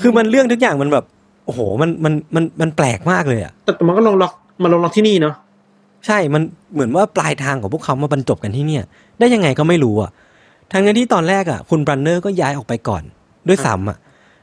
[0.02, 1.06] คือมันเรื่องทุกอย่างมันแบบ
[1.46, 4.34] โอ้โห มันมันมันมันแปลกมากเลยอะ แต่แต่มันก็ลงล็อก
[4.64, 5.36] มาลงล็อกที่นี่เนาะ
[6.06, 6.42] ใช่ มัน
[6.74, 8.84] เหมือนว่าปลายทางของพวกเขามาบรรจบกันที่เนี่ย
[9.20, 10.12] ได้ยังไงก็ไม่รู้อะ
[10.72, 13.04] ทั้งนั้นที่ตอนแรกอะ คุณบรันเนอร์ก็ย้ายออกไปก่อน
[13.48, 13.98] ด้วยซ้ำอะ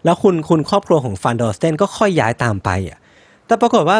[0.04, 2.98] แล้วคุณคุณครอบครัวของฟันดอร์สเตนก็ค่อยย้ายตามไปอะ
[3.46, 3.98] แต่ปรากฏว่า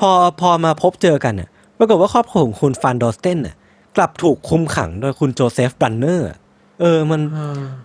[0.00, 3.54] พอพอมาพบเจอกันอะ ปรากฏว่าครอบครัวของคุณฟันดอร์สเตนอะ
[3.96, 6.38] กลับถูกคุมขังโดยคุณโจเซฟบรันเนอร์อะ
[6.80, 7.20] เออมัน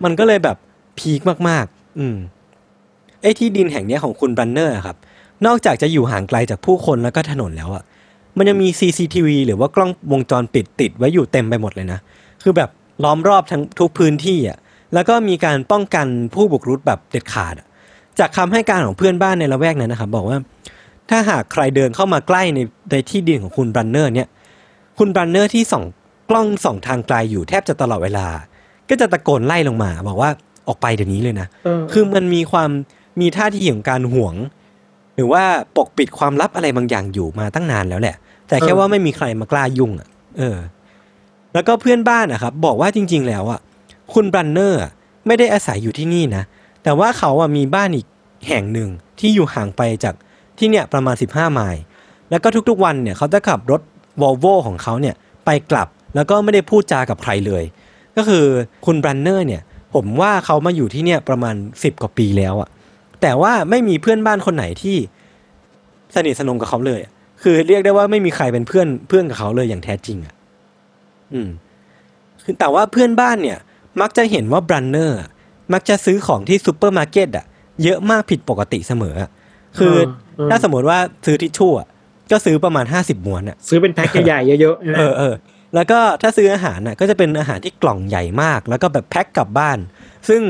[0.04, 0.56] มันก็เลยแบบ
[0.98, 2.16] peak มาก ๆ อืม
[3.22, 4.96] ไอ้ที่ดินแห่งเนี้ยของคุณบรันเนอร์อะครับ
[5.46, 7.82] นอกจากจะอยู่ห่างไกลจากผู้คนแล้วก็ถนนแล้วอะ
[8.36, 11.98] มันยังมี CCTV หรือว่ากล้องวงจรปิดติดไว้อยู่เต็มไปหมดเลยนะ
[12.42, 12.70] คือแบบ
[13.04, 14.58] ล้อมรอบทั้งทุกพื้นที่อะ
[14.94, 17.66] แล้วก็มีการป้องกันผู้บุกรุกแบบเด็ดขาดอะ
[18.18, 20.38] จากคำให้การของเพื่อนบ้านในละแวกนั้นนะครับ บอกว่า
[21.10, 22.58] ถ้าหากใครเดินเข้ามาใกล้ใน
[22.90, 24.28] ในที่ดินของคุณบรันเนอร์เนี่ย
[24.98, 25.84] คุณบรันเนอร์ที่ส่อง
[26.30, 28.26] กล้องส่องทางไกลอยู่แทบจะตลอดเวลา
[28.88, 30.30] ก็จะตะโกนไล่ลงมา บอกว่า
[30.68, 32.70] ออกไปเดี๋ยวนี้เลยนะเออคือมันมีความ
[33.20, 34.34] มีท่าทีของการห่วง
[35.14, 35.42] หรือว่า
[35.76, 38.16] ปกปิดความลับอะไรบางอย่างอยู่มาตั้งนานแล้วแหละ
[38.48, 40.08] แต่แค่ว่าไม่มีใครมากล้ายุ่งอะ
[40.38, 40.56] เออ
[41.54, 43.60] แล้วก็เพื่อนบ้านอะครับ บอกว่าจริง ๆ แล้วอะ
[44.12, 44.90] คุณบรันเนอร์อะ
[45.26, 46.42] ไม่ได้อาศัยอยู่ที่นี่นะ
[46.82, 48.06] แต่ว่าเขาอะมีบ้านอีก
[48.48, 50.14] แห่งหนึ่งที่อยู่ห่างไปจาก
[50.58, 51.82] ที่เนี่ยประมาณ 15 ไมล์
[52.30, 53.80] แล้วก็ทุกๆวันเนี่ยเขาจะขับรถ
[54.22, 55.14] วอลโวของเขาเนี่ย
[55.44, 57.64] ไปกลับ แล้วก็ไม่ได้พูดจากับใครเลย
[58.16, 58.44] ก็คือ
[58.86, 59.62] คุณบรันเนอร์เนี่ย
[59.94, 62.68] ผมว่าเขามาอยู่ที่เนี่ยประมาณ 10 กว่าปีแล้วอะ
[63.22, 64.96] แต่ว่าไม่มีเพื่อนบ้านคนไหนที่
[66.14, 70.34] สนิทสนมกับเขาเลยอะคือเรียกได้ว่าไม่มีใครเป็นเพื่อนเพื่อนกับเขาเลยอย่างแท้จริงอะ
[71.32, 71.48] อืม
[72.42, 73.58] คือแต่ว่าเพื่อนบ้านเนี่ย
[74.00, 75.28] มักจะเห็นว่าบรันเนอร์อะ
[75.72, 77.46] มักจะซื้อของที่ซูเปอร์มาร์เก็ตอะ
[77.82, 79.30] เยอะมากผิดปกติเสมออะ
[79.78, 79.94] คือ
[80.36, 81.88] เออถ้าสมมติว่าซื้อทิชชู่อะ
[82.30, 85.34] ก็ซื้อประมาณ50ม้วนอะซื้อเป็นแพ็คใหญ่ๆเยอะๆใช่ไหมเออเออ
[85.74, 89.78] แล้วก็ถ้าซื้ออาหารน่ะก็จะเป็นอาหารที่กล่องใหญ่มาก แล้วก็แบบแพ็คกลับบ้าน
[90.28, 90.42] ซึ่ง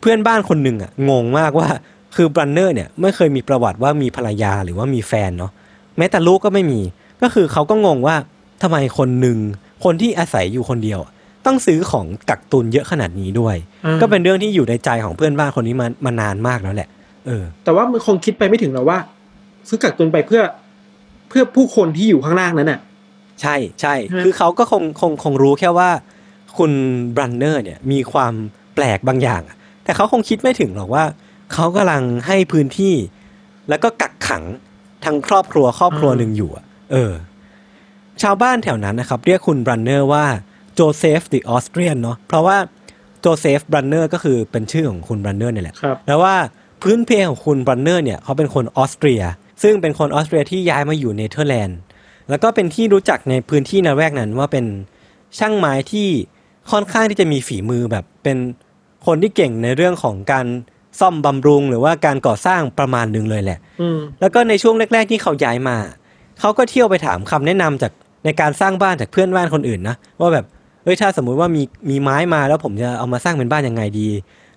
[0.00, 1.68] เพื่อนบ้านคนหนึ่งอะงงมากว่า
[2.16, 5.52] คือบรันเนอร์เนี่ยไม่เคยมีประวัติว่ามีภรรยาหรือว่ามีแฟนเนาะ
[5.98, 6.80] แม้แต่ลูกก็ไม่มี
[7.22, 8.16] ก็คือเขาก็งงว่า
[8.62, 9.38] ทำไมคนหนึ่ง
[9.84, 11.12] คนที่อาศัยอยู่คนเดียวอะ
[11.46, 16.88] ต้องซื้อของกักตุนเยอะขนาดนี้ด้วยอ่าก็เป็นเรื่องที่อยู่ในใจของเพื่อนบ้านคนนี้มามานานมากแล้วแหละ
[17.26, 18.98] เออ แต่ว่ามันคงคิดไปไม่ถึงหรอกว่า
[19.68, 20.42] ซื้อกักตุนไปเพื่อ
[21.28, 22.80] เพื่อผู้คนที่อยู่ข้างล่างนั้นน่ะ
[23.42, 25.90] ใช่ใช่ฮะคือเขาก็คงคงคงรู้แค่ว่า
[26.58, 26.72] คุณ
[27.16, 28.32] บรันเนอร์เนี่ยมีความ
[28.74, 31.04] แปลกบางอย่างอะแต่เขาคงคิดไม่ถึงหรอกว่า
[31.52, 32.94] เขากำลังให้พื้นที่
[33.68, 34.44] แล้วก็กักขัง
[35.04, 37.12] ทั้งครอบครัวครอบครัวหนึ่งอยู่อะเออ
[38.22, 40.24] ชาวบ้านแถวนั้นนะครับ เรียกคุณบรันเนอร์ว่า
[40.74, 42.56] โจเซฟ the Austrian เนาะเพราะว่า
[43.20, 46.36] โจเซฟบรันเนอร์ก็คือเป็นชื่อของคุณบรันเนอร์เนี่ยแหละครับแล้วว่า
[46.82, 49.22] พื้นเพของคุณบรันเนอร์เนี่ยเขาเป็นคนออสเตรีย
[49.62, 51.78] ซึ่งเป็นคนออสเตรียที่ย้ายมาอยู่เนเธอร์แลนด์
[52.30, 54.64] แล้วก็เป็นที่รู้จักในพื้นที่ละแวกนั้นว่าเป็น
[55.38, 56.08] ช่างไม้ที่
[56.70, 58.36] ค่อนข้างที่จะมีฝีมือแบบเป็น
[59.06, 60.46] คนที่เก่งในเรื่องของการ
[61.00, 63.58] ซ่อมบำรุง หรือว่าการก่อสร้างประมาณหนึ่งเลยแหละ
[64.20, 65.76] แล้วก็ในช่วงแรก ๆ ที่เขาย้ายมา
[66.40, 67.92] เขาก็เที่ยวไปถามคำแนะนำจาก
[68.24, 70.46] ในการสร้างบ้านจากเพื่อนบ้านคนอื่นนะว่าแบบ
[70.84, 74.08] เอ้ยถ้าสมมุติว่ามีมีไม้มาแล้วผมจะเอามาสร้างเป็นบ้านยังไงดี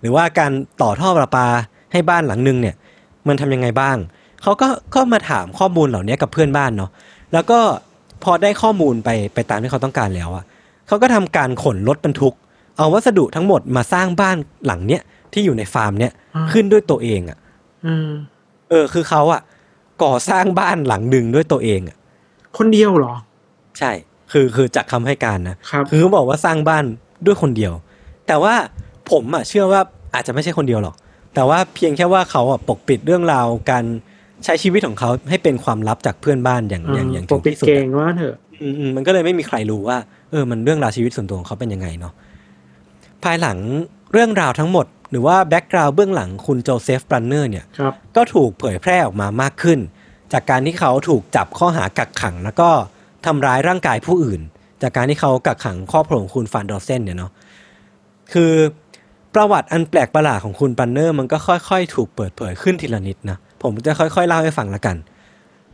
[0.01, 0.51] หรือว่าการ
[0.81, 1.47] ต่อท่อประปา
[1.91, 2.75] ให้บ้านหลังนึงเนี่ย
[3.27, 3.97] มันทำยังไงบ้าง
[4.41, 6.89] เขาก็ก็มาถามข้อมูลเหล่านี้กับเพื่อนบ้านเนาะ
[7.33, 7.59] แล้วก็
[8.23, 10.43] พอได้ข้อมูลไปไปตามที่เขาต้องการแล้วอะ
[10.87, 12.35] เขาก็ทำการขนรถบรรทุก
[12.77, 15.01] เอาวัสดุทั้งหมดมาสร้างบ้านหลังเนี้ย
[15.33, 17.37] ที่อยู่ในฟาร์มเนี้ยอ่าขึ้นด้วยตัวเองอะ
[17.85, 18.09] อืม
[18.69, 19.41] เออ คือเขาอะ
[20.03, 21.97] ก่อสร้างบ้านหลังหนึ่งด้วยตัวเองอะ
[22.57, 23.13] คนเดียวเหรอ
[23.79, 23.91] ใช่
[24.31, 26.83] คือคือจากคำให้การนะครับคือเขาบอกว่าสร้างบ้าน
[27.25, 27.73] ด้วยคนเดียว
[28.27, 28.53] แต่ว่า
[29.11, 29.81] ผมอะเชื่อว่า
[30.13, 30.95] อาจจะไม่ใช่คนเดียวหรอก
[31.33, 33.85] แต่ว่าเพียงแค่ว่าเขาอะปกปิดเรื่องราวการ
[34.45, 39.97] ใช้ชีวิตของเขาให้เป็นความลับจากเพื่อนบ้านอย่างอย่างอย่างปถึกงปิดที่สุดเก่งอะว่าเถอะอืมอืมมันก็เลยไม่มีใครรู้ว่า
[40.31, 42.13] เออ มันเรื่องราวชีวิตส่วนตัวของเขาเป็นยังไงเนาะ
[43.23, 43.57] ภายหลัง
[44.13, 49.79] เรื่องราวทั้งหมด หรือว่า background เบื้องหลังคุณโจเซฟบรันเนอร์เนี่ยครับก็ถูกเผยแพร่ออกมามากขึ้น
[50.33, 52.69] จากการที่เขาถูกจับข้อหากักขัง แล้วก็
[53.25, 54.41] ทำร้ายร่างกายผู้อื่น
[54.81, 57.31] จากการที่เขากักขังครอบครัวของคุณฟานดอร์เซนเนี่ยเนาะ
[58.33, 58.53] คือ
[59.35, 64.97] ประวัติอันแปลกประหลาดของคุณบรันเนอร์มันก็ค่อย ๆ ถูกเปิดเผยขึ้นทีละนิดนะ ผมจะค่อยๆเล่าให้ฟังละกัน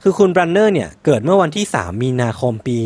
[0.02, 2.80] คือคุณบรันเนอร์เนี่ยเกิดเมื่อวันที่ 3 มีนาคมปี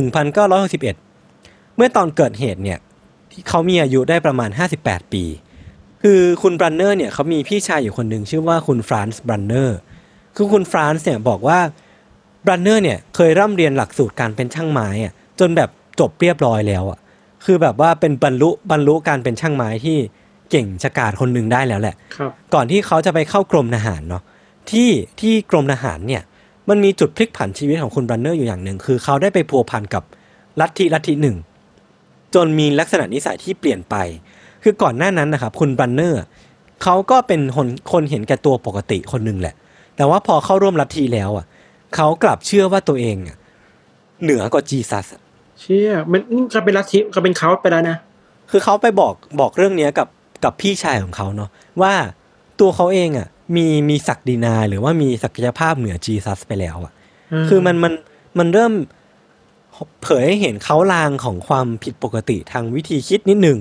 [0.00, 2.78] 1961 เมื่อตอนเกิดเหตุเนี่ย
[3.32, 4.50] ที่เขามีอายุได้ประมาณ
[4.82, 5.24] 58 ปี
[6.02, 9.78] คือคุณบรันเนอร์เนี่ยเขามีพี่ชายอยู่คนหนึ่งชื่อว่าคุณฟรานซ์บรันเนอร์
[10.36, 11.58] คือคุณฟรานซ์เนี่ยบอกว่า
[12.46, 15.70] บรันเนอร์เนี่ยเคยร่ำเรียนหลักสูตรการเป็นช่างไม้อะจนแบบ
[16.00, 16.98] จบเรียบร้อยแล้วอะ
[17.44, 19.98] คือแบบว่าเป็นบรรลุบรรลุการเป็นช่างไม้ที่
[20.50, 24.22] เก่งฉกาจคนหนึ่งได้แล้วแหละครับก่อนที่เขาจะไปเข้ากรมทหารเนาะ
[24.70, 24.90] ที่
[25.20, 26.22] ที่กรมทหารเนี่ย
[26.68, 30.02] มันมีจุดพลิกผันชีวิตของคุณบรันเนอร์อยู่อย่างหนึ่ง คือเขาได้ไปพัวพันกับ
[30.60, 31.36] ลัทธิลัทธิหนึ่ง
[32.34, 33.94] จนมีลักษณะนิสัยที่เปลี่ยนไป
[34.62, 36.22] คือก่อนหน้านั้นนะครับคุณบรันเนอร์
[36.82, 39.54] เขาก็เป็นคนคนเห็นแก่ตัวปกติคนหนึ่งแหละ
[39.96, 41.46] แต่ว่าพอเข้าร่วมลัทธิแล้วอะ
[41.94, 43.36] เขากลับเชื่อว่าตัวเองอะ
[44.22, 45.22] เหนือกว่าจีซัสอะ
[45.60, 47.96] เชี่ยมันนี่ก็เป็นลัทธิก็เป็นเขาไปแล้วนะ
[48.50, 50.08] คือเขาไปบอกบอกเรื่องเนี้ยกับ
[50.44, 51.50] กับพี่ชายของเขาเนาะ
[51.82, 51.94] ว่า
[52.60, 56.92] ตัวเขาเองอะมีมีศักดินาหรือว่ามีศักยภาพเหนือจีซัสไปแล้วอะ
[57.48, 57.92] คือมันมัน
[58.38, 58.72] มันเริ่ม
[60.02, 63.58] เผยให้เห็นเค้าลางของความผิดปกติทางวิธีคิดนิดนึง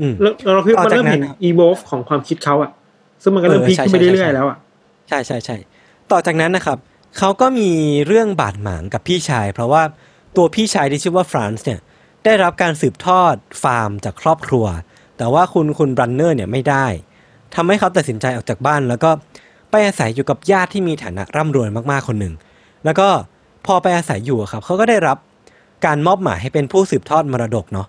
[0.00, 2.70] อืมแล้วแล้วเราคือต่อมันจากเริ่มเห็นนั้นอีโวฟของความคิดเขาอะ
[3.22, 4.58] ซึ่งมันก็เริ่มเออพลิกใช่ขึ้นไปใช่เรื่อยใช่ๆแล้วอะ
[5.08, 5.56] ใช่ใช่ใช่
[6.10, 6.78] ต่อจากนั้นนะครับ
[7.18, 7.70] เขาก็มี
[8.06, 9.82] เรื่องบาดหมางกับพี่ชาย เพราะว่า
[10.36, 11.80] ตัวพี่ชายที่ชื่อว่าฟรานซ์เนี่ย
[12.24, 14.66] ได้รับการสืบทอดฟาร์มจากครอบครัว
[15.22, 16.86] แต่ว่าคุณคุณบรันเนอร์เนี่ยไม่ได้
[17.54, 19.10] ทำให้เขาตัดสินใจออกจากบ้าน แล้วก็
[19.70, 22.34] ไปอาศัยอยู่กับญาติที่มีฐานะร่ำรวยมากๆคนหนึ่ง
[22.84, 23.08] แล้วก็
[23.66, 25.18] พอไปอาศัยอยู่อะครับเขาก็ได้รับ
[25.86, 27.86] การมอบหมายให้เป็นผู้สืบทอดมรดกเนาะ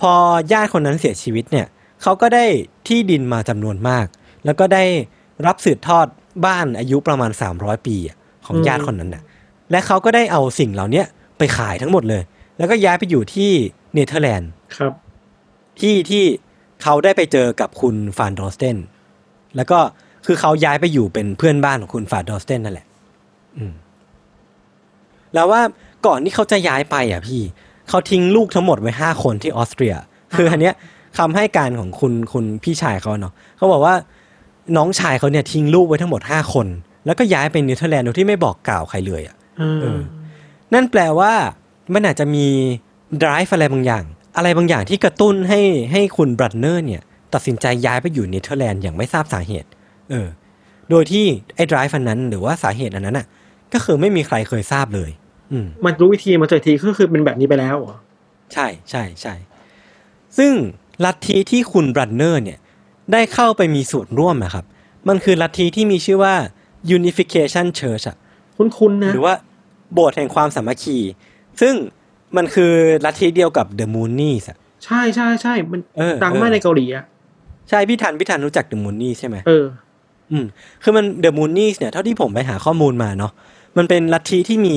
[0.00, 0.12] พอ
[0.52, 1.66] ญาติคนนั้นเสียชีวิตเนี่ย
[2.02, 2.44] เขาก็ได้
[2.88, 4.06] ที่ดินมาจำนวนมาก
[4.44, 4.84] แล้วก็ได้
[5.46, 6.06] รับสืบทอด
[6.46, 8.16] บ้านอายุประมาณ 300 ปีอะ
[8.46, 9.22] ของญาติคนนั้นน่ะ
[9.70, 11.06] และเขาก็ได้เอาสิ่งเหล่าเนี้ย
[11.38, 12.22] ไปขายทั้งหมดเลย
[12.58, 13.50] แล้วก็ย้ายไปอยู่ที่
[13.94, 14.92] เนเธอร์แลนด์ครับ
[15.80, 16.24] ที่ที่
[16.82, 18.76] เขาได้ไปเจอกับคุณฟานดอสเตน
[19.56, 19.78] แล้วก็
[20.26, 22.86] คือเขาย้ายไปอยู่เป็นเพื่อนบ้านของคุณฟานดอสเตนนั่นแหละ
[23.58, 23.72] อืม
[25.34, 25.60] แล้วว่า
[26.06, 27.40] ก่อนที่เขาจะย้ายไปอะพี่
[27.88, 29.94] เขาทิ้งลูกทั้งหมดไว้ห้าคนที่ออสเตรีย
[30.36, 30.74] คืออันเนี้ย
[31.18, 33.94] คำให้การของคุณคุณพี่ชายเขาเนาะเขาบอกว่า
[34.76, 36.66] น้องชายเขาเนี่ยทิ้งลูกไว้ทั้งหมดห้าคน
[37.06, 40.00] แล้วก็ย้ายไปเนเธอร์แลนด์โดยที่ไม่บอกกล่าวใครเลยอะเออเออ
[40.74, 41.32] นั่นแปลว่า
[41.94, 42.46] มันอาจจะมี
[43.22, 44.04] drive อะไรบางอย่าง
[44.38, 45.60] อะไรบางอย่างที่กระตุ้นให้
[45.92, 47.02] ให้คุณบรันเนอร์เนี่ย
[47.34, 49.68] ตัดสินใจย้ายไปอยู่เนเธอร์แลนด์อย่างไม่ทราบสาเหตุ
[50.10, 50.28] เออ
[50.90, 51.24] โดยที่
[51.54, 53.26] ไอ้ drive อันนั้นหรือว่าสาเหตุอันนั้นอะ
[53.72, 55.10] ก็คือไม่มีใครเคยทราบเลย
[55.52, 57.96] อืมมันรู้วิธีมาเจอทีก็คือเป็นแบบนี้ไปแล้วเหรอ
[58.52, 59.34] ใช่ใช่ใช่
[60.38, 60.52] ซึ่ง
[61.04, 62.58] ลัทธิที่คุณบรันเนอร์เนี่ย
[63.12, 64.64] ได้เข้าไปมีส่วนร่วมนะครับ
[65.08, 66.34] มันคือลัทธิที่มีชื่อว่า
[66.96, 68.16] Unification Church อะ
[68.56, 69.34] คุ้นๆนะ หรือว่า
[69.92, 70.98] โบสถ์แห่งความสามัคคี
[71.60, 71.74] ซึ่ง
[72.36, 72.72] มันคือ
[73.04, 77.04] ลัทธิเดียวกับ The Moonies อะใช่ใช่ใช่มันเออดังมากเออในเกาหลีอะ
[77.70, 79.64] ใช่พี่ทันพี่ทันรู้จัก The Moonies ใช่ไหมเออ
[80.32, 80.46] อืม
[80.82, 83.32] คือมัน The Moonies เนี่ยเท่าที่ผมไปหาข้อมูลมาเนาะ
[83.76, 84.76] มันเป็นลัทธิที่มี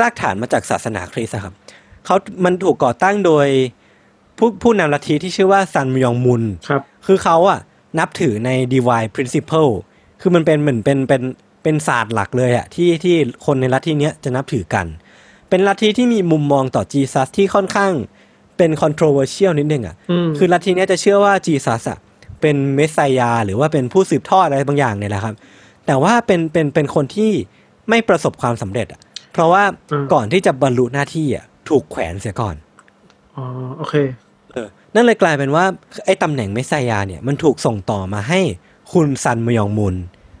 [0.00, 1.54] รากฐานมาจากศาสนาคริสต์อะครับ
[2.04, 3.46] เขามันถูกก่อตั้งโดย
[4.38, 7.60] ผู้ผู้นำลัทธิที่ชื่อว่าซันมยองมุนครับ คือเขาอะ
[7.98, 9.72] นับถือใน divine principle
[10.20, 11.22] คือมันเป็นเหมือนเป็นเป็น
[11.62, 13.14] เป็นศาสตร์หลักเลยอะที่ที่
[13.46, 14.86] คนในลัทธิเนี้ยจะนับถือกัน
[15.48, 17.92] เป็นลัทธิที่มีมุมมองต่อ Jesus ที่ค่อนข้าง
[18.56, 19.96] เป็น controversial นิดนึงอะ
[20.26, 21.98] มคือลัทธิเนี้ยจะเชื่อว่า Jesus อะ
[22.40, 25.34] เป็น Messiah หรือว่าเป็นผู้สืบทอดอะไรบางอย่างเนี่ยแหละครับ
[25.86, 27.32] แต่ว่าเป็นเป็นเป็นคนที่
[27.88, 29.00] ไม่ประสบความสำเร็จอะ
[29.32, 29.64] เพราะว่า
[30.12, 32.56] ก่อนที่จะบรรลุหน้าที่อะถูกแขวนเสียก่อน
[33.36, 33.44] อ๋อ
[33.78, 33.94] โอเค
[34.52, 35.64] เออ นั่นเลยกลายเป็นว่า
[36.04, 38.40] ไอ้ตำแหน่งเมสไซยาเนี่ยมันถูกส่งต่อมาให้
[38.92, 39.94] คุณซันมยองมุน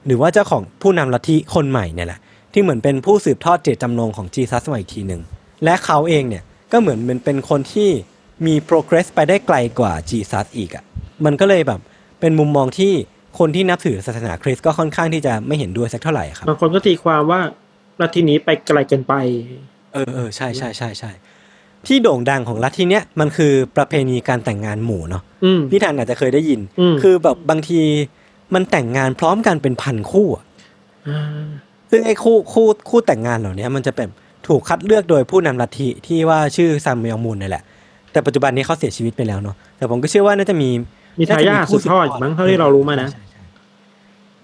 [0.06, 2.20] หรือว่าเจ้าของผู้นำลัทธิคนใหม่เนี่ยแหละ
[2.52, 5.22] ที่เหมือนเป็นผู้สืบทอดเจตจำนงของจีซัสมาอีกทีหนึ่ง
[5.64, 7.90] และเขาเองเนี่ยก็เหมือนเป็นเป็นคนที่
[8.46, 10.84] มี progress ไปได้ไกลกว่าจีซัสอีกอะ่ะ
[11.24, 11.80] มันก็เลยแบบ
[12.20, 12.92] เป็นมุมมองที่
[13.38, 17.40] คนที่นับถือศาสนาคริสต์ก็ค่อนข้างที่จะไม่เห็นด้วยสักเท่าไหร่ครับบางคนก็ตีความว่า
[18.00, 19.14] ลัทธินี้ไปไกลเกินไป
[19.92, 21.10] เออเออใช่ใช่ใช่ใช่
[21.86, 27.80] ที่โด่งดังของลัทธิเนี้ยมันคือประเพณีการแต่งงานหมู่เนาะอืมพี่ธันอาจจะเคยได้ยินอืมคือแบบบางที
[28.54, 30.44] มันแต่งงานพร้อมกันเป็นพันคู่อะ
[31.08, 31.46] อ่า
[31.90, 34.08] ซึ่งไอ้คู่คู่คู่แต่งงานเหล่านี้มันจะเป็น
[34.48, 37.62] ถูกคัดเลือกโดยผู้นำลัทธิที่ว่าชื่อซัมยองมุนนี่แหละ
[38.12, 40.70] แต่ปัจจุบันนี้เขาเสียชีวิตไปแล้วเนาะแต่ผมก็เชื่อว่าน่าจะมี
[41.20, 43.42] มีทายาทสืบทอดอยู่มั้งเท่าที่เรารู้มานะใช่ใช่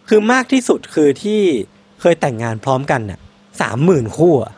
[0.08, 1.40] คือมากที่สุดคือที่
[2.00, 3.18] เคยแต่งงานพร้อมกันน่ะ
[3.62, 4.52] สามหมื่นคู่อะ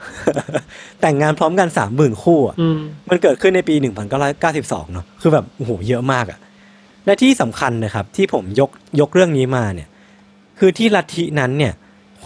[1.03, 2.78] แต่งงานพร้อมกันสามหมื่นคู่อะอืม
[3.09, 3.74] มันเกิดขึ้นในปี
[4.14, 6.39] 1992เนอะคือแบบโอ้โหเยอะมากอะ
[7.07, 8.70] และที่สำคัญนะครับ ที่ผมยก
[9.01, 9.89] ยกเรื่องนี้มาเนี่ย
[10.59, 11.72] คือที่ลัทธินั้นเนี่ย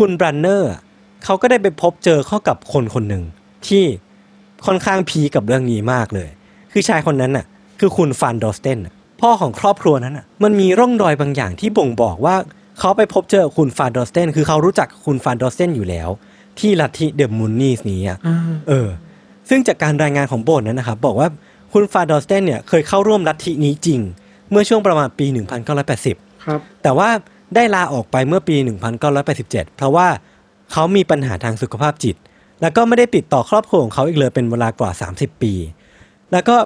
[0.00, 0.80] คุณบรันเนอร์อะ
[1.24, 3.22] เขาก็ได้ไปพบเจอเข้ากับคนคนหนึ่ง
[3.66, 3.84] ที่
[4.66, 6.28] ค่อนข้างพีคกับเรื่องนี้มากเลย
[6.72, 7.44] คือชายคนนั้นน่ะ
[7.80, 12.36] คือคุณฟานดอสเตนน่ะพ่อของครอบครัวนั้นน่ะ มันมีร่องรอยบางอย่างที่บ่งบอกว่า
[12.78, 16.08] เขาไปพบเจอคุณฟานดอสเตนคือเขารู้จักคุณฟานดอสเตนอยู่แล้ว
[16.58, 18.36] ที่ลัทธิ The Moonies นี้อะอ่า
[18.68, 18.88] เออ
[19.48, 21.28] ซึ่งจากการรายงานของโบสถ์นั้นนะครับบอกว่า
[21.72, 24.00] คุณฟาดอสเตนเนี่ยเคยเข้าร่วมลัทธินี้จริง
[24.50, 25.26] เมื่อช่วงประมาณปี
[25.86, 27.08] 1980 ครับ แต่ว่า
[27.54, 28.56] ได้ลาออกไปเมื่อปี
[29.16, 30.08] 1987 เพราะว่า
[30.72, 32.16] เขามีปัญหาทางสุขภาพจิต
[32.60, 35.52] แล้วก็ไม่ได้ติดต่อครอบครัวของเขาอีกเลยเป็นเวลากว่า 30 ปี
[36.32, 36.56] แล้วก็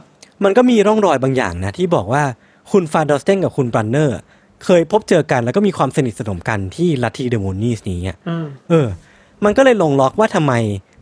[0.44, 2.24] มันก็มีร่องรอยบางอย่างนะที่บอกว่า
[2.72, 4.18] คุณฟาดอสเตนกับคุณบรันเนอร์
[4.64, 8.86] เคยพบเจอกันแล้วก็มีความสนิทสนมกันที่ลัทธิ The Moonies นี้อะอ่าเออ
[9.44, 10.52] มันก็เลยลงล็อกว่าทำไม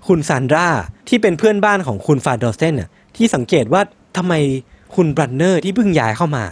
[0.08, 0.68] คุณซานดรา
[1.08, 3.82] ที่เป็นเพื่อนบ้านของคุณฟาดอสเตนน่ะที่สังเกตว่า
[4.16, 4.34] ทำไม
[4.96, 6.44] คุณบรันเนอร์ที่เพิ่งย้ายเข้ามา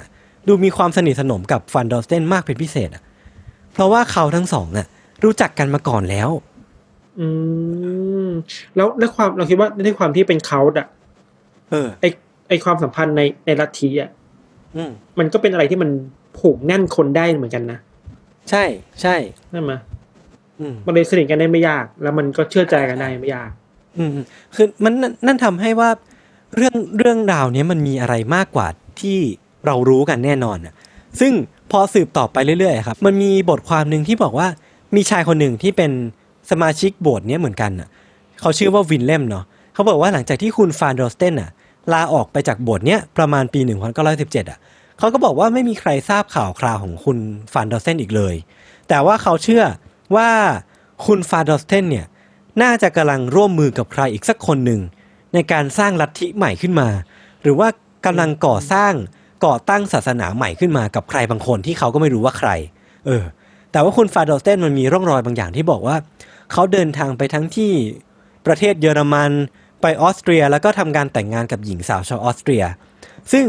[0.47, 3.10] ดูมีความสนิทสนมกับฟานดอสเตนมากเป็นพิเศษอะเพ
[3.81, 4.87] ราะว่าเขาทั้งสองอะ
[5.25, 6.31] รู้จักกันมาก่อนแล้ว
[7.21, 7.27] อื
[8.27, 8.31] ม
[8.77, 10.87] แล้วในความเราคิดว่าในความที่เป็นเขาอะ
[11.71, 12.05] เออ ไอ
[12.49, 14.11] ไอความสัมพันธ์ในในลัทธิอะ
[14.77, 15.91] อืมมันก็เป็นอะไรที่มัน
[16.39, 17.79] ผูกแน่นคนได้เหมือนกันนะ
[18.51, 18.65] ใช่
[19.03, 19.17] ใช่
[19.53, 19.79] นั่นมา
[20.61, 23.51] อืมมันเลยสนิทกันได้ไม่ยาก แล้วมันก็เชื่อใจกันได้ไม่ยาก
[23.99, 24.11] อืม
[24.55, 25.91] คือมันนั่นนั่นทำให้ว่า
[26.57, 28.67] เรื่องเรื่องราวเนี้ยมันมีอะไรมากกว่า
[29.01, 29.19] ที่
[29.67, 30.75] เรารู้กันแน่นอนอะ
[31.21, 31.33] ซึ่ง
[31.71, 34.49] พอสืบต่อไปเรื่อยๆครับมันมีบทความหนึ่งที่บอกว่า
[34.95, 35.91] มีชายคนหนึ่งที่เป็น
[36.51, 37.89] สมาชิกโบสถ์เนี้ยเหมือนกันอะ
[38.41, 39.45] เขาชื่อว่าวินเลมเนาะ
[39.75, 41.51] เขาบอกว่าหลังจากที่คุณฟานดอสเตนอะ
[41.93, 43.61] ลาออกไปจากโบสถ์เนี้ยประมาณปี
[44.07, 44.59] 1917อะ
[44.99, 47.19] เขาก็บอกว่าไม่มีใครทราบข่าวคราวของคุณ
[47.53, 48.35] ฟานดอสเตนอีกเลย
[48.89, 49.65] แต่ว่าเขาเชื่อ
[50.17, 50.29] ว่า
[51.07, 52.07] คุณฟาดอสเทนเนี่ย
[52.63, 54.81] น่าจะกำลังร่วมมือกับใครอีกสักคนหนึ่ง
[55.35, 56.89] ในการสร้างลัทธิใหม่ขึ้นมา
[57.43, 57.69] หรือว่า
[58.07, 58.93] กำลังก่อสร้าง
[59.45, 62.51] ก่อตั้งศาสนาใหม่ขึ้นมากับใครบางคนที่เขาก็ไม่รู้ว่าใคร
[63.07, 63.25] เออ
[63.73, 65.97] แต่ว่าคุณฟาดอสเทนมันมีร่องรอยบางอย่างที่บอกว่า
[66.53, 67.73] เขาเดินทางไปทั้งที่
[68.47, 69.31] ประเทศเยอรมัน
[69.83, 72.65] ไปออสเตรีย แล้วก็ทำการแต่งงานกับหญิงสาวชาวออสเตรีย
[73.33, 73.45] ซึ่ง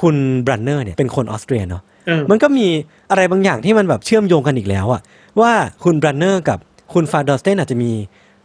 [0.00, 0.16] คุณ
[0.46, 2.66] บรันเนอร์เนี่ยเป็นคนออสเตรียเนาะเออมันก็มี
[3.10, 5.00] อะไรบางอย่างที่มันแบบเชื่อมโยงกันอีกแล้วอะ
[5.40, 5.52] ว่า
[5.84, 6.58] คุณบรันเนอร์กับ
[6.92, 7.90] คุณฟาดอสเตนอาจจะมี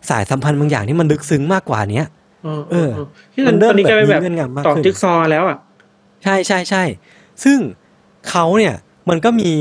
[0.10, 2.08] สายสัมพันธ์บางอย่างที่มันลึกซึ้งมากกว่าเนี้ย
[2.44, 2.92] เออเออ
[3.34, 5.58] ที่ตอนมันเริ่มนี้กลายเป็นแบบแบบมีเงื่อนงำมากต่อขึ้นจิ๊กซอว์แล้วอะ
[6.24, 6.84] ใช่ใช่ใช่
[7.44, 7.60] ซึ่ง
[8.30, 8.76] เขาเนี่ย
[9.10, 9.52] มันก็มี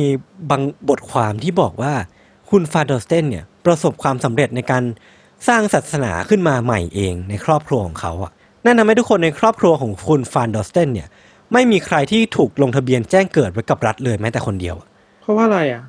[0.51, 1.93] บางบทความที่บอกว่า
[2.51, 4.83] คุณฟาดอสเตนเนี่ยประสบความสำเร็จในการ
[5.49, 8.33] สร้างศาสนาขึ้นมาใหม่เองในครอบครัวของเขาอะ
[8.65, 11.09] นั่นทำให้ทุกคนในครอบครัวของคุณฟานดอสเตนเนี่ย
[11.53, 14.89] ไม่มีใครที่ถูกลงทะเบียนแจ้งเกิดไว้กับรัฐเลยแม้แต่คนเดียวอะ
[15.21, 15.83] เพราะว่าอะไรอะ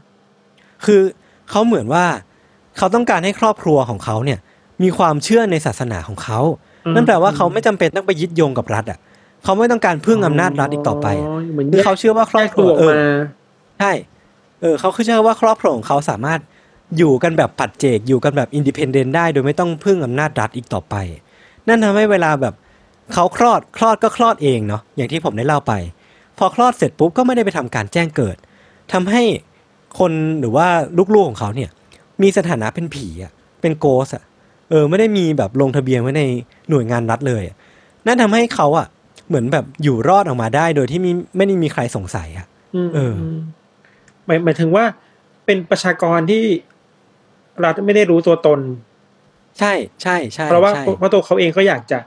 [0.85, 1.01] คือ
[1.49, 2.05] เขาเหมือนว่า
[2.77, 4.39] เขาต้องการให้ครอบครัวของเขาเนี่ย
[4.83, 6.39] มีความเชื่อในศาสนาของเขา
[6.85, 8.99] อืมนั่นแปลว่าเขาไม่จำเป็นต้องไปยึดโยงกับรัฐอะ
[9.43, 13.05] เขาไม่ต้องการพึ่งอำนาจรัฐอีกต่อไปอะเหมือนคือเขาเชื่อว่าครอบครัวแยกตัวออกเออมา
[13.79, 13.91] ใช่
[14.61, 16.39] เออเขาคือเชื่อว่าครอบครัวของเขาสามารถ
[16.97, 20.95] อยู่กันแบบปัจเจกอยู่กันแบบอินดิเพนเดนต์ได้ โดยไม่ต้องพึ่งอำนาจรัฐอีกต่อไป
[21.67, 22.53] นั่นทำให้เวลาแบบ
[23.13, 25.73] เขาคลอดคลอดก็คลอดเองเนาะอย่างที่ผมได้เล่าไป
[26.37, 28.37] พอคลอดเสร็จปุ๊บก็ไม่ได้ไปทำการแจ้งเกิด
[28.93, 29.23] ทำให้
[29.99, 30.67] คนหรือว่า
[31.15, 31.69] ลูกๆของเขาเนี่ย
[32.21, 33.31] มีสถานะเป็นผีอะ
[33.61, 34.23] เป็นโกสอะ
[34.69, 36.23] เออ ไม่ได้มีแบบลงทะเบียนไว้ใน
[36.69, 37.55] หน่วยงานรัฐเลยอะ
[38.05, 38.87] นั่นทำให้เขาอะ
[39.31, 42.45] เหมือนแบบอยู่รอดออกมาได้ โดยที่มีไม่ได้มีใครสงสัยอะ
[42.75, 43.39] อืมเออม
[44.25, 44.85] หมายหมายถึงว่า
[45.45, 46.43] เป็นประชากรที่
[47.63, 48.59] รัฐไม่ได้รู้ตัวตน
[49.59, 51.99] ใช่ใช่ใช่เพราะว่าใช่เพราะตัวเขาเองก็อยากจะ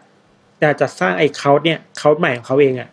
[0.58, 2.88] แต่จัดสร้างไอ้เขาเนี่ยเขาใหม่ของเขาเองอะ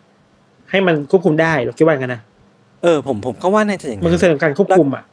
[0.70, 2.22] ให้มันควบคุมได้เราคิดว่าอย่างนั้นนะ
[2.82, 5.04] เออผมผมก็ว่าน่าจะอย่างมันคือนั้นเรื่องของการควบคุมอะ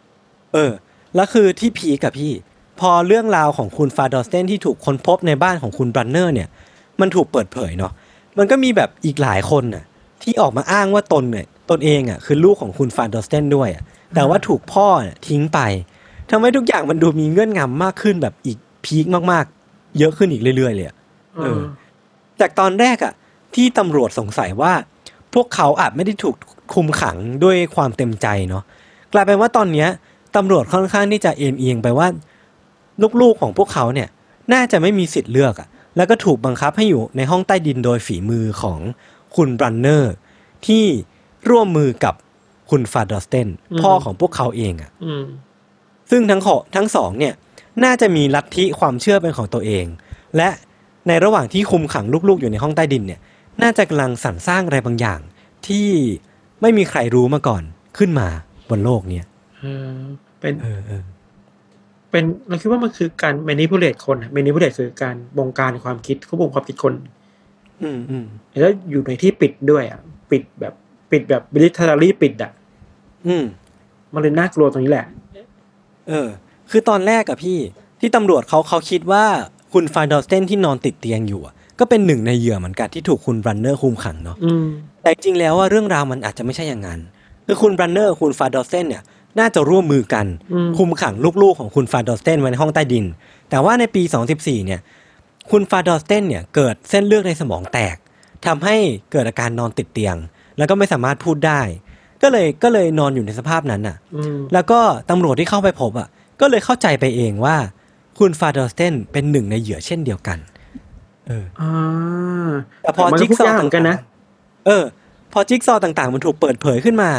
[0.54, 0.72] เออ
[1.16, 2.32] แล้วคือที่พีกับพี่
[2.80, 6.48] พอเรื่องราวของคุณฟาดอสเตนที่ถูกค้นพบในบ้านของคุณบรันเนอร์เนี่ย
[7.02, 7.92] มันถูกเปิดเผยเนาะ
[8.40, 9.84] มันก็มีแบบอีกหลายคนน่ะ
[10.22, 13.84] ที่ออกมาอ้างว่าตนเนี่ยตนเองอะคือลูกของคุณฟาดอสเตนด้วยอะ
[14.16, 15.60] แต่ว่าถูกพ่อเนี่ยทิ้งไป
[16.30, 20.96] ทำให้ทุกอย่างมันดูมีเงื่อนงำมากขึ้นแบบอีกพีคมากๆ เยอะขึ้นอีกเรื่อยๆเลยอะ
[21.42, 21.60] เออ
[22.40, 23.14] จากตอนแรกอะ
[23.56, 24.74] ที่ตำรวจสงสัยว่า
[25.34, 26.36] พวกเขาอาจไม่ได้ถูก
[26.74, 28.64] คุมขังด้วยความเต็มใจเนาะ
[29.14, 29.88] กลายเป็นว่าตอนเนี้ย
[30.36, 32.08] ตำรวจค่อนข้างที่จะเอ็นเอียงไปว่า
[33.22, 34.08] ลูกๆของพวกเขาเนี่ย
[34.54, 35.68] น่าจะไม่มีสิทธิ์เลือกอะ
[35.98, 38.80] แล้วก็ถูกบังคับให้อยู่ในห้องใต้ดินโดยฝีมือของ
[39.36, 40.14] คุณบรันเนอร์
[40.68, 40.86] ที่
[41.50, 42.14] ร่วมมือกับ
[42.70, 43.50] คุณฟาดอสเตน
[43.82, 45.26] พ่อของพวกเขาเองอะอืม
[46.12, 47.34] ซึ่งทั้งขอทั้งสองเนี่ย
[47.84, 49.86] น่าจะมีลัทธิความเชื่อเป็นของตัวเอง
[50.38, 50.50] และ
[51.08, 53.20] ในระหว่างที่คุมขังลูกๆอยู่ในห้องใต้ดินเนี่ย
[53.62, 55.20] น่าจะกำลังสรรสร้างอะไรบางอย่าง
[55.68, 55.88] ที่
[56.62, 57.64] ไม่มีใครรู้มาก่อน
[57.98, 58.28] ขึ้นมา
[58.70, 59.26] บนโลกเนี่ย
[59.60, 59.90] เออ
[60.40, 60.54] เป็น
[62.10, 66.94] เออเออเป็นเราคิดว่ามันคือการ manipulate คนอะ manipulate คือการบงการความคิดควบคุมความคิดคน
[67.84, 68.26] อืมอืม
[68.62, 70.00] แล้วอยู่ในที่ปิดด้วยอะ
[70.32, 70.74] ปิดแบบ
[71.12, 72.52] ปิดแบบ military ปิดอะ
[73.28, 73.44] อืม
[74.14, 75.06] มันเลยน่ากลัวตรงนี้แหละ
[76.08, 76.28] เออ
[76.72, 77.58] คือตอนแรกอะพี่
[78.00, 79.26] ที่ตำรวจเขาเขาคิดว่า
[79.74, 84.66] คุณฟาดอสเตนที่นอนติดเตียงอยู่อะก็เป็นหนึ่งในเหยื่อเหมือนกันที่ถูกคุณบรันเนอร์คุมขังเนาะอืม
[85.02, 87.00] แต่จริงๆแล้วว่าเรื่องราวมันอาจจะไม่ใช่อย่างนั้น
[87.46, 89.04] คือคุณบรันเนอร์คุณฟาดอสเซนเนี่ย
[89.40, 93.06] น่าจะร่วมมือกันอืมคุมขังลูกๆของคุณฟาดอสเซนไว้ในห้องใต้ดิน
[93.50, 94.02] แต่ว่าในปี
[94.36, 94.82] 2014 เนี่ย
[95.52, 97.96] คุณฟาดอสเซนเนี่ยเกิดเส้นเลือดในสมองแตก
[98.46, 98.76] ทำให้
[99.12, 100.16] เกิดอาการนอนติดเตียง
[100.58, 101.62] แล้วก็ไม่สามารถพูดได้
[102.22, 104.80] ก็เลยก็เลยนอนอยู่ในสภาพนั้นน่ะอืมแล้วก็
[105.10, 106.08] ตำรวจที่เข้าไปพบอะ
[106.42, 107.56] ก็เลยเข้าใจไปเองว่า
[108.20, 110.38] คุณฟาดอสเซนเป็นหนึ่งในเหยื่อเช่นเดียวกัน
[111.28, 112.52] เอออ่า
[112.82, 114.84] แต่พอมันจิ๊กพูดซอว์ยากเหมือนกันนะต่างๆเออ
[115.34, 117.12] พอจิ๊กซอว์ต่างๆ มันถูกเปิดเผยขึ้นมา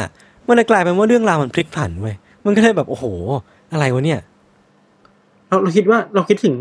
[0.47, 2.15] มันเลยกลายเป็นว่าเรื่องราวมันพลิกผันเว้ย
[2.45, 3.05] มันก็เลยแบบโอ้โห
[3.71, 4.19] อะไรวะเนี่ย
[5.47, 6.55] เราเราคิดว่าเราคิดถึง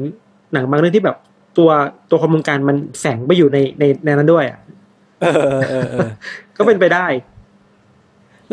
[0.52, 1.16] หนังบางเรื่องที่แบบ
[1.59, 1.70] ตัว
[2.11, 4.59] ตัวความวงการมันแฝงไปอยู่ในในในนั้นด้วยอะ
[5.20, 6.09] เออเออเออเออ
[6.57, 7.07] ก็เป็นไปได้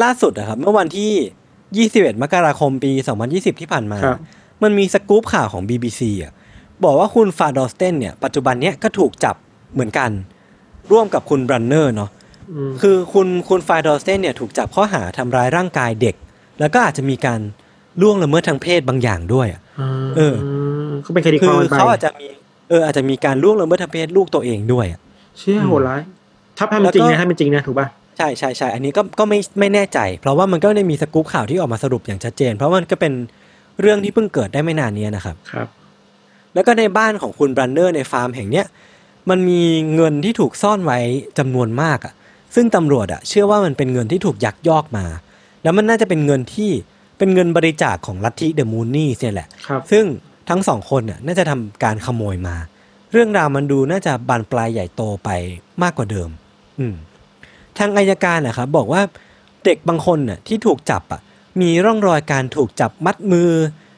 [0.03, 2.91] ล่าสุดอะครับเมื่อวันที่ 21 มกราคมปี
[3.27, 4.19] 2020 ที่ผ่านมาครับ
[4.63, 6.31] มันมีสกู๊ปข่าวของ BBC อะ
[6.83, 9.35] บอกว่าคุณฟาดอสเตนเนี่ย ปัจจุบันเนี้ยก็ถูกจับ
[9.73, 10.09] เหมือนกัน
[10.91, 12.16] ร่วมกับคุณบรันเนอร์เนาะอืม
[12.81, 16.15] คือคุณคุณฟาดอสเตนเนี่ยถูกจับข้อหาทำร้ายร่างกายเด็ก
[16.59, 17.39] แล้วก็อาจจะมีการ
[18.01, 19.61] ล่วงละเมิดทางเพศบางอย่างด้วยอะ
[20.17, 20.35] เออ
[21.05, 22.27] ก็เป็นคดีคืความอกันไปเขาอาจจะมี
[22.69, 24.99] เอออาจจะมีการล่วงละเมิดทางเพศลูกตัวเองด้วยอะ
[25.39, 26.01] เชื่อโหดร้าย
[26.57, 27.87] ถ้าให้มันจริงแล้วนะก็ให้มันจริงนะถูกป่ะ
[28.17, 33.13] ใช่ใช่ใช่อันนี้ก็ก็ไม่ไม่แน่ใจ เพราะว่ามันก็ไม่ได้มีสกู๊ปข่าวที่ออกมาสรุปอย่างชัดเจน เพราะมันก็เป็น
[33.81, 35.67] เรื่องที่เพิ่งเกิดได้ไม่นานเนี้ยนะครับครับ
[36.53, 38.65] แล้วก็ในบ้านของคุณบรันเนอร์ในฟาร์มแห่งเนี้ย
[39.29, 39.61] มันมี
[39.95, 40.99] เงินที่ถูกซ่อนไว้
[41.37, 42.13] จำนวนมากอะ่ะ
[42.55, 45.05] ซึ่งตำรวจอะ่ะเชื่อว่ามันเป็นเงินที่ถูกยักยอกมา
[45.63, 46.71] แล้วมันน่าจะเป็นเงินที่
[47.17, 50.05] เป็นเงินบริจาคของลัทธิ The Moonies เนี่ยแหละครับซึ่ง
[50.49, 52.55] ทั้งสองคนน่ะน่าจะทำการขโมยมา
[53.11, 55.29] เรื่องราวมันดูน่าจะบานปลายใหญ่โตไป
[55.81, 56.29] มากกว่าเดิม
[56.79, 56.95] อืม
[57.77, 59.01] ทางอายการนะครับบอกว่า
[59.65, 61.21] เด็กบางคนน่ะที่ถูกจับอะ
[61.61, 63.51] มีร่องรอยการถูกจับมัดมือ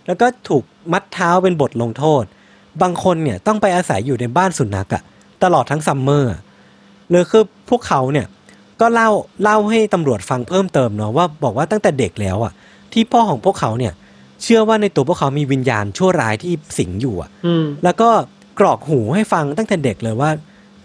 [0.08, 0.64] แล้วก็ถูก
[0.94, 2.24] มัดเท้าเป็นบทลงโทษ
[2.82, 5.04] บางคนเนี่ยต้องไปอาศัยอยู่ในบ้านสุนัขอะ
[5.44, 6.42] ตลอดทั้ง summer อะ
[7.10, 8.28] เลยคือพวกเขาเนี่ย
[8.82, 9.10] ก็เล่า
[9.44, 12.54] เล่าให้ตำรวจฟังเพิ่มเติมเนาะว่าบอกว่าตั้งแต่เด็กแล้วอะ
[12.94, 13.94] ที่พ่อของพวกเขาเนี่ย
[14.44, 18.10] เชื่อว่าในตัวพวกเขามีวิญญาณชั่วร้ายที่สิงอยู่อะอืมแล้วก็
[18.60, 20.30] กรอกหูให้ฟังตั้งแต่เด็กเลยว่า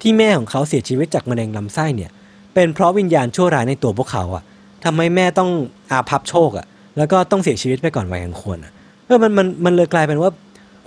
[0.01, 2.11] ที่แม่ของเขาเสียชีวิตจากมะเร็งลำไส้เนี่ย
[2.55, 4.43] เป็นเพราะวิญญาณชั่วร้ายในตัวพวกเขาอะ
[4.85, 5.51] ทำให้แม่ต้อง
[5.91, 6.67] อาภัพโชคอะ
[6.99, 8.73] แล้วก็ต้องเสียชีวิตไปก่อนวัยอันควรอะ
[9.07, 10.31] เออมันมันมันเลยกลายเป็นว่า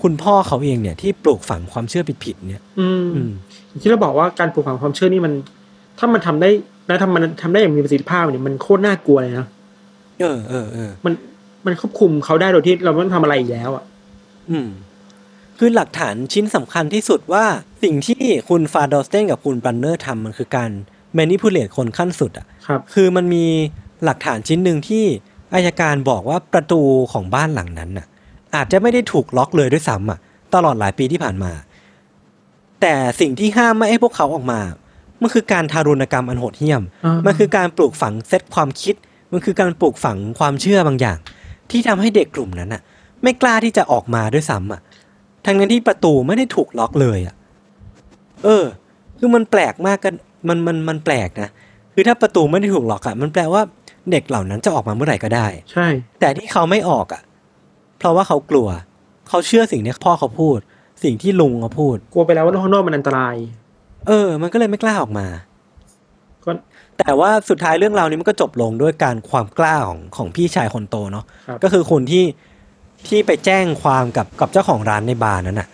[0.01, 3.31] คุณพ่อเขาเองเนี่ยที่ปลูกฝังความเชื่อผิดๆเนี่ย อืมอืม
[3.81, 5.33] ที่เราบอกว่าการปลูกฝังความเชื่อนี่มัน
[5.97, 6.49] ถ้ามันทำได้
[6.87, 9.45] แล้วทำมันทำได้อย่างมีประสิทธิภาพเนี่ยมันโคตรน่ากลัวเลยนะ
[10.19, 11.13] เออเออเออมัน
[11.65, 13.83] มันควบคุมเขาได้โดยที่เราไม่ต้องทำอะไรอีกแล้วอะ
[14.51, 14.67] อืม
[15.57, 17.45] คือหลักฐานชิ้นสำคัญที่สุดว่า
[17.83, 20.71] สิ่งที่คุณฟาดอสเตนกับคุณบรันเนอร์ทำมันคือการ
[21.13, 23.45] manipulate คนขั้นสุดอะครับ คือมันมี
[24.03, 25.03] หลักฐานชิ้นหนึ่งที่
[25.53, 26.81] อายการบอกว่าประตู
[27.13, 28.07] ของบ้านหลังนั้นน่ะ
[28.55, 30.19] อาจจะไม่ได้ถูกล็อกเลยด้วยซ้ำอะ
[30.55, 31.51] ตลอดหลายปีที่ผ่านมา
[32.81, 34.59] แต่สิ่งที่ห้ามไม่ให้พวกเขาออกมา
[35.21, 38.95] มันคือการทารุณกรรมอันโหดเหี้ยมอ่ามัมันคือการปลูกฝังเซตความคิด
[39.31, 41.17] มันคือการปลูกฝังความเชื่อบางอย่าง
[41.71, 42.81] ที่ทำให้เด็กกลุ่มนั้นอะ
[43.23, 44.81] ไม่กล้าที่จะออกมาด้วยซ้ำอะ
[45.45, 47.35] ทั้งนั้นที่ประตูไม่ได้ถูกล็อกเลยอะ
[48.43, 48.65] เออ
[49.17, 50.13] คือมันแปลกมากกัน
[50.47, 51.49] มันมันมันแปลกนะ
[51.93, 53.61] คือถ้าประตูไม่ได้ถูกล็อกอะ มันแปลว่า
[54.11, 55.87] เด็กเหล่านั้นจะออกมาเมื่อไหร่ก็ได้ ใช่
[56.19, 57.21] แต่ที่เขาไม่ออกอะ
[57.99, 58.67] เพราะว่าเขากลัว
[59.29, 60.57] เขาเชื่อสิ่งที่พ่อเขาพูด
[61.03, 63.35] สิ่งที่ลุงเขาพูด กลัวไปแล้วว่าโลกข้างนอกมันอันตราย
[64.07, 65.27] เออ มันก็เลยไม่กล้าออกมา
[66.43, 66.51] ก็
[66.99, 72.25] แต่ว่าสุดท้ายเรื่องราวนี้มันก็จบลงด้วยการความกล้าของของพี่ชายคนโตเนาะครับก็คือคนที่
[73.07, 75.67] ที่ไปแจ้งความกับกับเจ้าของร้านในบาร์นั้นน่ะ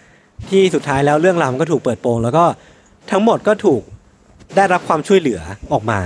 [0.50, 2.46] ที่สุดท้ายแล้วเรื่องราวมันก็ถูกเปิดโปง แล้วก็
[3.12, 3.82] ทั้งหมดก็ถูก
[4.56, 5.40] ได้รับความช่วยเหลือ
[5.74, 6.00] ออกมา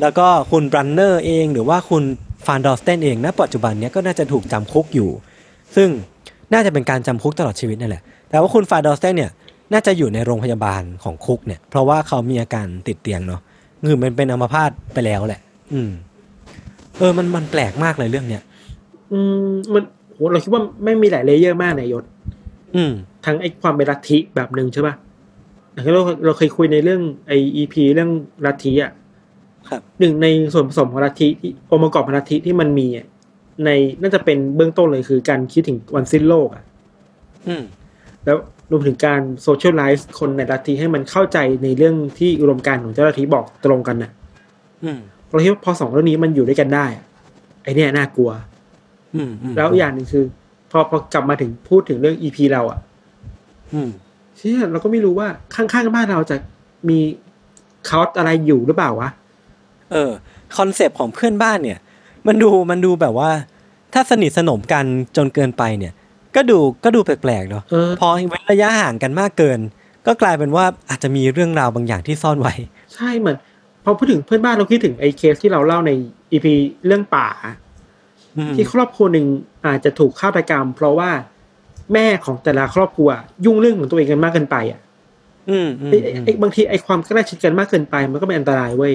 [0.00, 2.02] แล้วก็คุณบรันเนอร์เอง หรือว่าคุณ
[2.46, 5.10] ฟานดอสเตนเองณปัจจุบันเนี้ยก็น่าจะถูกจำคุกอยู่
[5.76, 5.88] ซึ่ง
[6.52, 9.30] น่าจะเป็นการจำคุกตลอดชีวิตนั่นแหละแต่ว่าคุณฟานดอสเตนเนี่ย
[9.72, 13.40] น่าจะอยู่ในโรงพยาบาลของคุกเนี่ย เพราะว่าเขามีอาการติดเตียงเนาะ
[13.88, 15.40] คือมันเป็นอัมพาตไปแล้วแหละ
[15.72, 15.90] อืม
[16.98, 18.42] เออ มันมันแปลกมากเลยเรื่องเนี้ย
[19.12, 19.82] อืมมัน
[20.12, 22.04] โหเราคิดว่าไม่มีหลาย layer มากนายยศ
[22.76, 22.92] อืม
[23.24, 24.94] ทั้งไอ้ความเป็นลัทธิแบบหนึ่งใช่ป่ะ
[25.72, 28.10] อย่างที่เราเราเคยคุยในเรื่องไออีพีเรื่อง
[28.46, 28.92] ลัทธิอะ
[29.68, 33.06] ครับหนึ่งในส่วนผสมของลัทธิที่องค์ประกอบของลัทธิที่มันมีอะ
[33.64, 33.70] ใน
[34.00, 36.64] น่าจะเป็นเบื้องต้นเลยคือการคิดถึงวันสิ้นโลกอะ
[37.48, 37.62] อืม
[38.24, 38.36] แล้ว
[38.70, 44.10] รวมถึงการโซเชียลไลซ์คนในลัทธิให้มันเข้าใจในเรื่องที่อุดมการณ์ของเจ้าลัทธิบอกตรงกันน่ะ
[44.84, 47.04] อืมเราคิดว่าพอสองเรื่องนี้มันอยู่ด้วยกันได้อะ
[47.62, 48.30] ไอเนี่ยน่ากลัว
[49.14, 50.24] อืมอืมแล้วอย่างหนึ่งคือ
[50.70, 52.78] พอพอกลับมาถึงพูดถึงเรื่อง EP เราอะ
[53.74, 53.90] อืม
[54.36, 56.36] เชี่ยเราก็ไม่รู้ว่าข้างๆบ้านเราจะ
[56.88, 56.98] มี
[57.88, 59.08] cult อะไรอยู่หรือเปล่าวะ
[59.92, 60.10] เออ
[60.56, 61.78] concept ของเพื่อนบ้านเนี่ย
[62.26, 63.30] มันดูมันดูแบบว่า
[63.92, 64.84] ถ้าสนิทสนมกัน
[65.16, 65.92] จนเกินไปเนี่ย
[66.36, 69.60] ก็ดูก็ดูแปลกๆเนาะเออพอเว้นระยะห่างกันมากเกิน
[70.06, 72.54] ก็กลายเป็นว่าอาจจะมีเรื่องราวบางอย่างที่ซ่อนไว้
[72.94, 73.36] ใช่เหมือน
[73.84, 75.90] พอพูดถึงเพื่อนบ้านเราคิดถึงไอ้เคสที่เราเล่าใน
[76.30, 76.54] อีพี
[76.86, 77.28] เรื่องป่า
[78.36, 79.26] อืมที่ครอบครัวหนึ่ง
[79.66, 81.10] อาจจะถูกฆาตกรรม เพราะว่า
[81.92, 83.08] แม่ของแต่ละครอบครัว
[83.44, 84.80] ยุ่งเรื่องของตัวเองกันมากเกินไปอะ
[85.50, 88.94] อืมอืมไอ้ไอ้ไอ้บางทีไอ้ความใกล้ชิดกันมากเกินไป มันก็เป็นอันตรายเว้ย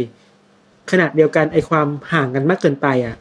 [0.92, 3.16] ขณะเดียวกันไอ้ความห่างกันมากเกินไปอะ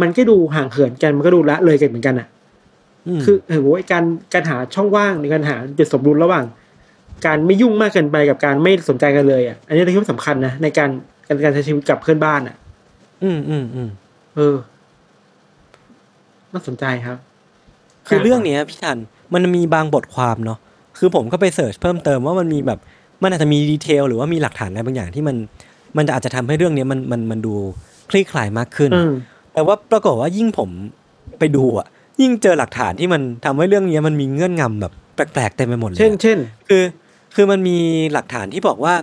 [0.00, 2.39] มันก็ดูห่างเหินกันมันก็ดูละเลยกันเหมือนกันอะม
[3.24, 6.44] คือเออโว้ยการการหาช่องว่างในการหาจุดสมดุลระหว่าง
[7.26, 10.90] การไม่ยุ่งมากเกินไปกับการไม่สนใจกันเลยอะอันนี้เราคิดว่าสำคัญนะในการ
[11.26, 12.56] การการใช้ชีวิตกับเพื่อนบ้านอะ
[13.22, 13.88] อืมอืมอืม
[14.36, 14.56] เออ
[16.52, 17.18] น่าสนใจครับ
[18.08, 18.98] คือเรื่องเนี้ยพี่ทัน
[19.34, 20.58] มันมีบางบทความเนาะ
[20.98, 22.78] คือผมก็ไปเสิร์ชเพิ่มเติมว่ามันมีแบบ
[23.22, 25.36] มันอาจจะมีดีเทลหรือว่ามีหลักฐานอะไรบางอย่างที่มัน
[25.96, 27.54] มันอาจจะทำให้เรื่องเนี้ยมันมันมันดู
[28.10, 29.12] คลี่คลายมากขึ้นอืม
[29.54, 30.70] แต่ว่าปรากฏว่ายิ่งผม
[31.38, 31.86] ไปดูอะ
[32.20, 36.38] ยิ่งเจอหลักฐานที่มันทำให้เรื่องเนี้ยมันมีเงื่อนงำแบบแปลกๆเต็มไปหมดเลยเช่นอะเช่น
[36.68, 36.82] คือ
[37.34, 37.78] คือมันมี
[38.12, 38.94] หลักฐานที่บอกว่า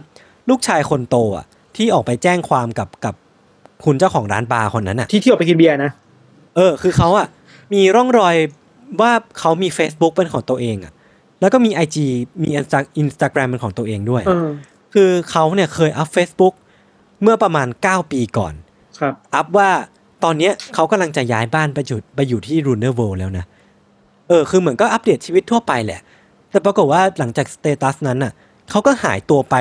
[0.50, 1.46] ลูกชายคนโตอะ
[1.76, 3.16] ที่ออกไปแจ้งความกับกับ
[3.86, 5.92] คุณเจ้าของร้านบาร์คนนั้นอะ ที่เที่ยวไปกินเบียร์นะ
[6.56, 7.28] เออ คือเขาอะ
[7.74, 8.36] มีร่องรอย
[9.02, 10.94] ว่าเขามี Facebook เป็นของตัวเองอะ
[11.42, 11.98] แล้วก็มี IG
[12.44, 12.50] มี
[13.00, 14.48] อินสตาแกรมเป็นของตัวเองด้วยเออ
[14.94, 16.54] คือเขาเนี่ยเคยอัพ Facebook
[17.22, 18.54] เมื่อประมาณ 9 ปีก่อน
[19.00, 19.70] ครับ อัพว่า
[20.24, 23.46] ตอนเนี้ยเขากำลังจะย้ายบ้านไปอยู่ไปอยู่ที่รูเนอร์โวแล้วนะ
[24.28, 26.02] เออ คือเหมือนก็อัปเดตชีวิตทั่วไปแหละ
[26.52, 28.34] แต่ปรากฏว่าหลังจาก status นั้นน่ะ
[28.70, 29.56] เขาก็หายตัวไป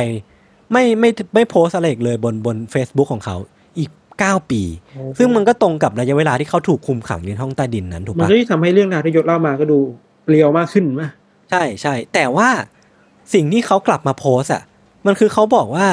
[0.72, 3.36] ไม่ไม่ไม่โพสอะไรอีกเลยบนบน Facebook ของเขา
[3.78, 4.62] อีก 9 ปี
[5.18, 9.78] ซึ่งมันก็ตรงกับระยะเวลาที่เขาถูกคุมขังอยู่ในห้องใต้ดินนั้นถูกมันปะก็ยิ่งทำให้เรื่องราวที่ยชญ์เล่ามาก็ดู
[10.28, 11.10] real มากขึ้นมะ
[11.50, 12.48] ใช่ใช่แต่ว่า
[13.34, 14.62] สิ่งที่เขากลับมาโพสอะ
[15.06, 15.86] มันคือเขาบอกว่า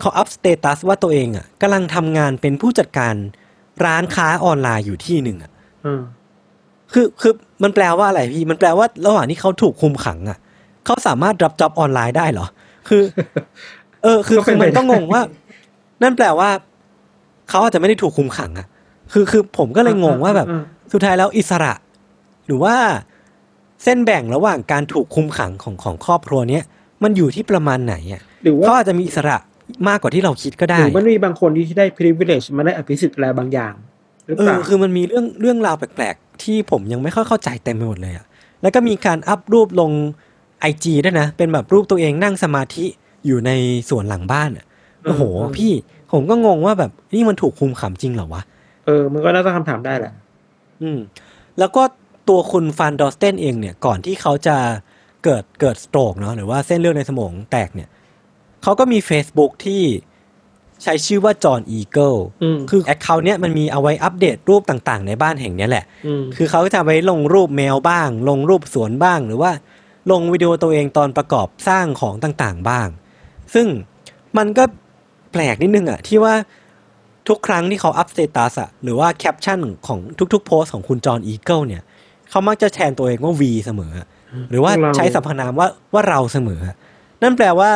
[0.00, 3.14] เขาอัพ status ว่าตัวเองอะกำลังทำงานเป็นผู้จัดการ
[3.84, 5.50] ร้านค้าออนไลน์อยู่ที่หนึ่งอะ
[5.82, 6.02] เออ
[6.92, 7.32] คือคือ
[7.62, 10.38] มันแปลว่าอะไรพี่ มันแปลว่าระหว่างที่เขาถูกคุมขังอะ
[10.84, 12.46] เขาสามารถรับจ็อบออนไลน์ได้เหรอ
[12.88, 13.02] คือ
[14.02, 15.22] เออ คือคือมันก็งงว่า
[16.02, 16.50] นั่นแปลว่า
[17.48, 18.66] เขาอาจจะไม่ได้ถูกคุมขังอะ
[19.12, 21.72] คือคือผมก็เลยงงว่าแบบอ่าสุดท้ายแล้วอิสระ
[22.46, 22.74] หรือว่า
[23.82, 26.64] เส้นแบ่งระหว่างการถูกคุมขังของของครอบครัวเนี้ย
[27.02, 29.36] มันอยู่ที่ประมาณไหนอะหรือว่าเขาอาจจะมีอิสระ
[29.88, 33.74] มากกว่าที่เราคิดก็หได้รือมันมีบางคนที่ได้ privilege มาได้อภิสิทธิ์อะไรบางอย่าง
[34.24, 38.26] หรือเอเปอล่าคือมันมีเรื่องเรื่องราวแปลกๆ ที่ผมยังไม่ค่อยเข้าใจเต็มไปหมดเลยอะ
[38.62, 39.90] แล้วก็มีการอัพรูปลง
[40.60, 42.86] ไอจีด้วยนะ เป็นแบบรูปตัวเองนั่งสมาธิ
[43.26, 43.50] อยู่ใน
[43.88, 44.66] สวนหลังบ้านอะ
[45.02, 45.22] โอ้โห
[45.58, 45.72] พี่
[46.12, 48.42] ผมก็งงว่าแบบนี่มันถูกคุมขังจริงเหรอวะ
[48.86, 50.12] เออ มันก็น่าจะคำถามได้แหละ
[50.82, 50.98] อืม
[51.58, 51.82] แล้วก็
[52.28, 54.56] ตัวคุณฟานดอสเตนเองเนี่ย ก่อนที่เขาจะ
[55.24, 57.88] เกิดเกิด stroke เนาะหรือว่าเส้นเลือดในสมองแตกเนี่ย
[58.64, 59.82] เขาก็มี Facebook ที่
[60.82, 69.52] ใช้ชื่อว่าจอห์นอีเกิลอืมคือ account เนี้ยมันมีเอาไว้อัปเดตรูปต่างๆ ในบ้านแห่งเนี้ยแหละอืมคือเขาก็จะไว้ลงรูปแมวบ้าง ลงรูปสวนบ้าง หรือว่า
[70.10, 72.88] ลงวิดีโอตัวเองตอนประกอบสร้างของต่างๆ บ้าง
[73.54, 73.66] ซึ่ง
[74.38, 74.64] มันก็
[75.32, 76.34] แปลกนิดนึงอะที่ว่า
[77.28, 79.98] ทุกครั้งที่เขาอัพ status อะหรือว่าแคปชั่นของ
[80.32, 81.82] ทุกๆโพสของคุณจอห์นอีเกิลเนี่ย
[82.30, 84.06] เขามักจะแทนตัวเองว่า V เสมออะ
[84.50, 86.76] หรือว่าเราใช้สรรพนามว่าว่าเราเสมออะ
[87.22, 87.70] นั่นแปลว่า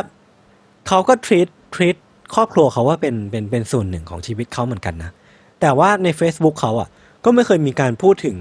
[0.88, 1.96] เขาก็ treat treat
[2.34, 5.10] ครอบครัวเขาว่าเป็นเป็นเป็นส่วนหนึ่งของชีวิตเขาเหมือนกันนะ
[5.60, 6.88] แต่ว่าใน Facebook เขาอะ
[7.24, 8.36] ก็ไม่เคยมีการพูดถึง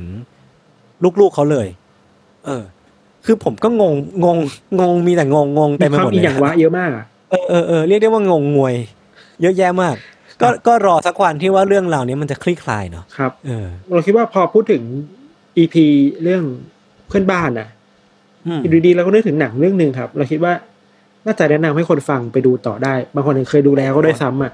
[1.20, 1.68] ลูกๆเขาเลย
[2.46, 2.64] เออ
[3.26, 4.38] คือผมก็งงงง
[4.80, 8.76] งงมีแต่งงงงมีเต็มไปควาหมมดอีเลยอย่างวะเยอะมากอะเออเออเออเรียกได้ว่างงงวย
[9.42, 9.96] เยอะแยะมาก
[10.42, 14.84] ก็ก็รอสักวันที่ว่าเรื่องราวนี้มันจะคลี่คลายเนาะครับเออเราคิดว่าพอพูดถึง
[15.58, 15.76] EP
[16.24, 16.44] เรื่อง
[17.08, 17.68] เพื่อนบ้านอะ
[18.48, 20.54] อืมอยู่ดีๆเราก็นึกถึงหนังเรื่องหนึ่งครับ เราคิดว่า
[21.28, 24.54] น่าจะแนะนำให้คนฟังไปดูต่อได้ บางคนเคยดูแล้วก็ได้ซ้ำอะ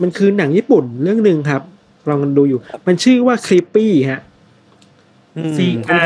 [0.00, 1.62] มันคือหนังญี่ปุ่นเรื่องหนึ่งครับ
[2.08, 4.20] ลองกันดูอยู่ มันชื่อว่า Creepy ฮะ
[5.36, 5.58] อืม C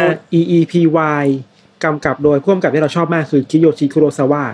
[0.03, 0.07] R
[0.39, 0.75] E E P
[1.23, 1.25] Y
[1.85, 4.45] กำกับโดยผู้กำกับที่เราชอบมากคือคิโยชิคุโรซาวะ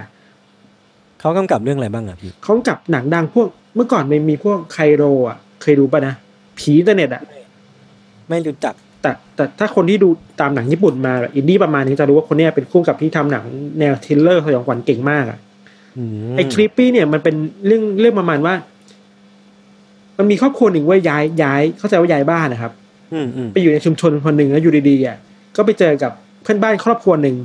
[1.20, 6.14] เขากำกับเรื่องอะไรบ้างอะพี่เขากำกับหนังดังพวกเมื่อก่อนมันมีพวก Kairo อะ เคยดูป่ะนะ
[6.58, 7.22] ผีอินเทอร์เน็ตอะ
[8.28, 8.74] ไม่รู้จัก
[9.08, 10.08] แต่แต่ถ้าคนที่ดู
[10.40, 13.44] ตามหนังญี่ปุ่นมาแบบอินดี้ประมาณนี้จะรู้ว่าคนเนี้ยเป็นผู้กำกับที่ทำหนัง
[13.80, 15.38] แนว thriller สยองขวัญเก่งมากอะ
[15.96, 16.02] อื
[16.32, 17.34] มไอ้ Creepy เนี่ยมันเป็น
[17.66, 18.54] เรื่องเรื่องประมาณว่า
[20.18, 22.72] มันมีครอบครัวหนึ่งว่าย้ายย้าย เข้าใจว่าย้ายบ้านนะครับ
[23.12, 25.16] อืมอืมไปอยู่ในชุมชนคนหนึ่งแล้วอยู่ดีๆอะ
[25.56, 26.12] ก็ไปเจอกับ
[26.42, 27.36] เพื่อนบ้านครอบครัวหนึ่ง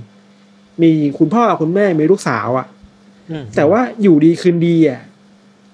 [0.81, 2.67] มีคุณพ่อคุณแม่มีลูกสาวอะ
[3.31, 5.01] อืมแต่ว่าอยู่ดีคืนดีอะ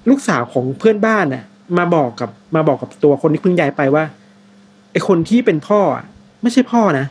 [0.09, 1.43] ลูกสาวของเพื่อนบ้านอะ
[1.77, 4.03] มาบอกกับมาบอกกับตัวคนที่เพิ่งย้ายไปว่า
[4.91, 6.05] ไอคนที่เป็นพ่ออะ
[6.43, 7.05] ไม่ใช่พ่อนะ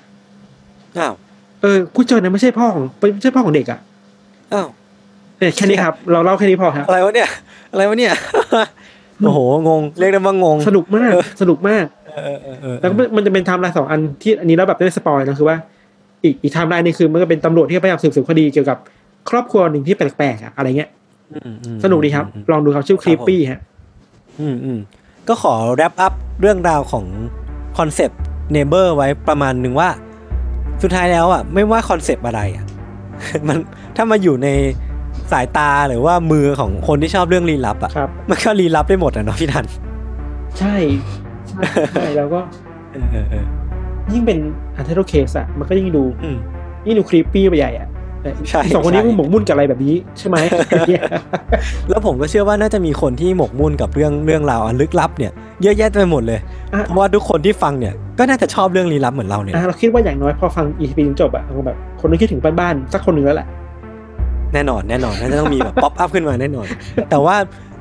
[0.99, 1.15] อ้าว
[1.63, 2.85] เออผู้เจอนะไม่ใช่พ่อของ
[3.15, 3.79] ไม่ใช่พ่อของเด็กอะ
[4.55, 4.69] อ้าว
[5.39, 7.29] เนี่ยแค่นี้ครับ เราเล่าแค่นี้พอครับอะไรวะเนี่ย
[7.73, 8.13] อะไรวะเนี่ย
[9.21, 9.39] โอ้โห
[9.69, 15.57] งง เรียกได้ว่างง สนุกมากสนุกมากเออเออเออแล้วก็มันจะเป็นไทม์ไลน์สองอันที่อันนี้แล้วแบบไม่ได้ spoil นะคือว่า
[16.25, 18.79] อีกอีกไทม์ไลน์หนึ่งคือมันก็เป็นตำรวจที่พยายามสืบสวนคดีเกี่ยวกับ
[19.31, 20.91] ครอบครัวหนึ่งที่แปลกๆอะอะไรเงี้ย
[21.33, 23.61] อืมอืมสนุกดีครับอืมลองดูครับชื่อ Creepy ฮะ
[24.41, 24.79] อืมอืม
[25.29, 27.05] ก็ขอ wrap up เรื่องราวของ
[27.79, 29.89] concept neighbor ไว้ประมาณหนึ่งว่า
[30.83, 32.65] สุดท้ายแล้วอะไม่ว่า concept อะไรอะ
[33.49, 33.59] มัน
[33.97, 34.49] ถ้ามาอยู่ใน
[35.33, 39.65] สายตาหรือว่ามือของคนที่ชอบเรื่องลี้ลับอะครับมันก็ลี้ลับได้หมดอะเนาะพี่ธัญ
[40.59, 40.75] ใช่
[41.49, 42.41] ใช่ใช่แล้วก็
[42.93, 43.45] เออเออเออ
[44.13, 44.39] ยิ่งเป็น
[44.77, 46.37] Untitled Case อะมันก็ยิ่งดูอืม
[46.87, 47.98] ยิ่งดู creepy ไปใหญ่อะเอ่อ
[48.51, 50.37] ใช่สองคนนี้ใช่มึงหมกมุ่นกับอะไรแบบนี้ใช่ไหม
[51.89, 55.33] แล้วผมก็เชื่อว่าน่าจะมีคนที่หมกมุ่นกับเรื่องเรื่องราวอันลึกลับเนี่ย
[55.63, 56.39] เยอะแยะไปหมดเลย
[56.75, 63.49] อะเพราะว่าทุกคนที่ฟังเนี่ยก็น่าจะชอบเรื่องลี้ลับเหมือนเราเนี่ยอะเราคิดว่าอย่างน้อยพอฟัง EP จนจบอะเราแบบคนนึงคิดถึงบ้านๆสักคนหนึ่งแล้วแหละ
[64.55, 66.67] แน่นอนแน่นอนน่าจะต้องมีแบบ pop up ขึ้นมาแน่นอน
[67.11, 67.37] แต่ว่า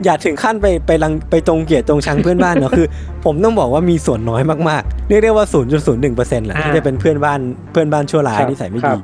[0.05, 2.88] อย่าถึงขั้นไปไปรังไปจงเกลียดจงชังเพื่อนบ้านเนาะคือ
[3.26, 5.45] ผมต้องบอกว่ามีส่วนน้อยมากๆเรียกได้ว่า
[5.91, 7.39] 0.01%แหละอ่าที่จะเป็นเพื่อนบ้าน
[7.72, 9.01] เพื่อนบ้านชั่วร้ายครับนิสัยไม่ดีครับ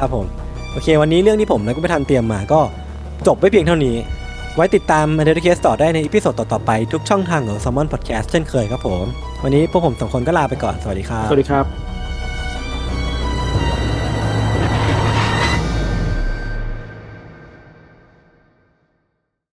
[0.00, 0.24] ครับผม
[0.74, 2.60] โอเค วันนี้เรื่องที่ผมและก็ไปธัญเตรียมมาก็
[3.26, 3.96] จบไปเพียงเท่านี้
[4.54, 9.04] ไว้ติดตาม a n d e r Case ต่อได้ใน episode ต่อๆไปทุกช่องทางของ Salmon Podcast เช่นเคยครับผม
[9.42, 11.93] วันนี้พวกผมสองคนก็ลาไปก่อน สวัสดีครับ สวัสดีครับ